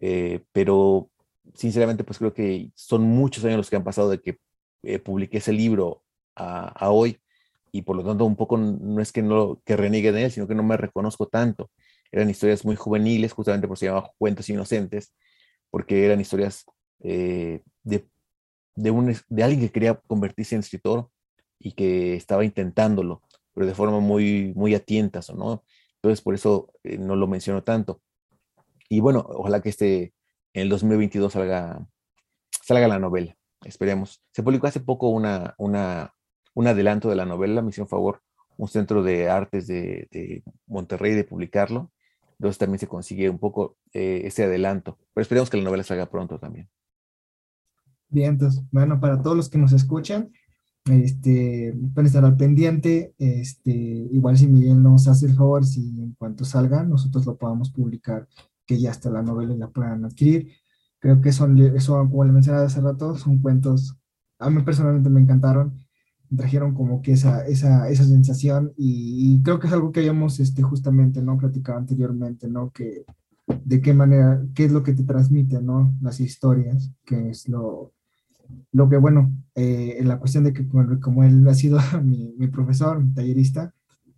Eh, 0.00 0.42
pero 0.52 1.10
sinceramente, 1.54 2.04
pues 2.04 2.18
creo 2.18 2.32
que 2.32 2.70
son 2.74 3.02
muchos 3.02 3.44
años 3.44 3.58
los 3.58 3.70
que 3.70 3.76
han 3.76 3.84
pasado 3.84 4.10
de 4.10 4.20
que 4.20 4.38
eh, 4.82 4.98
publiqué 4.98 5.38
ese 5.38 5.52
libro 5.52 6.02
a, 6.34 6.68
a, 6.68 6.90
hoy, 6.90 7.18
y 7.72 7.82
por 7.82 7.96
lo 7.96 8.04
tanto 8.04 8.24
un 8.24 8.36
poco 8.36 8.56
no 8.58 9.00
es 9.00 9.12
que 9.12 9.22
no 9.22 9.60
que 9.64 9.76
reniegue 9.76 10.12
de 10.12 10.24
él, 10.24 10.30
sino 10.30 10.46
que 10.48 10.54
no 10.54 10.62
me 10.62 10.76
reconozco 10.76 11.26
tanto. 11.26 11.70
Eran 12.10 12.28
historias 12.30 12.64
muy 12.64 12.76
juveniles, 12.76 13.32
justamente 13.32 13.66
por 13.66 13.76
eso 13.76 13.80
se 13.80 13.86
llamaban 13.86 14.10
cuentos 14.18 14.48
inocentes, 14.50 15.14
porque 15.70 16.04
eran 16.04 16.20
historias 16.20 16.64
eh, 17.00 17.62
de, 17.82 18.06
de, 18.76 18.90
un, 18.90 19.16
de 19.28 19.42
alguien 19.42 19.60
que 19.60 19.72
quería 19.72 19.94
convertirse 20.06 20.54
en 20.54 20.60
escritor 20.60 21.08
y 21.62 21.72
que 21.72 22.16
estaba 22.16 22.44
intentándolo, 22.44 23.22
pero 23.54 23.66
de 23.66 23.74
forma 23.74 24.00
muy, 24.00 24.52
muy 24.54 24.74
a 24.74 24.80
tientas, 24.80 25.32
¿no? 25.34 25.64
Entonces, 25.96 26.20
por 26.20 26.34
eso 26.34 26.72
eh, 26.82 26.98
no 26.98 27.16
lo 27.16 27.26
menciono 27.26 27.62
tanto. 27.62 28.00
Y 28.88 29.00
bueno, 29.00 29.24
ojalá 29.28 29.62
que 29.62 29.68
este, 29.68 30.14
en 30.52 30.62
el 30.62 30.68
2022 30.68 31.32
salga, 31.32 31.86
salga 32.62 32.88
la 32.88 32.98
novela, 32.98 33.36
esperemos. 33.64 34.22
Se 34.32 34.42
publicó 34.42 34.66
hace 34.66 34.80
poco 34.80 35.08
una, 35.08 35.54
una, 35.58 36.14
un 36.54 36.66
adelanto 36.66 37.08
de 37.08 37.16
la 37.16 37.24
novela, 37.24 37.62
me 37.62 37.70
hicieron 37.70 37.88
favor 37.88 38.22
un 38.56 38.68
centro 38.68 39.02
de 39.02 39.28
artes 39.28 39.66
de, 39.66 40.08
de 40.10 40.42
Monterrey 40.66 41.14
de 41.14 41.24
publicarlo. 41.24 41.90
Entonces 42.32 42.58
también 42.58 42.78
se 42.78 42.88
consigue 42.88 43.30
un 43.30 43.38
poco 43.38 43.76
eh, 43.92 44.22
ese 44.24 44.44
adelanto. 44.44 44.98
Pero 45.14 45.22
esperemos 45.22 45.48
que 45.48 45.56
la 45.56 45.64
novela 45.64 45.84
salga 45.84 46.06
pronto 46.06 46.38
también. 46.38 46.68
Bien, 48.08 48.30
entonces, 48.30 48.62
bueno, 48.70 49.00
para 49.00 49.22
todos 49.22 49.36
los 49.36 49.48
que 49.48 49.58
nos 49.58 49.72
escuchan, 49.72 50.32
este, 50.84 51.74
pueden 51.94 52.06
estar 52.06 52.24
al 52.24 52.36
pendiente. 52.36 53.14
Este, 53.18 53.70
igual 53.70 54.36
si 54.36 54.46
Miguel 54.46 54.82
nos 54.82 55.08
hace 55.08 55.26
el 55.26 55.34
favor, 55.34 55.64
si 55.64 55.80
en 56.00 56.14
cuanto 56.14 56.44
salga, 56.44 56.82
nosotros 56.82 57.26
lo 57.26 57.36
podamos 57.36 57.70
publicar, 57.70 58.28
que 58.66 58.80
ya 58.80 58.90
está 58.90 59.10
la 59.10 59.22
novela 59.22 59.54
y 59.54 59.58
la 59.58 59.70
puedan 59.70 60.04
adquirir. 60.04 60.52
Creo 60.98 61.20
que 61.20 61.32
son, 61.32 61.58
eso, 61.58 61.96
como 62.10 62.24
le 62.24 62.32
mencionaba 62.32 62.66
hace 62.66 62.80
rato, 62.80 63.16
son 63.16 63.40
cuentos, 63.40 63.96
a 64.38 64.50
mí 64.50 64.62
personalmente 64.62 65.10
me 65.10 65.20
encantaron 65.20 65.82
trajeron 66.36 66.74
como 66.74 67.02
que 67.02 67.12
esa, 67.12 67.46
esa, 67.46 67.88
esa 67.88 68.04
sensación 68.04 68.72
y, 68.76 69.42
creo 69.42 69.58
que 69.58 69.66
es 69.66 69.72
algo 69.72 69.92
que 69.92 70.00
habíamos 70.00 70.40
este, 70.40 70.62
justamente, 70.62 71.22
¿no? 71.22 71.38
Platicado 71.38 71.78
anteriormente, 71.78 72.48
¿no? 72.48 72.70
Que 72.70 73.04
de 73.64 73.80
qué 73.80 73.92
manera, 73.92 74.42
qué 74.54 74.64
es 74.64 74.72
lo 74.72 74.82
que 74.82 74.94
te 74.94 75.04
transmite, 75.04 75.60
¿no? 75.60 75.94
Las 76.00 76.20
historias, 76.20 76.92
que 77.04 77.30
es 77.30 77.48
lo, 77.48 77.92
lo 78.72 78.88
que, 78.88 78.96
bueno, 78.96 79.32
eh, 79.54 79.96
en 79.98 80.08
la 80.08 80.18
cuestión 80.18 80.44
de 80.44 80.52
que 80.52 80.66
como, 80.66 81.24
él 81.24 81.46
ha 81.46 81.54
sido 81.54 81.78
mi, 82.02 82.46
profesor, 82.48 83.02
mi 83.02 83.12
tallerista, 83.12 83.72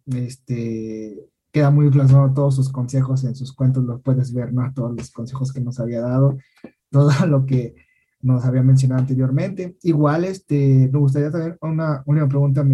este, 0.07 1.19
queda 1.53 1.71
muy 1.71 1.91
plasmado 1.91 2.33
todos 2.35 2.57
sus 2.57 2.71
consejos 2.71 3.25
en 3.25 3.35
sus 3.35 3.53
cuentos, 3.53 3.85
los 3.85 4.03
puedes 4.03 4.33
ver, 4.33 4.53
¿no? 4.53 4.73
Todos 4.75 4.95
los 4.97 5.11
consejos 5.11 5.53
que 5.53 5.61
nos 5.61 5.81
había 5.81 6.01
dado, 6.01 6.37
todo 6.91 7.11
lo 7.27 7.47
que 7.47 7.75
nos 8.21 8.45
había 8.45 8.63
mencionado 8.63 9.01
anteriormente. 9.01 9.77
Igual, 9.83 10.25
este, 10.25 10.89
me 10.93 10.99
gustaría 10.99 11.31
tener 11.31 11.59
una 11.61 12.03
última 12.07 12.29
pregunta, 12.29 12.65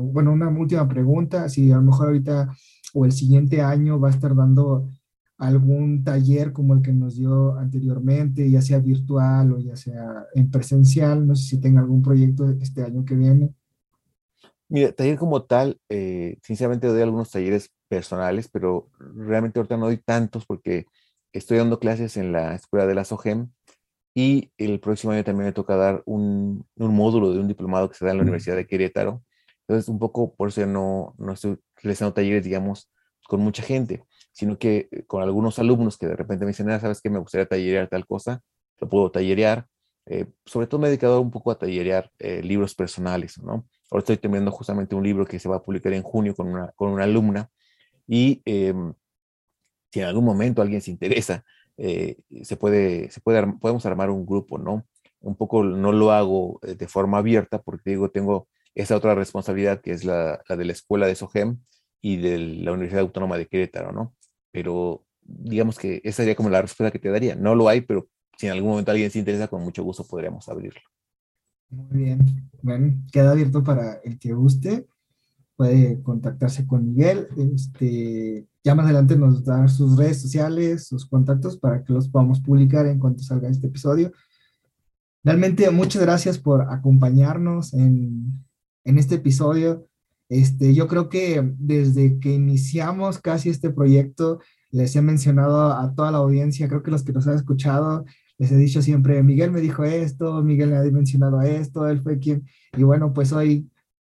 bueno, 0.00 0.32
una 0.32 0.48
última 0.48 0.88
pregunta, 0.88 1.48
si 1.48 1.72
a 1.72 1.76
lo 1.76 1.82
mejor 1.82 2.08
ahorita 2.08 2.48
o 2.94 3.04
el 3.04 3.12
siguiente 3.12 3.60
año 3.62 4.00
va 4.00 4.08
a 4.08 4.12
estar 4.12 4.34
dando 4.34 4.88
algún 5.40 6.04
taller 6.04 6.52
como 6.52 6.74
el 6.74 6.82
que 6.82 6.92
nos 6.92 7.16
dio 7.16 7.56
anteriormente, 7.56 8.48
ya 8.50 8.60
sea 8.60 8.78
virtual 8.78 9.52
o 9.52 9.58
ya 9.58 9.74
sea 9.74 10.26
en 10.34 10.50
presencial, 10.50 11.26
no 11.26 11.34
sé 11.34 11.48
si 11.48 11.60
tenga 11.60 11.80
algún 11.80 12.02
proyecto 12.02 12.48
este 12.60 12.84
año 12.84 13.04
que 13.04 13.16
viene. 13.16 13.54
Mira, 14.68 14.92
taller 14.92 15.18
como 15.18 15.42
tal, 15.42 15.80
eh, 15.88 16.38
sinceramente 16.42 16.86
doy 16.86 17.02
algunos 17.02 17.30
talleres 17.30 17.70
personales, 17.88 18.48
pero 18.48 18.88
realmente 18.98 19.58
ahorita 19.58 19.76
no 19.76 19.86
doy 19.86 19.96
tantos 19.96 20.46
porque 20.46 20.86
estoy 21.32 21.58
dando 21.58 21.80
clases 21.80 22.16
en 22.16 22.32
la 22.32 22.54
escuela 22.54 22.86
de 22.86 22.94
la 22.94 23.04
SOGEM, 23.04 23.48
y 24.14 24.50
el 24.58 24.80
próximo 24.80 25.12
año 25.12 25.24
también 25.24 25.46
me 25.46 25.52
toca 25.52 25.76
dar 25.76 26.02
un, 26.04 26.66
un, 26.76 26.94
módulo 26.94 27.32
de 27.32 27.38
un 27.38 27.48
diplomado 27.48 27.88
que 27.88 27.96
se 27.96 28.04
da 28.04 28.10
en 28.10 28.18
la 28.18 28.22
Universidad 28.24 28.56
de 28.56 28.66
Querétaro. 28.66 29.22
Entonces, 29.60 29.88
un 29.88 29.98
poco 29.98 30.34
por 30.34 30.48
eso 30.48 30.66
no, 30.66 31.14
no 31.16 31.32
estoy 31.32 31.58
realizando 31.76 32.12
talleres, 32.12 32.44
digamos, 32.44 32.90
con 33.28 33.40
mucha 33.40 33.62
gente, 33.62 34.02
sino 34.32 34.58
que 34.58 34.88
eh, 34.90 35.04
con 35.06 35.22
algunos 35.22 35.58
alumnos 35.58 35.98
que 35.98 36.06
de 36.06 36.16
repente 36.16 36.44
me 36.44 36.50
dicen, 36.50 36.70
ah, 36.70 36.80
¿sabes 36.80 37.00
qué? 37.00 37.10
Me 37.10 37.18
gustaría 37.18 37.46
tallerear 37.46 37.88
tal 37.88 38.06
cosa, 38.06 38.40
lo 38.78 38.88
puedo 38.88 39.10
tallerear. 39.10 39.66
Eh, 40.06 40.26
sobre 40.44 40.66
todo 40.66 40.80
me 40.80 40.86
he 40.88 40.90
dedicado 40.90 41.20
un 41.20 41.30
poco 41.30 41.50
a 41.50 41.58
tallerear 41.58 42.10
eh, 42.18 42.42
libros 42.42 42.74
personales, 42.74 43.38
¿no? 43.42 43.66
Ahora 43.90 44.00
estoy 44.00 44.16
terminando 44.16 44.50
justamente 44.50 44.94
un 44.94 45.04
libro 45.04 45.26
que 45.26 45.38
se 45.38 45.48
va 45.48 45.56
a 45.56 45.62
publicar 45.62 45.92
en 45.92 46.02
junio 46.02 46.34
con 46.34 46.48
una, 46.48 46.72
con 46.76 46.90
una 46.90 47.04
alumna 47.04 47.50
y 48.06 48.40
em, 48.44 48.94
si 49.92 50.00
en 50.00 50.06
algún 50.06 50.24
momento 50.24 50.62
alguien 50.62 50.80
se 50.80 50.90
interesa 50.90 51.44
eh, 51.82 52.18
se 52.42 52.58
puede, 52.58 53.10
se 53.10 53.22
puede, 53.22 53.54
podemos 53.54 53.86
armar 53.86 54.10
un 54.10 54.26
grupo, 54.26 54.58
¿no? 54.58 54.86
Un 55.20 55.34
poco 55.34 55.64
no 55.64 55.92
lo 55.92 56.12
hago 56.12 56.60
eh, 56.62 56.74
de 56.74 56.86
forma 56.86 57.16
abierta 57.16 57.62
porque 57.62 57.88
digo, 57.90 58.10
tengo 58.10 58.48
esa 58.74 58.96
otra 58.96 59.14
responsabilidad 59.14 59.80
que 59.80 59.92
es 59.92 60.04
la, 60.04 60.42
la 60.46 60.56
de 60.56 60.66
la 60.66 60.72
escuela 60.72 61.06
de 61.06 61.14
SOGEM 61.14 61.58
y 62.02 62.18
de 62.18 62.38
la 62.38 62.72
Universidad 62.72 63.00
Autónoma 63.00 63.38
de 63.38 63.46
Querétaro, 63.46 63.92
¿no? 63.92 64.14
Pero 64.52 65.04
digamos 65.22 65.78
que 65.78 66.00
esa 66.04 66.18
sería 66.18 66.34
como 66.34 66.50
la 66.50 66.62
respuesta 66.62 66.90
que 66.90 66.98
te 66.98 67.10
daría. 67.10 67.34
No 67.34 67.54
lo 67.54 67.68
hay, 67.68 67.80
pero 67.80 68.08
si 68.36 68.46
en 68.46 68.52
algún 68.52 68.70
momento 68.70 68.90
alguien 68.90 69.10
se 69.10 69.18
interesa, 69.18 69.48
con 69.48 69.62
mucho 69.62 69.82
gusto 69.82 70.04
podríamos 70.04 70.48
abrirlo. 70.48 70.80
Muy 71.70 72.04
bien. 72.04 72.50
Bueno, 72.62 73.02
queda 73.12 73.30
abierto 73.30 73.62
para 73.62 73.94
el 74.04 74.18
que 74.18 74.32
guste. 74.32 74.86
Puede 75.56 76.02
contactarse 76.02 76.66
con 76.66 76.86
Miguel. 76.86 77.28
Este, 77.36 78.46
ya 78.64 78.74
más 78.74 78.86
adelante 78.86 79.16
nos 79.16 79.44
da 79.44 79.68
sus 79.68 79.96
redes 79.96 80.20
sociales, 80.20 80.86
sus 80.86 81.06
contactos 81.06 81.58
para 81.58 81.84
que 81.84 81.92
los 81.92 82.08
podamos 82.08 82.40
publicar 82.40 82.86
en 82.86 82.98
cuanto 82.98 83.22
salga 83.22 83.48
este 83.48 83.68
episodio. 83.68 84.10
Realmente 85.22 85.70
muchas 85.70 86.02
gracias 86.02 86.38
por 86.38 86.62
acompañarnos 86.62 87.74
en, 87.74 88.42
en 88.84 88.98
este 88.98 89.16
episodio. 89.16 89.86
Este, 90.30 90.74
yo 90.74 90.86
creo 90.86 91.08
que 91.08 91.42
desde 91.58 92.20
que 92.20 92.32
iniciamos 92.32 93.18
casi 93.18 93.50
este 93.50 93.70
proyecto, 93.70 94.38
les 94.70 94.94
he 94.94 95.02
mencionado 95.02 95.72
a 95.72 95.92
toda 95.92 96.12
la 96.12 96.18
audiencia, 96.18 96.68
creo 96.68 96.84
que 96.84 96.92
los 96.92 97.02
que 97.02 97.12
nos 97.12 97.26
han 97.26 97.34
escuchado, 97.34 98.04
les 98.38 98.52
he 98.52 98.56
dicho 98.56 98.80
siempre, 98.80 99.24
Miguel 99.24 99.50
me 99.50 99.60
dijo 99.60 99.82
esto, 99.82 100.40
Miguel 100.44 100.70
me 100.70 100.76
ha 100.76 100.82
mencionado 100.84 101.42
esto, 101.42 101.88
él 101.88 102.00
fue 102.00 102.20
quien, 102.20 102.46
y 102.76 102.84
bueno, 102.84 103.12
pues 103.12 103.32
hoy 103.32 103.68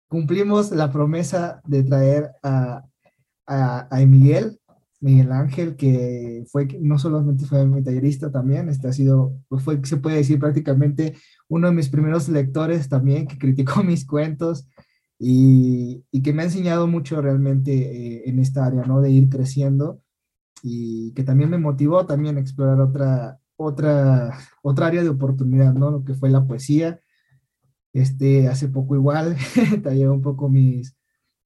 cumplimos 0.09 0.71
la 0.71 0.91
promesa 0.91 1.61
de 1.65 1.83
traer 1.83 2.31
a, 2.43 2.83
a, 3.47 4.05
Miguel, 4.05 4.59
Miguel 4.99 5.31
Ángel, 5.31 5.77
que 5.77 6.43
fue, 6.51 6.67
no 6.81 6.99
solamente 6.99 7.45
fue 7.45 7.65
mi 7.65 7.81
tallerista 7.81 8.29
también, 8.29 8.67
este 8.67 8.89
ha 8.89 8.93
sido, 8.93 9.37
pues 9.47 9.63
fue, 9.63 9.79
se 9.85 9.95
puede 9.95 10.17
decir 10.17 10.37
prácticamente 10.37 11.15
uno 11.47 11.69
de 11.69 11.73
mis 11.73 11.87
primeros 11.87 12.27
lectores 12.27 12.89
también, 12.89 13.25
que 13.25 13.37
criticó 13.37 13.83
mis 13.85 14.05
cuentos 14.05 14.67
y, 15.19 16.05
que 16.23 16.33
me 16.33 16.43
ha 16.43 16.45
enseñado 16.45 16.87
mucho 16.87 17.21
realmente 17.21 17.73
eh, 17.73 18.23
en 18.25 18.39
esta 18.39 18.65
área, 18.65 18.83
¿no? 18.83 19.01
De 19.01 19.11
ir 19.11 19.29
creciendo 19.29 20.01
y 20.63 21.13
que 21.13 21.23
también 21.23 21.49
me 21.49 21.57
motivó 21.57 22.05
también 22.05 22.37
a 22.37 22.41
explorar 22.41 22.79
otra, 22.81 23.39
otra, 23.57 24.37
otra 24.61 24.87
área 24.87 25.03
de 25.03 25.09
oportunidad, 25.09 25.73
¿no? 25.73 25.91
Lo 25.91 26.03
que 26.03 26.13
fue 26.13 26.29
la 26.29 26.45
poesía. 26.45 26.99
Este, 27.93 28.47
hace 28.47 28.69
poco 28.69 28.95
igual, 28.95 29.35
tallé 29.83 30.07
un 30.09 30.21
poco 30.21 30.49
mis, 30.49 30.95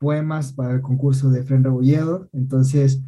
poemas 0.04 0.52
para 0.52 0.74
el 0.74 0.82
concurso 0.82 1.32
de 1.32 1.44
Fren 1.44 1.64
Rebolledo. 1.64 2.30
Entonces, 2.34 3.02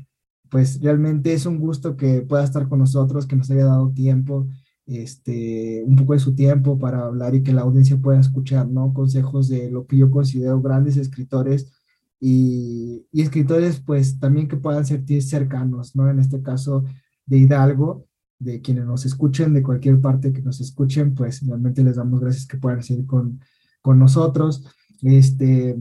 pues 0.50 0.80
realmente 0.82 1.34
es 1.34 1.46
un 1.46 1.60
gusto 1.60 1.98
que 1.98 2.22
pueda 2.22 2.46
estar 2.46 2.70
con 2.70 2.80
nosotros, 2.80 3.28
que 3.28 3.36
nos 3.36 3.52
haya 3.52 3.66
dado 3.66 3.92
tiempo, 3.92 4.48
este, 4.86 5.84
un 5.86 5.96
poco 5.96 6.14
de 6.14 6.20
su 6.20 6.36
tiempo 6.36 6.78
para 6.78 7.06
hablar 7.06 7.36
y 7.36 7.44
que 7.44 7.54
la 7.54 7.62
audiencia 7.62 7.98
pueda 7.98 8.20
escuchar, 8.20 8.68
¿no? 8.68 8.94
Consejos 8.94 9.50
de 9.50 9.72
lo 9.72 9.88
que 9.88 9.98
yo 9.98 10.12
considero 10.12 10.62
grandes 10.62 10.98
escritores 10.98 11.72
y, 12.20 13.08
y 13.12 13.22
escritores, 13.22 13.80
pues 13.80 14.20
también 14.20 14.48
que 14.48 14.58
puedan 14.58 14.86
sentir 14.86 15.24
cercanos, 15.24 15.96
¿no? 15.96 16.10
En 16.10 16.20
este 16.20 16.42
caso 16.42 16.84
de 17.26 17.38
Hidalgo, 17.38 18.06
de 18.40 18.62
quienes 18.62 18.86
nos 18.86 19.06
escuchen, 19.06 19.54
de 19.54 19.64
cualquier 19.64 20.00
parte 20.02 20.34
que 20.34 20.42
nos 20.42 20.62
escuchen, 20.62 21.16
pues 21.16 21.46
realmente 21.46 21.84
les 21.84 21.96
damos 21.96 22.20
gracias 22.20 22.46
que 22.46 22.58
puedan 22.58 22.84
seguir 22.84 23.06
con, 23.06 23.40
con 23.82 23.98
nosotros. 24.00 24.66
Este, 25.02 25.78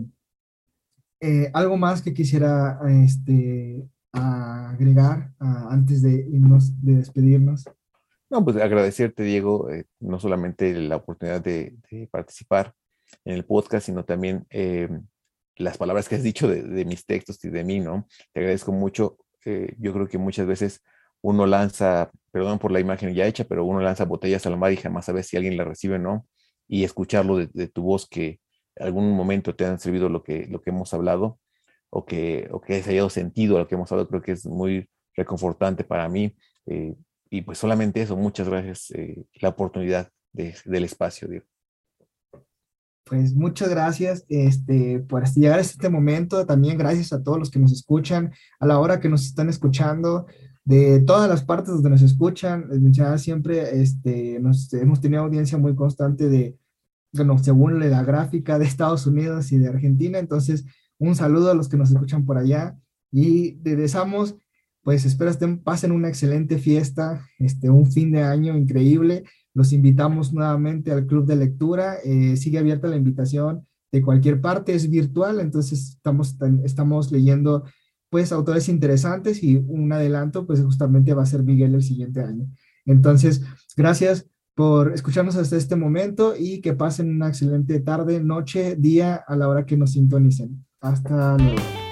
eh, 1.20 1.50
¿Algo 1.52 1.76
más 1.76 2.02
que 2.02 2.14
quisiera 2.14 2.78
este, 3.02 3.88
agregar 4.12 5.32
antes 5.38 6.02
de 6.02 6.26
irnos, 6.30 6.80
de 6.82 6.96
despedirnos? 6.96 7.64
No, 8.34 8.44
pues 8.44 8.56
agradecerte, 8.56 9.22
Diego, 9.22 9.70
eh, 9.70 9.84
no 10.00 10.18
solamente 10.18 10.74
la 10.74 10.96
oportunidad 10.96 11.40
de, 11.40 11.76
participar 12.10 12.74
en 13.24 13.34
el 13.34 13.44
podcast, 13.44 13.86
sino 13.86 14.04
también 14.04 14.44
eh, 14.50 14.88
las 15.54 15.78
palabras 15.78 16.08
que 16.08 16.16
has 16.16 16.24
dicho 16.24 16.48
de, 16.48 16.84
mis 16.84 17.06
textos 17.06 17.44
y 17.44 17.50
de 17.50 17.62
mí, 17.62 17.78
¿no? 17.78 18.08
Te 18.32 18.40
agradezco 18.40 18.72
mucho. 18.72 19.18
yo 19.78 19.92
creo 19.92 20.08
que 20.08 20.18
muchas 20.18 20.48
veces 20.48 20.82
uno 21.20 21.46
lanza, 21.46 22.10
perdón 22.32 22.58
por 22.58 22.72
la 22.72 22.80
imagen 22.80 23.14
ya 23.14 23.24
hecha, 23.24 23.44
pero 23.44 23.64
uno 23.64 23.80
lanza 23.80 24.04
botellas 24.04 24.44
al 24.46 24.58
mar 24.58 24.72
y 24.72 24.78
jamás 24.78 25.04
sabe 25.04 25.22
si 25.22 25.36
alguien 25.36 25.56
la 25.56 25.62
recibe 25.62 25.94
o 25.94 25.98
no. 26.00 26.26
Y 26.66 26.82
escucharlo 26.82 27.36
de 27.46 27.68
tu 27.68 27.82
voz 27.82 28.08
que, 28.08 28.40
algún 28.80 29.12
momento 29.12 29.54
te 29.54 29.64
han 29.64 29.78
servido 29.78 30.08
lo 30.08 30.24
que, 30.24 30.48
lo 30.48 30.60
que 30.60 30.70
hemos 30.70 30.92
hablado 30.92 31.38
o 31.88 32.04
que, 32.04 32.48
o 32.50 32.60
que 32.60 32.78
has 32.78 32.86
hallado 32.86 33.10
sentido 33.10 33.56
a 33.56 33.60
lo 33.60 33.68
que 33.68 33.76
hemos 33.76 33.92
hablado, 33.92 34.08
creo 34.08 34.22
que 34.22 34.32
es 34.32 34.44
muy 34.44 34.88
reconfortante 35.14 35.84
para 35.84 36.08
mí. 36.08 36.34
Eh, 36.66 36.96
y 37.34 37.42
pues 37.42 37.58
solamente 37.58 38.00
eso, 38.00 38.16
muchas 38.16 38.48
gracias, 38.48 38.92
eh, 38.92 39.26
la 39.40 39.48
oportunidad 39.48 40.08
del 40.32 40.84
espacio, 40.84 41.26
Diego. 41.26 41.46
pues 43.04 43.34
muchas 43.34 43.68
gracias 43.68 44.24
este, 44.28 45.00
por 45.00 45.28
llegar 45.30 45.58
a 45.58 45.62
este 45.62 45.88
momento. 45.88 46.46
También 46.46 46.78
gracias 46.78 47.12
a 47.12 47.24
todos 47.24 47.40
los 47.40 47.50
que 47.50 47.58
nos 47.58 47.72
escuchan, 47.72 48.32
a 48.60 48.66
la 48.66 48.78
hora 48.78 49.00
que 49.00 49.08
nos 49.08 49.26
están 49.26 49.48
escuchando, 49.48 50.26
de 50.64 51.00
todas 51.00 51.28
las 51.28 51.42
partes 51.42 51.74
donde 51.74 51.90
nos 51.90 52.02
escuchan. 52.02 52.68
Mencionaba 52.68 53.18
siempre, 53.18 53.80
este, 53.82 54.38
nos, 54.38 54.72
hemos 54.72 55.00
tenido 55.00 55.24
audiencia 55.24 55.58
muy 55.58 55.74
constante 55.74 56.28
de, 56.28 56.56
bueno, 57.12 57.36
según 57.38 57.80
la 57.80 58.04
gráfica 58.04 58.60
de 58.60 58.64
Estados 58.66 59.08
Unidos 59.08 59.50
y 59.50 59.58
de 59.58 59.68
Argentina. 59.68 60.20
Entonces, 60.20 60.64
un 60.98 61.16
saludo 61.16 61.50
a 61.50 61.54
los 61.54 61.68
que 61.68 61.76
nos 61.76 61.90
escuchan 61.90 62.24
por 62.24 62.38
allá 62.38 62.78
y 63.10 63.56
les 63.64 63.76
deseamos, 63.76 64.36
pues 64.84 65.04
espero 65.04 65.30
estén, 65.30 65.58
pasen 65.58 65.90
una 65.90 66.08
excelente 66.08 66.58
fiesta, 66.58 67.26
este, 67.38 67.70
un 67.70 67.90
fin 67.90 68.12
de 68.12 68.22
año 68.22 68.56
increíble 68.56 69.24
los 69.54 69.72
invitamos 69.72 70.32
nuevamente 70.32 70.90
al 70.90 71.06
club 71.06 71.26
de 71.26 71.36
lectura. 71.36 71.96
Eh, 72.04 72.36
sigue 72.36 72.58
abierta 72.58 72.88
la 72.88 72.96
invitación 72.96 73.66
de 73.92 74.02
cualquier 74.02 74.40
parte, 74.40 74.74
es 74.74 74.90
virtual, 74.90 75.38
entonces 75.38 75.90
estamos, 75.94 76.36
estamos 76.64 77.12
leyendo 77.12 77.64
pues 78.10 78.32
autores 78.32 78.68
interesantes 78.68 79.42
y 79.42 79.56
un 79.56 79.92
adelanto 79.92 80.46
pues 80.46 80.60
justamente 80.60 81.14
va 81.14 81.22
a 81.22 81.26
ser 81.26 81.44
Miguel 81.44 81.74
el 81.74 81.82
siguiente 81.82 82.20
año. 82.20 82.46
Entonces, 82.84 83.42
gracias 83.76 84.26
por 84.54 84.92
escucharnos 84.92 85.36
hasta 85.36 85.56
este 85.56 85.76
momento 85.76 86.34
y 86.36 86.60
que 86.60 86.74
pasen 86.74 87.10
una 87.10 87.28
excelente 87.28 87.80
tarde, 87.80 88.20
noche, 88.20 88.76
día 88.76 89.14
a 89.14 89.36
la 89.36 89.48
hora 89.48 89.64
que 89.64 89.76
nos 89.76 89.92
sintonicen. 89.92 90.64
Hasta 90.80 91.36
luego. 91.38 91.83